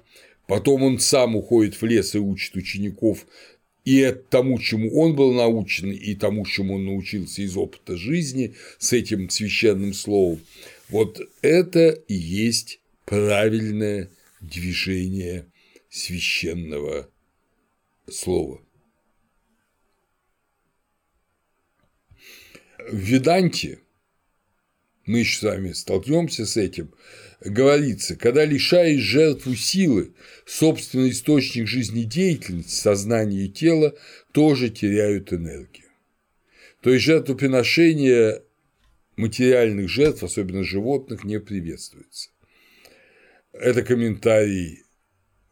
Потом 0.47 0.83
он 0.83 0.99
сам 0.99 1.37
уходит 1.37 1.81
в 1.81 1.85
лес 1.85 2.15
и 2.15 2.19
учит 2.19 2.57
учеников 2.57 3.27
и 3.85 4.15
тому, 4.31 4.59
чему 4.59 4.99
он 4.99 5.15
был 5.15 5.33
научен, 5.33 5.91
и 5.93 6.15
тому, 6.15 6.47
чему 6.47 6.77
он 6.77 6.87
научился 6.87 7.43
из 7.43 7.57
опыта 7.57 7.97
жизни 7.97 8.55
с 8.79 8.95
этим 8.95 9.29
священным 9.29 9.93
словом. 9.93 10.41
Вот 10.89 11.21
это 11.43 11.91
и 11.91 12.15
есть 12.15 12.81
правильное 13.05 14.09
движение 14.41 15.47
священного 15.91 17.09
слова. 18.11 18.61
В 22.78 22.94
Веданте 22.96 23.80
мы 25.07 25.18
еще 25.20 25.38
с 25.38 25.42
вами 25.42 25.72
столкнемся 25.72 26.46
с 26.46 26.57
этим, 26.57 26.94
говорится, 27.40 28.16
когда 28.16 28.44
лишаешь 28.44 29.00
жертву 29.00 29.55
силы, 29.55 30.14
собственный 30.46 31.11
источник 31.11 31.66
жизнедеятельности, 31.66 32.70
сознание 32.70 33.46
и 33.46 33.50
тело 33.50 33.94
тоже 34.32 34.70
теряют 34.70 35.32
энергию. 35.32 35.88
То 36.80 36.90
есть 36.90 37.05
жертвоприношение 37.05 38.42
материальных 39.16 39.88
жертв, 39.88 40.22
особенно 40.22 40.64
животных, 40.64 41.24
не 41.24 41.38
приветствуется. 41.38 42.30
Это 43.52 43.82
комментарий 43.82 44.82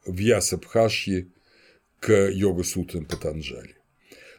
в 0.05 0.19
Ясабхашье 0.19 1.29
к 2.03 2.31
йога-сутрам 2.31 3.05
Патанджали. 3.05 3.77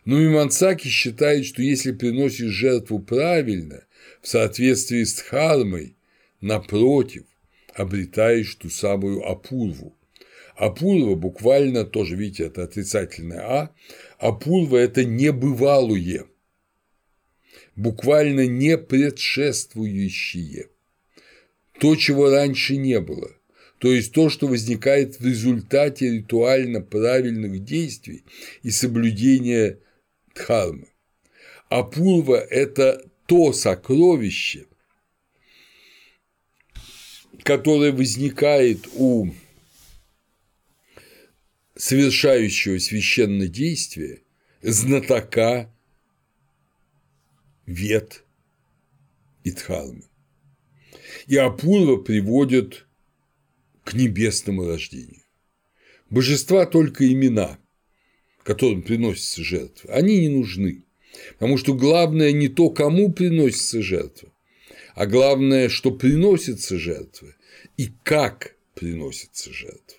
Но 0.03 0.20
Мимансаки 0.20 0.89
считает, 0.89 1.45
что 1.45 1.61
если 1.61 1.93
приносишь 1.93 2.51
жертву 2.51 2.99
правильно, 2.99 3.86
в 4.22 4.28
соответствии 4.28 5.03
с 5.05 5.16
дхармой, 5.16 5.95
напротив, 6.41 7.24
обретаешь 7.74 8.53
ту 8.55 8.70
самую 8.70 9.26
апурву. 9.26 9.95
Апурва 10.57 11.16
буквально 11.16 11.86
тоже, 11.86 12.18
видите, 12.18 12.43
это 12.47 12.64
отрицательное 12.64 13.39
А. 13.39 13.76
Апурва– 14.20 14.78
это 14.78 15.05
небывалое, 15.05 16.26
буквально 17.78 18.45
не 18.45 18.78
предшествующее, 18.78 20.68
то, 21.80 21.95
чего 21.95 22.30
раньше 22.30 22.76
не 22.76 22.99
было– 22.99 23.32
то 23.80 23.92
есть 23.92 24.14
то, 24.14 24.30
что 24.30 24.48
возникает 24.48 25.20
в 25.20 25.26
результате 25.26 26.12
ритуально 26.12 26.82
правильных 26.82 27.64
действий 27.64 28.24
и 28.62 28.72
соблюдения 28.72 29.80
дхармы. 30.34 30.88
А 31.70 31.84
пурва– 31.84 32.38
это 32.50 33.04
то 33.26 33.52
сокровище, 33.52 34.68
которое 37.44 37.92
возникает 37.92 38.88
у 38.94 39.32
совершающего 41.76 42.78
священное 42.78 43.48
действие, 43.48 44.22
знатока 44.62 45.70
вет 47.66 48.24
и 49.44 49.52
дхармы. 49.52 50.04
И 51.28 51.36
Апурва 51.38 51.98
приводит 51.98 52.86
к 53.84 53.94
небесному 53.94 54.68
рождению. 54.68 55.22
Божества 56.10 56.66
только 56.66 57.12
имена, 57.12 57.60
которым 58.44 58.84
приносятся 58.84 59.44
жертвы, 59.44 59.90
они 59.92 60.20
не 60.20 60.30
нужны, 60.30 60.84
потому 61.34 61.58
что 61.58 61.74
главное 61.74 62.32
не 62.32 62.50
то, 62.50 62.70
кому 62.70 63.12
приносится 63.12 63.82
жертва, 63.82 64.30
а 64.96 65.06
главное, 65.06 65.70
что 65.70 65.92
приносится 65.92 66.78
жертва 66.78 67.34
и 67.78 67.90
как 68.04 68.56
приносится 68.76 69.52
жертва. 69.52 69.98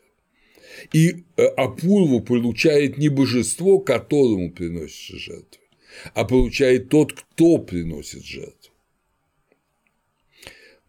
И 0.93 1.24
э, 1.37 1.45
Апурву 1.57 2.20
получает 2.20 2.99
не 2.99 3.09
божество, 3.09 3.78
которому 3.78 4.51
приносится 4.51 5.18
жертва, 5.18 5.62
а 6.14 6.24
получает 6.24 6.89
тот, 6.89 7.12
кто 7.12 7.59
приносит 7.59 8.24
жертву. 8.24 8.63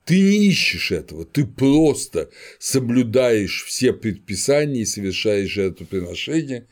Ты 0.05 0.21
не 0.21 0.49
ищешь 0.49 0.91
этого, 0.91 1.25
ты 1.25 1.45
просто 1.45 2.29
соблюдаешь 2.59 3.65
все 3.65 3.91
предписания 3.91 4.81
и 4.81 4.85
совершаешь 4.85 5.49
жертвоприношение, 5.49 6.67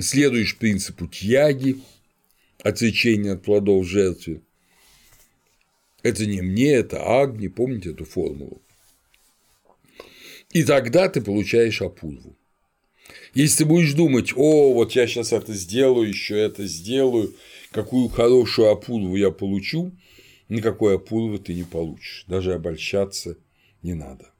следуешь 0.00 0.56
принципу 0.56 1.06
тьяги, 1.06 1.78
отречения 2.62 3.32
от 3.32 3.42
плодов 3.42 3.84
в 3.84 3.88
жертве. 3.88 4.40
Это 6.02 6.24
не 6.24 6.40
мне, 6.40 6.72
это 6.72 7.20
Агни, 7.20 7.48
помните 7.48 7.90
эту 7.90 8.06
формулу? 8.06 8.62
И 10.52 10.64
тогда 10.64 11.10
ты 11.10 11.20
получаешь 11.20 11.82
апурву. 11.82 12.34
Если 13.34 13.58
ты 13.58 13.64
будешь 13.66 13.92
думать, 13.92 14.32
о, 14.34 14.72
вот 14.72 14.92
я 14.92 15.06
сейчас 15.06 15.34
это 15.34 15.52
сделаю, 15.52 16.08
еще 16.08 16.38
это 16.38 16.66
сделаю, 16.66 17.34
какую 17.70 18.08
хорошую 18.08 18.70
опулву 18.70 19.16
я 19.16 19.30
получу, 19.30 19.96
никакой 20.48 20.96
опулвы 20.96 21.38
ты 21.38 21.54
не 21.54 21.64
получишь. 21.64 22.24
Даже 22.26 22.54
обольщаться 22.54 23.36
не 23.82 23.94
надо. 23.94 24.32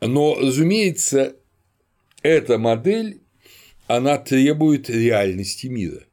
Но, 0.00 0.34
разумеется, 0.34 1.36
эта 2.22 2.58
модель, 2.58 3.22
она 3.86 4.18
требует 4.18 4.90
реальности 4.90 5.68
мира, 5.68 6.04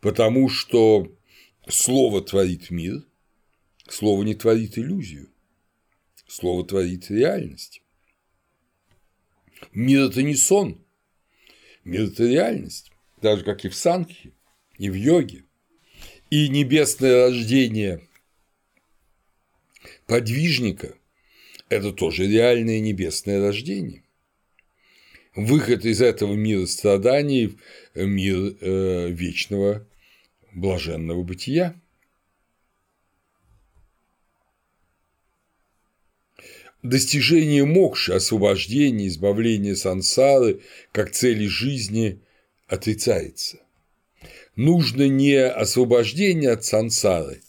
потому 0.00 0.48
что 0.48 1.12
слово 1.68 2.22
творит 2.22 2.70
мир, 2.70 3.04
слово 3.88 4.24
не 4.24 4.34
творит 4.34 4.78
иллюзию, 4.78 5.28
слово 6.26 6.66
творит 6.66 7.10
реальность. 7.10 7.82
Мир– 9.72 10.04
это 10.08 10.22
не 10.22 10.34
сон, 10.34 10.82
мир– 11.84 12.02
это 12.04 12.26
реальность, 12.26 12.89
так 13.20 13.38
же, 13.38 13.44
как 13.44 13.64
и 13.64 13.68
в 13.68 13.74
санхе, 13.74 14.32
и 14.78 14.90
в 14.90 14.94
йоге. 14.94 15.44
И 16.30 16.48
небесное 16.48 17.26
рождение 17.26 18.06
подвижника– 20.06 20.94
это 21.68 21.92
тоже 21.92 22.26
реальное 22.26 22.80
небесное 22.80 23.40
рождение. 23.40 24.04
Выход 25.34 25.84
из 25.84 26.02
этого 26.02 26.34
мира 26.34 26.66
страданий 26.66 27.56
в 27.94 28.04
мир 28.04 28.56
э, 28.60 29.10
вечного 29.10 29.86
блаженного 30.52 31.22
бытия. 31.22 31.80
Достижение 36.82 37.64
мокши, 37.64 38.12
освобождения, 38.12 39.06
избавления 39.06 39.74
сансары 39.74 40.60
как 40.92 41.12
цели 41.12 41.46
жизни 41.46 42.20
отрицается. 42.70 43.58
Нужно 44.54 45.08
не 45.08 45.34
освобождение 45.34 46.52
от 46.52 46.64
сансары, 46.64 47.42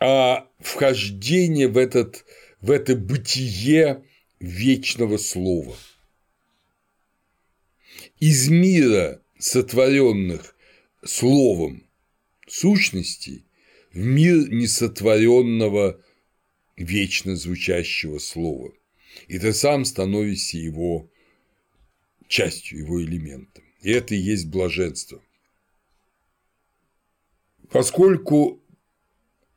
а 0.00 0.48
вхождение 0.58 1.68
в, 1.68 1.76
этот, 1.76 2.24
в 2.60 2.70
это 2.70 2.96
бытие 2.96 4.04
вечного 4.40 5.18
слова. 5.18 5.76
Из 8.18 8.48
мира, 8.48 9.22
сотворенных 9.38 10.56
словом 11.04 11.86
сущностей, 12.48 13.44
в 13.92 13.98
мир 13.98 14.50
несотворенного 14.50 16.02
вечно 16.76 17.36
звучащего 17.36 18.18
слова, 18.18 18.72
и 19.28 19.38
ты 19.38 19.52
сам 19.52 19.84
становишься 19.84 20.58
его 20.58 21.08
частью, 22.26 22.80
его 22.80 23.00
элементом. 23.00 23.67
И 23.80 23.90
это 23.90 24.14
и 24.14 24.18
есть 24.18 24.48
блаженство. 24.48 25.20
Поскольку 27.70 28.60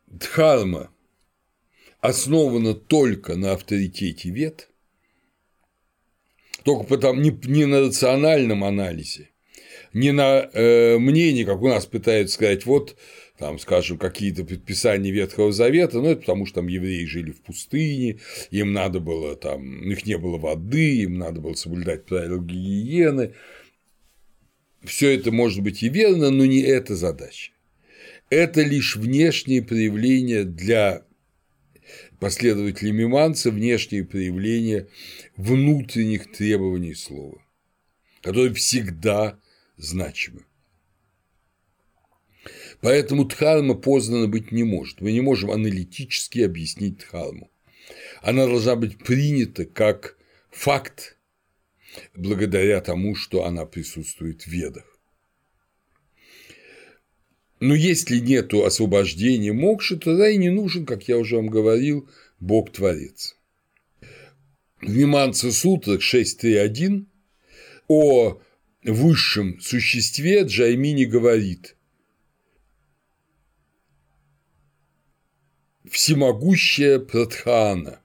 дхарма 0.07 0.91
основана 2.01 2.73
только 2.73 3.35
на 3.35 3.53
авторитете 3.53 4.29
вет, 4.29 4.69
только 6.63 6.83
потому 6.83 7.21
не, 7.21 7.31
не 7.45 7.65
на 7.65 7.81
рациональном 7.81 8.63
анализе, 8.63 9.29
не 9.93 10.11
на 10.11 10.49
э, 10.53 10.97
мнении, 10.97 11.43
как 11.43 11.61
у 11.61 11.67
нас 11.67 11.85
пытаются 11.85 12.35
сказать, 12.35 12.65
вот 12.65 12.95
там, 13.37 13.57
скажем, 13.57 13.97
какие-то 13.97 14.43
предписания 14.43 15.11
Ветхого 15.11 15.51
Завета, 15.51 15.99
ну, 15.99 16.09
это 16.09 16.21
потому 16.21 16.45
что 16.45 16.55
там 16.55 16.67
евреи 16.67 17.05
жили 17.05 17.31
в 17.31 17.41
пустыне, 17.41 18.19
им 18.51 18.71
надо 18.71 18.99
было 18.99 19.35
там, 19.35 19.61
у 19.61 19.85
них 19.85 20.05
не 20.05 20.17
было 20.17 20.37
воды, 20.37 21.01
им 21.01 21.17
надо 21.17 21.41
было 21.41 21.55
соблюдать 21.55 22.05
правила 22.05 22.39
гигиены. 22.39 23.33
Все 24.83 25.15
это 25.15 25.31
может 25.31 25.61
быть 25.61 25.83
и 25.83 25.89
верно, 25.89 26.31
но 26.31 26.45
не 26.45 26.61
эта 26.61 26.95
задача. 26.95 27.51
Это 28.29 28.61
лишь 28.61 28.95
внешние 28.95 29.61
проявления 29.61 30.43
для 30.43 31.05
последователей 32.19 32.91
миманца, 32.91 33.51
внешние 33.51 34.05
проявления 34.05 34.87
внутренних 35.35 36.31
требований 36.31 36.93
слова, 36.95 37.43
которые 38.21 38.53
всегда 38.53 39.39
значимы. 39.77 40.45
Поэтому 42.79 43.25
дхарма 43.25 43.75
познана 43.75 44.27
быть 44.27 44.51
не 44.51 44.63
может. 44.63 45.01
Мы 45.01 45.11
не 45.11 45.21
можем 45.21 45.51
аналитически 45.51 46.39
объяснить 46.39 46.97
дхарму. 46.99 47.51
Она 48.21 48.45
должна 48.45 48.75
быть 48.75 48.97
принята 48.97 49.65
как 49.65 50.17
факт 50.49 51.17
благодаря 52.15 52.81
тому, 52.81 53.15
что 53.15 53.45
она 53.45 53.65
присутствует 53.65 54.43
в 54.43 54.47
ведах. 54.47 54.85
Но 57.59 57.75
если 57.75 58.17
нет 58.17 58.53
освобождения 58.53 59.53
мокши, 59.53 59.97
тогда 59.97 60.29
и 60.29 60.37
не 60.37 60.49
нужен, 60.49 60.85
как 60.85 61.07
я 61.07 61.17
уже 61.17 61.35
вам 61.35 61.47
говорил, 61.47 62.09
Бог-творец. 62.39 63.35
В 64.81 64.89
Миманца 64.89 65.51
Сутрах 65.51 66.01
6.3.1 66.01 67.05
о 67.87 68.41
высшем 68.83 69.59
существе 69.59 70.43
Джаймини 70.43 71.05
говорит 71.05 71.75
всемогущая 75.91 76.99
Пратхана. 76.99 78.01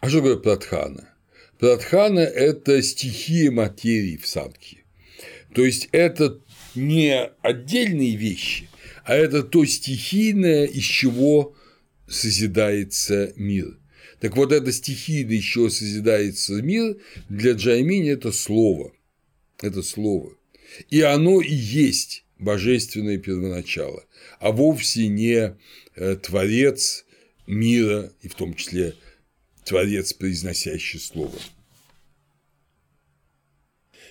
А 0.00 0.08
что 0.08 0.18
такое 0.18 0.36
Пратхана? 0.36 1.14
Пратхана– 1.58 2.20
это 2.20 2.80
стихия 2.82 3.50
материи 3.50 4.16
в 4.16 4.26
Санхе. 4.26 4.84
То 5.54 5.64
есть 5.64 5.88
это 5.92 6.40
не 6.74 7.30
отдельные 7.42 8.16
вещи, 8.16 8.68
а 9.04 9.14
это 9.14 9.42
то 9.42 9.64
стихийное, 9.64 10.66
из 10.66 10.84
чего 10.84 11.56
созидается 12.06 13.32
мир. 13.36 13.78
Так 14.20 14.36
вот, 14.36 14.52
это 14.52 14.72
стихийное, 14.72 15.36
из 15.36 15.44
чего 15.44 15.68
созидается 15.68 16.54
мир, 16.54 16.96
для 17.28 17.52
Джаймини– 17.52 18.10
это 18.12 18.30
слово. 18.30 18.92
Это 19.60 19.82
слово. 19.82 20.32
И 20.90 21.00
оно 21.00 21.40
и 21.40 21.54
есть 21.54 22.24
божественное 22.38 23.18
первоначало, 23.18 24.04
а 24.38 24.52
вовсе 24.52 25.08
не 25.08 25.56
э, 25.96 26.16
творец 26.16 27.04
мира, 27.46 28.12
и 28.22 28.28
в 28.28 28.34
том 28.34 28.54
числе 28.54 28.94
творец, 29.68 30.14
произносящий 30.14 30.98
слово. 30.98 31.38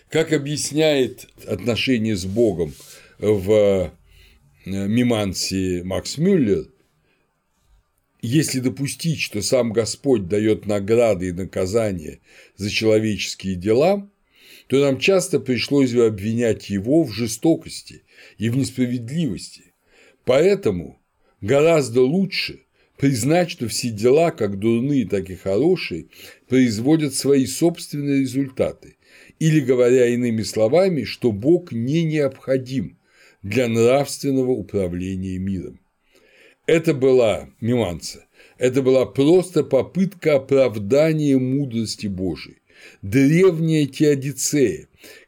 Как 0.09 0.31
объясняет 0.31 1.27
отношение 1.45 2.15
с 2.15 2.25
Богом 2.25 2.73
в 3.17 3.51
э, 3.51 3.91
Мимансе 4.65 5.83
Макс 5.83 6.17
Мюллер, 6.17 6.67
если 8.21 8.59
допустить, 8.59 9.19
что 9.19 9.41
сам 9.41 9.73
Господь 9.73 10.27
дает 10.27 10.65
награды 10.65 11.29
и 11.29 11.33
наказания 11.33 12.19
за 12.55 12.69
человеческие 12.69 13.55
дела, 13.55 14.09
то 14.67 14.79
нам 14.79 14.99
часто 14.99 15.39
пришлось 15.39 15.93
бы 15.93 16.05
обвинять 16.05 16.69
его 16.69 17.03
в 17.03 17.11
жестокости 17.11 18.03
и 18.37 18.49
в 18.49 18.57
несправедливости. 18.57 19.73
Поэтому 20.23 21.01
гораздо 21.41 22.01
лучше 22.01 22.66
признать, 22.97 23.51
что 23.51 23.67
все 23.67 23.89
дела, 23.89 24.31
как 24.31 24.59
дурные, 24.59 25.07
так 25.07 25.29
и 25.29 25.35
хорошие, 25.35 26.07
производят 26.47 27.13
свои 27.13 27.45
собственные 27.45 28.21
результаты, 28.21 28.97
или, 29.39 29.59
говоря 29.59 30.07
иными 30.07 30.41
словами, 30.43 31.03
что 31.03 31.31
Бог 31.31 31.71
не 31.71 32.03
необходим 32.03 32.97
для 33.43 33.67
нравственного 33.67 34.51
управления 34.51 35.37
миром. 35.37 35.79
Это 36.65 36.93
была 36.93 37.49
миманца, 37.61 38.25
это 38.57 38.81
была 38.81 39.05
просто 39.05 39.63
попытка 39.63 40.35
оправдания 40.35 41.37
мудрости 41.37 42.07
Божией, 42.07 42.57
древняя 43.01 43.85
теодицея, 43.85 44.86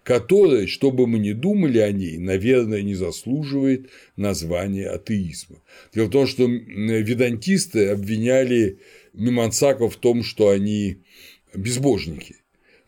которая, 0.10 0.66
что 0.66 0.90
бы 0.90 1.06
мы 1.06 1.20
ни 1.20 1.34
думали 1.34 1.78
о 1.78 1.92
ней, 1.92 2.18
наверное, 2.18 2.82
не 2.82 2.96
заслуживает 2.96 3.92
названия 4.16 4.90
атеизма. 4.90 5.62
Дело 5.94 6.08
в 6.08 6.10
том, 6.10 6.26
что 6.26 6.48
ведантисты 6.48 7.90
обвиняли 7.90 8.80
мимансаков 9.14 9.94
в 9.94 9.98
том, 10.00 10.24
что 10.24 10.50
они 10.50 11.04
безбожники. 11.54 12.38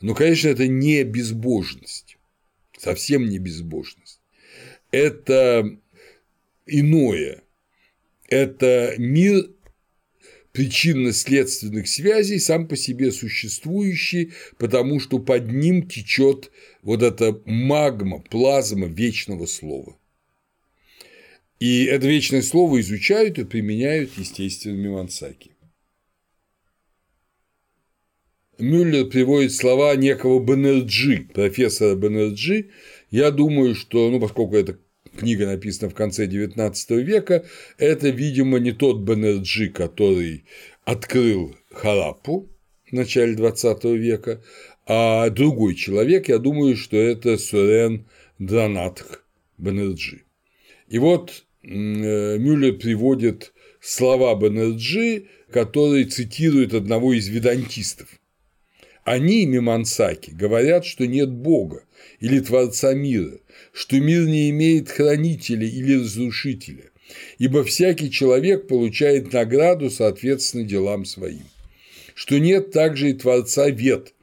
Но, 0.02 0.16
конечно, 0.16 0.48
это 0.48 0.66
не 0.66 1.04
безбожность, 1.04 2.18
совсем 2.76 3.30
не 3.30 3.38
безбожность. 3.38 4.20
Это 4.90 5.78
иное. 6.66 7.44
Это 8.30 8.96
мир 8.98 9.48
причинно-следственных 10.52 11.88
связей, 11.88 12.40
сам 12.40 12.68
по 12.68 12.76
себе 12.76 13.12
существующий, 13.12 14.34
потому 14.58 15.00
что 15.00 15.20
под 15.20 15.52
ним 15.52 15.88
течет 15.88 16.52
вот 16.82 17.04
эта 17.04 17.42
магма, 17.46 18.20
плазма 18.20 18.88
вечного 18.88 19.46
слова. 19.46 19.98
И 21.60 21.86
это 21.86 22.08
вечное 22.08 22.42
слово 22.42 22.82
изучают 22.82 23.38
и 23.38 23.46
применяют, 23.46 24.12
естественно, 24.18 24.76
Мимансаки. 24.76 25.52
Мюллер 28.58 29.06
приводит 29.06 29.54
слова 29.54 29.96
некого 29.96 30.44
Бенерджи, 30.44 31.28
профессора 31.34 31.96
Бенерджи. 31.96 32.70
Я 33.10 33.32
думаю, 33.32 33.76
что, 33.76 34.10
ну, 34.10 34.20
поскольку 34.20 34.56
эта 34.56 34.80
книга 35.18 35.46
написана 35.46 35.90
в 35.90 35.94
конце 35.94 36.28
XIX 36.28 37.02
века, 37.02 37.46
это, 37.78 38.10
видимо, 38.10 38.60
не 38.60 38.72
тот 38.72 39.02
Бенерджи, 39.02 39.70
который 39.70 40.46
открыл 40.84 41.56
Хараппу, 41.72 42.50
в 42.90 42.94
начале 42.94 43.36
20 43.36 43.84
века, 43.86 44.42
а 44.86 45.30
другой 45.30 45.76
человек, 45.76 46.28
я 46.30 46.38
думаю, 46.38 46.76
что 46.76 46.98
это 46.98 47.38
Сурен 47.38 48.06
Дранатх 48.40 49.24
Бенерджи. 49.58 50.24
И 50.88 50.98
вот 51.00 51.46
Мюллер 51.64 52.74
приводит 52.74 53.54
слова 53.80 54.36
Бенерджи, 54.36 55.28
который 55.52 56.06
цитирует 56.06 56.74
одного 56.74 57.14
из 57.14 57.28
ведантистов. 57.28 58.10
Они, 59.04 59.46
Мимансаки, 59.46 60.32
говорят, 60.32 60.86
что 60.86 61.08
нет 61.08 61.30
Бога 61.30 61.84
или 62.20 62.40
Творца 62.40 62.94
мира, 62.94 63.40
что 63.74 64.00
мир 64.00 64.26
не 64.26 64.50
имеет 64.50 64.90
хранителя 64.90 65.68
или 65.68 65.96
разрушителя, 65.96 66.92
ибо 67.38 67.64
всякий 67.64 68.12
человек 68.12 68.68
получает 68.68 69.34
награду 69.34 69.90
соответственно 69.90 70.64
делам 70.64 71.06
своим, 71.06 71.44
что 72.16 72.38
нет 72.38 72.72
также 72.72 73.12
и 73.12 73.14
Творца 73.14 73.70
вет, 73.70 74.14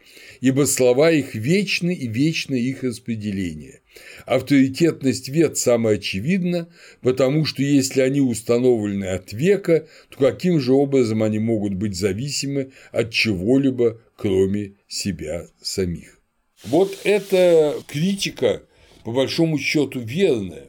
ибо 0.40 0.64
слова 0.64 1.10
их 1.10 1.34
вечны 1.34 1.94
и 1.94 2.06
вечно 2.06 2.54
их 2.54 2.82
распределение. 2.82 3.80
Авторитетность 4.26 5.28
вет 5.28 5.58
самоочевидна, 5.58 6.68
потому 7.00 7.44
что 7.44 7.62
если 7.62 8.00
они 8.00 8.20
установлены 8.20 9.06
от 9.06 9.32
века, 9.32 9.88
то 10.10 10.18
каким 10.18 10.60
же 10.60 10.72
образом 10.72 11.22
они 11.22 11.38
могут 11.38 11.74
быть 11.74 11.96
зависимы 11.96 12.70
от 12.92 13.10
чего-либо, 13.10 14.00
кроме 14.16 14.74
себя 14.86 15.48
самих? 15.60 16.17
Вот 16.64 16.98
эта 17.04 17.80
критика, 17.86 18.62
по 19.04 19.12
большому 19.12 19.58
счету, 19.58 20.00
верная. 20.00 20.68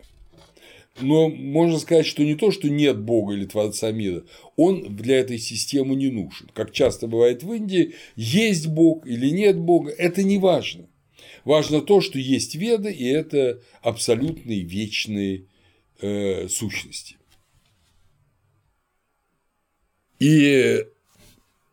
Но 1.02 1.30
можно 1.30 1.80
сказать, 1.80 2.06
что 2.06 2.24
не 2.24 2.36
то, 2.36 2.52
что 2.52 2.70
нет 2.70 3.00
Бога 3.00 3.34
или 3.34 3.46
Творца 3.46 3.92
мира, 3.92 4.24
он 4.56 4.96
для 4.96 5.20
этой 5.20 5.38
системы 5.38 5.96
не 5.96 6.10
нужен. 6.10 6.50
Как 6.54 6.72
часто 6.72 7.08
бывает 7.08 7.42
в 7.44 7.54
Индии, 7.54 7.96
есть 8.16 8.68
Бог 8.68 9.08
или 9.08 9.30
нет 9.30 9.58
Бога, 9.58 9.92
это 9.92 10.24
не 10.24 10.38
важно. 10.38 10.88
Важно 11.46 11.82
то, 11.82 12.02
что 12.02 12.20
есть 12.20 12.56
веды, 12.56 12.92
и 12.92 13.06
это 13.06 13.62
абсолютные 13.82 14.62
вечные 14.62 15.46
э, 16.02 16.48
сущности. 16.50 17.16
И 20.20 20.86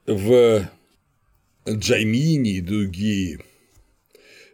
в 0.06 0.70
Джаймини 1.68 2.58
и 2.58 2.60
другие 2.60 3.40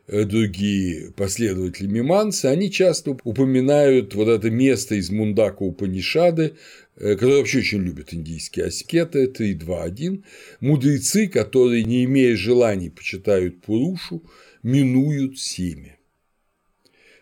другие 0.09 1.12
последователи 1.12 1.86
Миманса, 1.86 2.50
они 2.50 2.70
часто 2.70 3.16
упоминают 3.24 4.14
вот 4.14 4.28
это 4.28 4.50
место 4.50 4.96
из 4.96 5.11
Мундака 5.11 5.62
Упанишады, 5.62 6.57
э, 6.96 7.14
которые 7.14 7.38
вообще 7.38 7.59
очень 7.59 7.82
любят 7.82 8.12
индийские 8.12 8.66
аскеты, 8.66 9.28
3, 9.28 9.55
2, 9.55 9.82
1, 9.82 10.24
мудрецы, 10.61 11.28
которые, 11.28 11.84
не 11.84 12.05
имея 12.05 12.36
желаний, 12.36 12.90
почитают 12.90 13.61
Пурушу, 13.62 14.22
минуют 14.62 15.38
семя. 15.38 15.96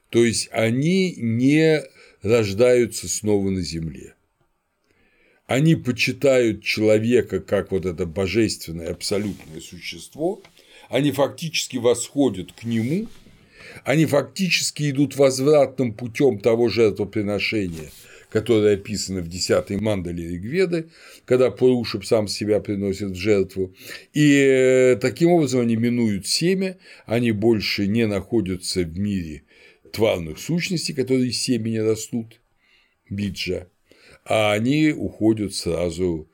То 0.09 0.25
есть 0.25 0.49
они 0.51 1.15
не 1.17 1.83
рождаются 2.23 3.09
снова 3.09 3.51
на 3.51 3.61
земле. 3.61 4.15
Они 5.47 5.75
почитают 5.75 6.63
человека 6.63 7.41
как 7.41 7.73
вот 7.73 7.85
это 7.85 8.07
божественное 8.07 8.91
абсолютное 8.91 9.61
существо– 9.61 10.43
они 10.91 11.13
фактически 11.13 11.79
восходят 11.79 12.53
к 12.53 12.65
нему, 12.65 13.07
они 13.85 14.05
фактически 14.07 14.91
идут 14.91 15.17
возвратным 15.17 15.95
путем 15.95 16.41
того 16.41 16.69
жертвоприношения, 16.69 17.91
которое 18.29 18.75
описано 18.75 19.21
в 19.21 19.29
10 19.29 19.81
мандале 19.81 20.29
Ригведы, 20.31 20.91
когда 21.25 21.51
Пурушип 21.51 22.05
сам 22.05 22.27
себя 22.27 22.61
приносит 22.61 23.11
в 23.11 23.15
жертву. 23.15 23.75
И 24.13 24.35
э, 24.35 24.97
таким 25.01 25.31
образом 25.31 25.61
они 25.61 25.77
минуют 25.77 26.27
семя, 26.27 26.77
они 27.07 27.31
больше 27.31 27.87
не 27.87 28.07
находятся 28.07 28.83
в 28.83 28.99
мире 28.99 29.45
тварных 29.93 30.39
сущностей, 30.39 30.95
которые 30.95 31.31
из 31.31 31.41
семени 31.41 31.79
растут, 31.79 32.41
биджа, 33.09 33.69
а 34.25 34.53
они 34.53 34.91
уходят 34.91 35.55
сразу 35.55 36.29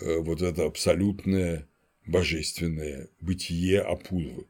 э, 0.00 0.18
вот 0.18 0.42
это 0.42 0.66
абсолютное 0.66 1.66
божественное 2.08 3.08
бытие 3.20 3.80
Апурвы. 3.80 4.46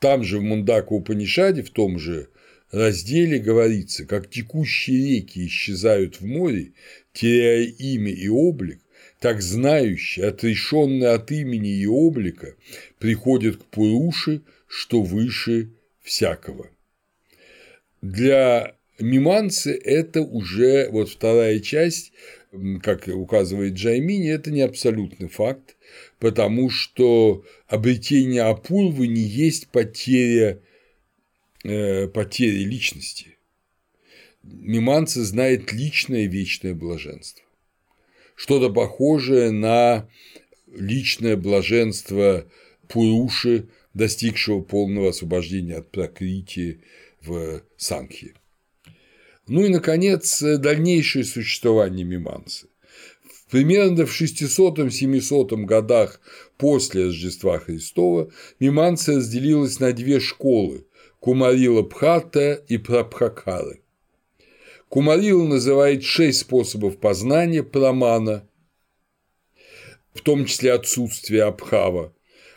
Там 0.00 0.22
же 0.22 0.38
в 0.38 0.42
Мундака 0.42 0.92
Упанишаде, 0.92 1.62
в 1.62 1.70
том 1.70 1.98
же 1.98 2.28
разделе 2.70 3.38
говорится, 3.38 4.06
как 4.06 4.30
текущие 4.30 5.16
реки 5.16 5.46
исчезают 5.46 6.20
в 6.20 6.26
море, 6.26 6.72
теряя 7.12 7.64
имя 7.64 8.12
и 8.12 8.28
облик, 8.28 8.80
так 9.18 9.42
знающий, 9.42 10.22
отрешенный 10.22 11.12
от 11.12 11.32
имени 11.32 11.70
и 11.70 11.86
облика, 11.86 12.54
приходит 12.98 13.56
к 13.56 13.64
Пуруши, 13.64 14.42
что 14.68 15.02
выше 15.02 15.70
всякого. 16.02 16.68
Для 18.00 18.76
миманцы 19.00 19.72
это 19.72 20.20
уже 20.22 20.88
вот 20.90 21.08
вторая 21.08 21.58
часть 21.58 22.12
как 22.82 23.08
указывает 23.08 23.74
Джаймини, 23.74 24.30
это 24.30 24.50
не 24.50 24.62
абсолютный 24.62 25.28
факт, 25.28 25.76
потому 26.18 26.70
что 26.70 27.44
обретение 27.66 28.42
Апурвы 28.42 29.06
не 29.06 29.20
есть 29.20 29.68
потеря, 29.68 30.60
э, 31.64 32.08
потеря 32.08 32.64
личности. 32.64 33.36
Миманца 34.42 35.24
знает 35.24 35.72
личное 35.72 36.26
вечное 36.26 36.74
блаженство. 36.74 37.44
Что-то 38.34 38.72
похожее 38.72 39.50
на 39.50 40.08
личное 40.72 41.36
блаженство 41.36 42.46
Пуруши, 42.88 43.68
достигшего 43.92 44.60
полного 44.62 45.10
освобождения 45.10 45.76
от 45.76 45.90
прокрития 45.90 46.78
в 47.20 47.62
Санхе. 47.76 48.34
Ну 49.48 49.64
и, 49.64 49.68
наконец, 49.68 50.42
дальнейшее 50.42 51.24
существование 51.24 52.04
Мимансы. 52.04 52.68
Примерно 53.50 54.04
в 54.04 54.20
600-700 54.20 55.64
годах 55.64 56.20
после 56.58 57.06
Рождества 57.06 57.58
Христова 57.58 58.30
Миманса 58.60 59.16
разделилась 59.16 59.80
на 59.80 59.92
две 59.92 60.20
школы– 60.20 60.84
Кумарила 61.20 61.82
Пхата 61.82 62.62
и 62.68 62.76
Прабхакары. 62.76 63.80
Кумарила 64.88 65.44
называет 65.44 66.04
шесть 66.04 66.40
способов 66.40 66.98
познания 66.98 67.62
прамана, 67.62 68.46
в 70.14 70.20
том 70.20 70.44
числе 70.44 70.72
отсутствие 70.74 71.42
Абхава, 71.42 72.14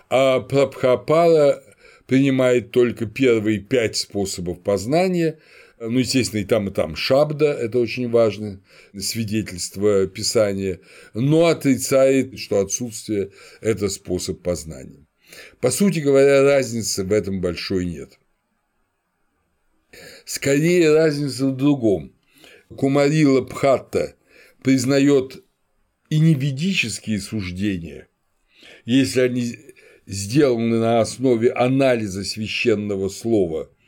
а 0.09 0.41
Прабхапара 0.41 1.63
принимает 2.05 2.71
только 2.71 3.05
первые 3.05 3.59
пять 3.59 3.95
способов 3.95 4.59
познания– 4.61 5.39
ну, 5.89 5.97
естественно, 5.97 6.41
и 6.41 6.45
там, 6.45 6.67
и 6.67 6.71
там 6.71 6.95
шабда, 6.95 7.53
это 7.53 7.79
очень 7.79 8.07
важное 8.09 8.61
свидетельство 8.97 10.05
Писания, 10.05 10.79
но 11.15 11.47
отрицает, 11.47 12.37
что 12.37 12.59
отсутствие– 12.59 13.31
это 13.61 13.89
способ 13.89 14.43
познания. 14.43 15.07
По 15.59 15.71
сути 15.71 15.99
говоря, 15.99 16.43
разницы 16.43 17.03
в 17.03 17.11
этом 17.11 17.41
большой 17.41 17.85
нет. 17.85 18.19
Скорее, 20.25 20.93
разница 20.93 21.47
в 21.47 21.57
другом. 21.57 22.13
Кумарила 22.77 23.41
Пхатта 23.41 24.15
признает 24.63 25.43
и 26.09 26.19
не 26.19 26.35
ведические 26.35 27.19
суждения, 27.19 28.07
если 28.85 29.21
они 29.21 29.55
сделаны 30.05 30.77
на 30.77 31.01
основе 31.01 31.51
анализа 31.51 32.23
священного 32.23 33.09
слова– 33.09 33.71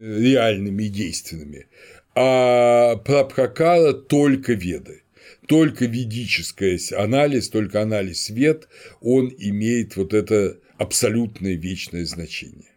реальными 0.00 0.84
и 0.84 0.88
действенными, 0.88 1.66
а 2.14 2.96
Прабхакара 2.96 3.92
только 3.92 4.54
веды. 4.54 5.02
Только 5.46 5.86
ведический 5.86 6.78
анализ, 6.96 7.48
только 7.48 7.82
анализ 7.82 8.22
свет, 8.22 8.68
он 9.00 9.32
имеет 9.36 9.96
вот 9.96 10.14
это 10.14 10.58
абсолютное 10.78 11.54
вечное 11.54 12.04
значение. 12.04 12.70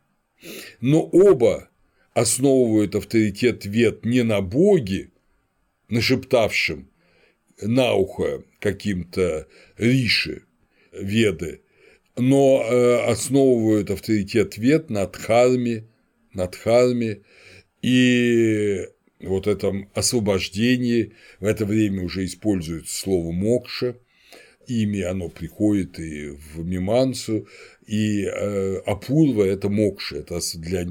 Но 0.82 1.02
оба 1.04 1.70
основывают 2.14 2.96
авторитет 2.96 3.66
вед 3.66 4.06
не 4.06 4.24
на 4.24 4.42
Боге, 4.42 5.12
нашептавшим 5.90 6.90
на 7.62 7.94
ухо 7.94 8.44
каким-то 8.60 9.48
риши 9.78 10.44
веды, 10.92 11.62
но 12.18 12.64
э, 12.64 13.06
основывают 13.06 13.90
авторитет 13.90 14.58
вед 14.58 14.90
на 14.90 15.08
дхарме, 15.08 15.88
на 16.34 16.48
Дхарме, 16.48 17.22
и 17.82 18.88
вот 19.20 19.48
этом 19.48 19.90
освобождении. 19.94 21.14
В 21.40 21.46
это 21.46 21.66
время 21.66 22.04
уже 22.04 22.26
используется 22.26 22.96
слово 22.96 23.32
мокша, 23.32 23.98
ими 24.68 25.02
оно 25.02 25.30
приходит 25.30 26.00
и 26.00 26.30
в 26.30 26.66
Мимансу, 26.66 27.48
и 27.86 28.24
э, 28.24 28.78
Апурва– 28.86 29.44
это 29.46 29.70
мокша, 29.70 30.18
это 30.18 30.40
для 30.56 30.88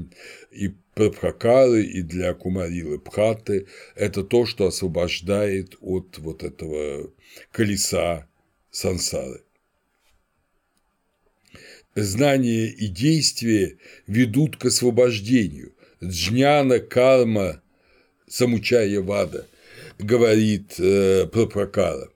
и 0.51 0.71
Прабхакары, 0.93 1.83
и 1.83 2.03
для 2.03 2.35
Кумарилы 2.35 2.99
Пхаты– 2.99 3.65
это 3.95 4.23
то, 4.23 4.45
что 4.45 4.67
освобождает 4.67 5.75
от 5.81 6.19
вот 6.19 6.43
этого 6.43 7.09
колеса 7.51 8.27
сансары. 8.69 9.41
Знание 11.95 12.69
и 12.69 12.87
действие 12.87 13.77
ведут 14.07 14.57
к 14.57 14.65
освобождению. 14.65 15.73
Джняна 16.03 16.79
карма 16.79 17.61
самучая 18.27 18.99
вада, 19.01 19.47
говорит 19.99 20.79
э, 20.79 21.27
Прабхакара. 21.27 22.09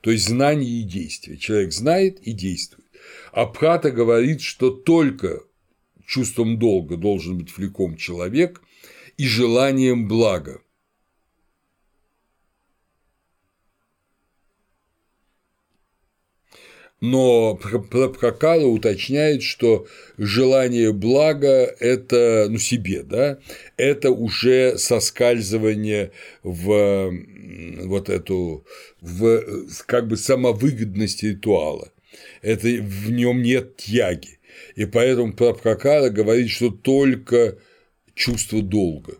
То 0.00 0.10
есть 0.10 0.26
знание 0.26 0.80
и 0.80 0.82
действие. 0.82 1.38
Человек 1.38 1.72
знает 1.72 2.18
и 2.20 2.32
действует. 2.32 2.86
А 3.32 3.46
Прата 3.46 3.90
говорит, 3.90 4.40
что 4.40 4.70
только 4.70 5.42
чувством 6.06 6.58
долга 6.58 6.96
должен 6.96 7.38
быть 7.38 7.56
влеком 7.56 7.96
человек 7.96 8.60
и 9.16 9.26
желанием 9.26 10.08
блага. 10.08 10.60
Но 17.00 17.54
Прабхакара 17.54 18.64
уточняет, 18.64 19.42
что 19.42 19.86
желание 20.18 20.92
блага– 20.92 21.74
это, 21.80 22.46
ну, 22.50 22.58
себе, 22.58 23.02
да, 23.02 23.38
это 23.78 24.10
уже 24.10 24.76
соскальзывание 24.76 26.12
в 26.42 27.12
вот 27.84 28.10
эту, 28.10 28.66
в 29.00 29.42
как 29.86 30.08
бы 30.08 30.18
самовыгодность 30.18 31.22
ритуала. 31.22 31.90
Это 32.42 32.68
в 32.68 33.10
нем 33.10 33.42
нет 33.42 33.78
тяги. 33.78 34.38
И 34.76 34.84
поэтому 34.84 35.32
Прабхакара 35.32 36.10
говорит, 36.10 36.50
что 36.50 36.70
только 36.70 37.56
чувство 38.14 38.60
долга 38.60 39.14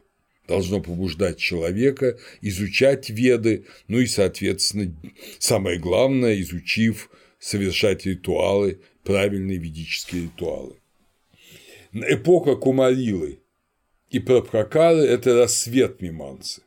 должно 0.46 0.80
побуждать 0.80 1.38
человека 1.38 2.18
изучать 2.42 3.08
веды, 3.08 3.64
ну 3.88 4.00
и, 4.00 4.06
соответственно, 4.06 4.94
самое 5.38 5.78
главное, 5.78 6.38
изучив 6.40 7.08
совершать 7.40 8.06
ритуалы, 8.06 8.80
правильные 9.02 9.58
ведические 9.58 10.24
ритуалы. 10.24 10.76
Эпоха 11.92 12.54
Кумарилы 12.54 13.40
и 14.10 14.20
Прабхакары– 14.20 15.00
это 15.00 15.36
рассвет 15.36 16.00
Миманцы. 16.02 16.62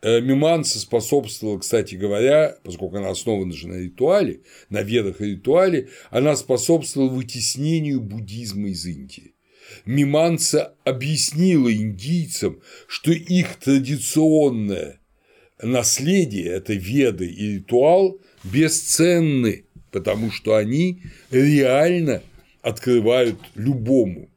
Э, 0.00 0.20
Миманса 0.20 0.78
способствовала, 0.78 1.58
кстати 1.58 1.96
говоря, 1.96 2.56
поскольку 2.62 2.96
она 2.96 3.10
основана 3.10 3.52
же 3.52 3.68
на 3.68 3.74
ритуале, 3.74 4.40
на 4.70 4.80
ведах 4.82 5.20
и 5.20 5.32
ритуале, 5.32 5.90
она 6.10 6.36
способствовала 6.36 7.10
вытеснению 7.10 8.00
буддизма 8.00 8.68
из 8.68 8.86
Индии. 8.86 9.34
Миманса 9.84 10.74
объяснила 10.84 11.72
индийцам, 11.72 12.60
что 12.86 13.12
их 13.12 13.56
традиционное 13.56 15.00
наследие– 15.60 16.46
это 16.46 16.72
веды 16.72 17.26
и 17.26 17.56
ритуал– 17.56 18.20
бесценны, 18.44 19.64
потому 19.90 20.30
что 20.30 20.56
они 20.56 21.02
реально 21.30 22.22
открывают 22.62 23.38
любому 23.54 24.30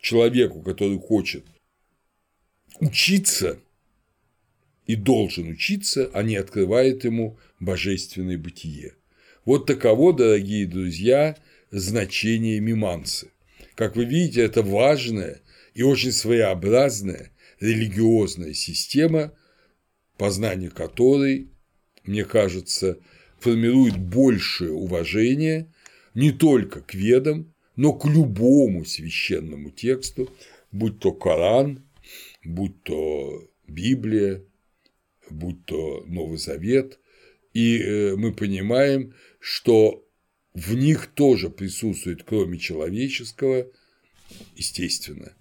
человеку, 0.00 0.62
который 0.62 0.98
хочет 0.98 1.44
учиться 2.80 3.58
и 4.86 4.96
должен 4.96 5.48
учиться, 5.48 6.10
они 6.12 6.36
открывают 6.36 7.04
ему 7.04 7.38
божественное 7.60 8.36
бытие. 8.36 8.94
Вот 9.44 9.66
таково, 9.66 10.12
дорогие 10.12 10.66
друзья, 10.66 11.36
значение 11.70 12.60
мимансы. 12.60 13.30
Как 13.74 13.96
вы 13.96 14.04
видите, 14.04 14.42
это 14.42 14.62
важная 14.62 15.40
и 15.74 15.82
очень 15.82 16.12
своеобразная 16.12 17.30
религиозная 17.60 18.54
система, 18.54 19.32
познание 20.18 20.70
которой, 20.70 21.48
мне 22.04 22.24
кажется, 22.24 22.98
формирует 23.42 23.98
большее 23.98 24.72
уважение 24.72 25.72
не 26.14 26.30
только 26.30 26.80
к 26.80 26.94
ведам, 26.94 27.52
но 27.76 27.92
к 27.92 28.06
любому 28.06 28.84
священному 28.84 29.70
тексту, 29.70 30.30
будь 30.70 31.00
то 31.00 31.12
Коран, 31.12 31.82
будь 32.44 32.82
то 32.84 33.48
Библия, 33.66 34.42
будь 35.30 35.64
то 35.64 36.04
Новый 36.06 36.38
Завет, 36.38 36.98
и 37.52 37.78
э, 37.78 38.16
мы 38.16 38.32
понимаем, 38.32 39.14
что 39.40 40.06
в 40.54 40.74
них 40.74 41.08
тоже 41.08 41.50
присутствует, 41.50 42.22
кроме 42.22 42.58
человеческого, 42.58 43.66
естественно, 44.54 45.32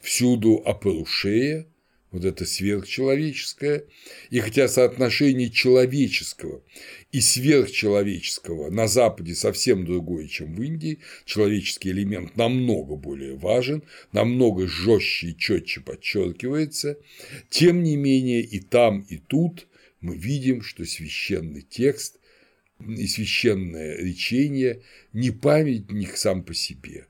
всюду 0.00 0.62
апарушея, 0.64 1.66
вот 2.10 2.24
это 2.24 2.46
сверхчеловеческое, 2.46 3.84
и 4.30 4.40
хотя 4.40 4.68
соотношение 4.68 5.50
человеческого 5.50 6.62
и 7.12 7.20
сверхчеловеческого 7.20 8.70
на 8.70 8.88
Западе 8.88 9.34
совсем 9.34 9.84
другое, 9.84 10.26
чем 10.26 10.54
в 10.54 10.62
Индии, 10.62 11.00
человеческий 11.24 11.90
элемент 11.90 12.36
намного 12.36 12.96
более 12.96 13.36
важен, 13.36 13.82
намного 14.12 14.66
жестче 14.66 15.28
и 15.28 15.36
четче 15.36 15.80
подчеркивается, 15.80 16.98
тем 17.50 17.82
не 17.82 17.96
менее 17.96 18.40
и 18.40 18.60
там, 18.60 19.00
и 19.00 19.18
тут 19.18 19.66
мы 20.00 20.16
видим, 20.16 20.62
что 20.62 20.84
священный 20.84 21.62
текст 21.62 22.18
и 22.80 23.06
священное 23.06 23.96
речение 23.96 24.82
не 25.12 25.30
памятник 25.30 26.16
сам 26.16 26.42
по 26.42 26.54
себе, 26.54 27.06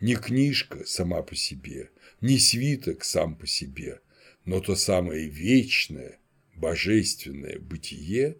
не 0.00 0.14
книжка 0.14 0.86
сама 0.86 1.22
по 1.22 1.34
себе, 1.34 1.90
не 2.20 2.38
свиток 2.38 3.04
сам 3.04 3.34
по 3.34 3.46
себе, 3.46 4.00
но 4.44 4.60
то 4.60 4.74
самое 4.74 5.28
вечное, 5.28 6.18
божественное 6.54 7.58
бытие, 7.58 8.36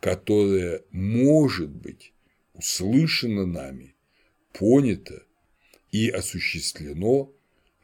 которое 0.00 0.82
может 0.90 1.70
быть 1.70 2.12
услышано 2.54 3.46
нами, 3.46 3.94
понято 4.52 5.22
и 5.90 6.08
осуществлено 6.08 7.32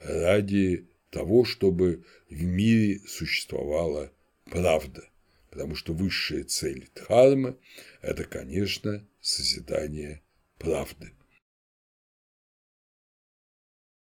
ради 0.00 0.86
того, 1.10 1.44
чтобы 1.44 2.04
в 2.28 2.42
мире 2.42 3.00
существовала 3.06 4.12
правда, 4.44 5.08
потому 5.50 5.74
что 5.74 5.92
высшая 5.92 6.44
цель 6.44 6.88
Дхармы– 6.94 7.56
это, 8.02 8.24
конечно, 8.24 9.06
созидание 9.20 10.22
правды. 10.58 11.12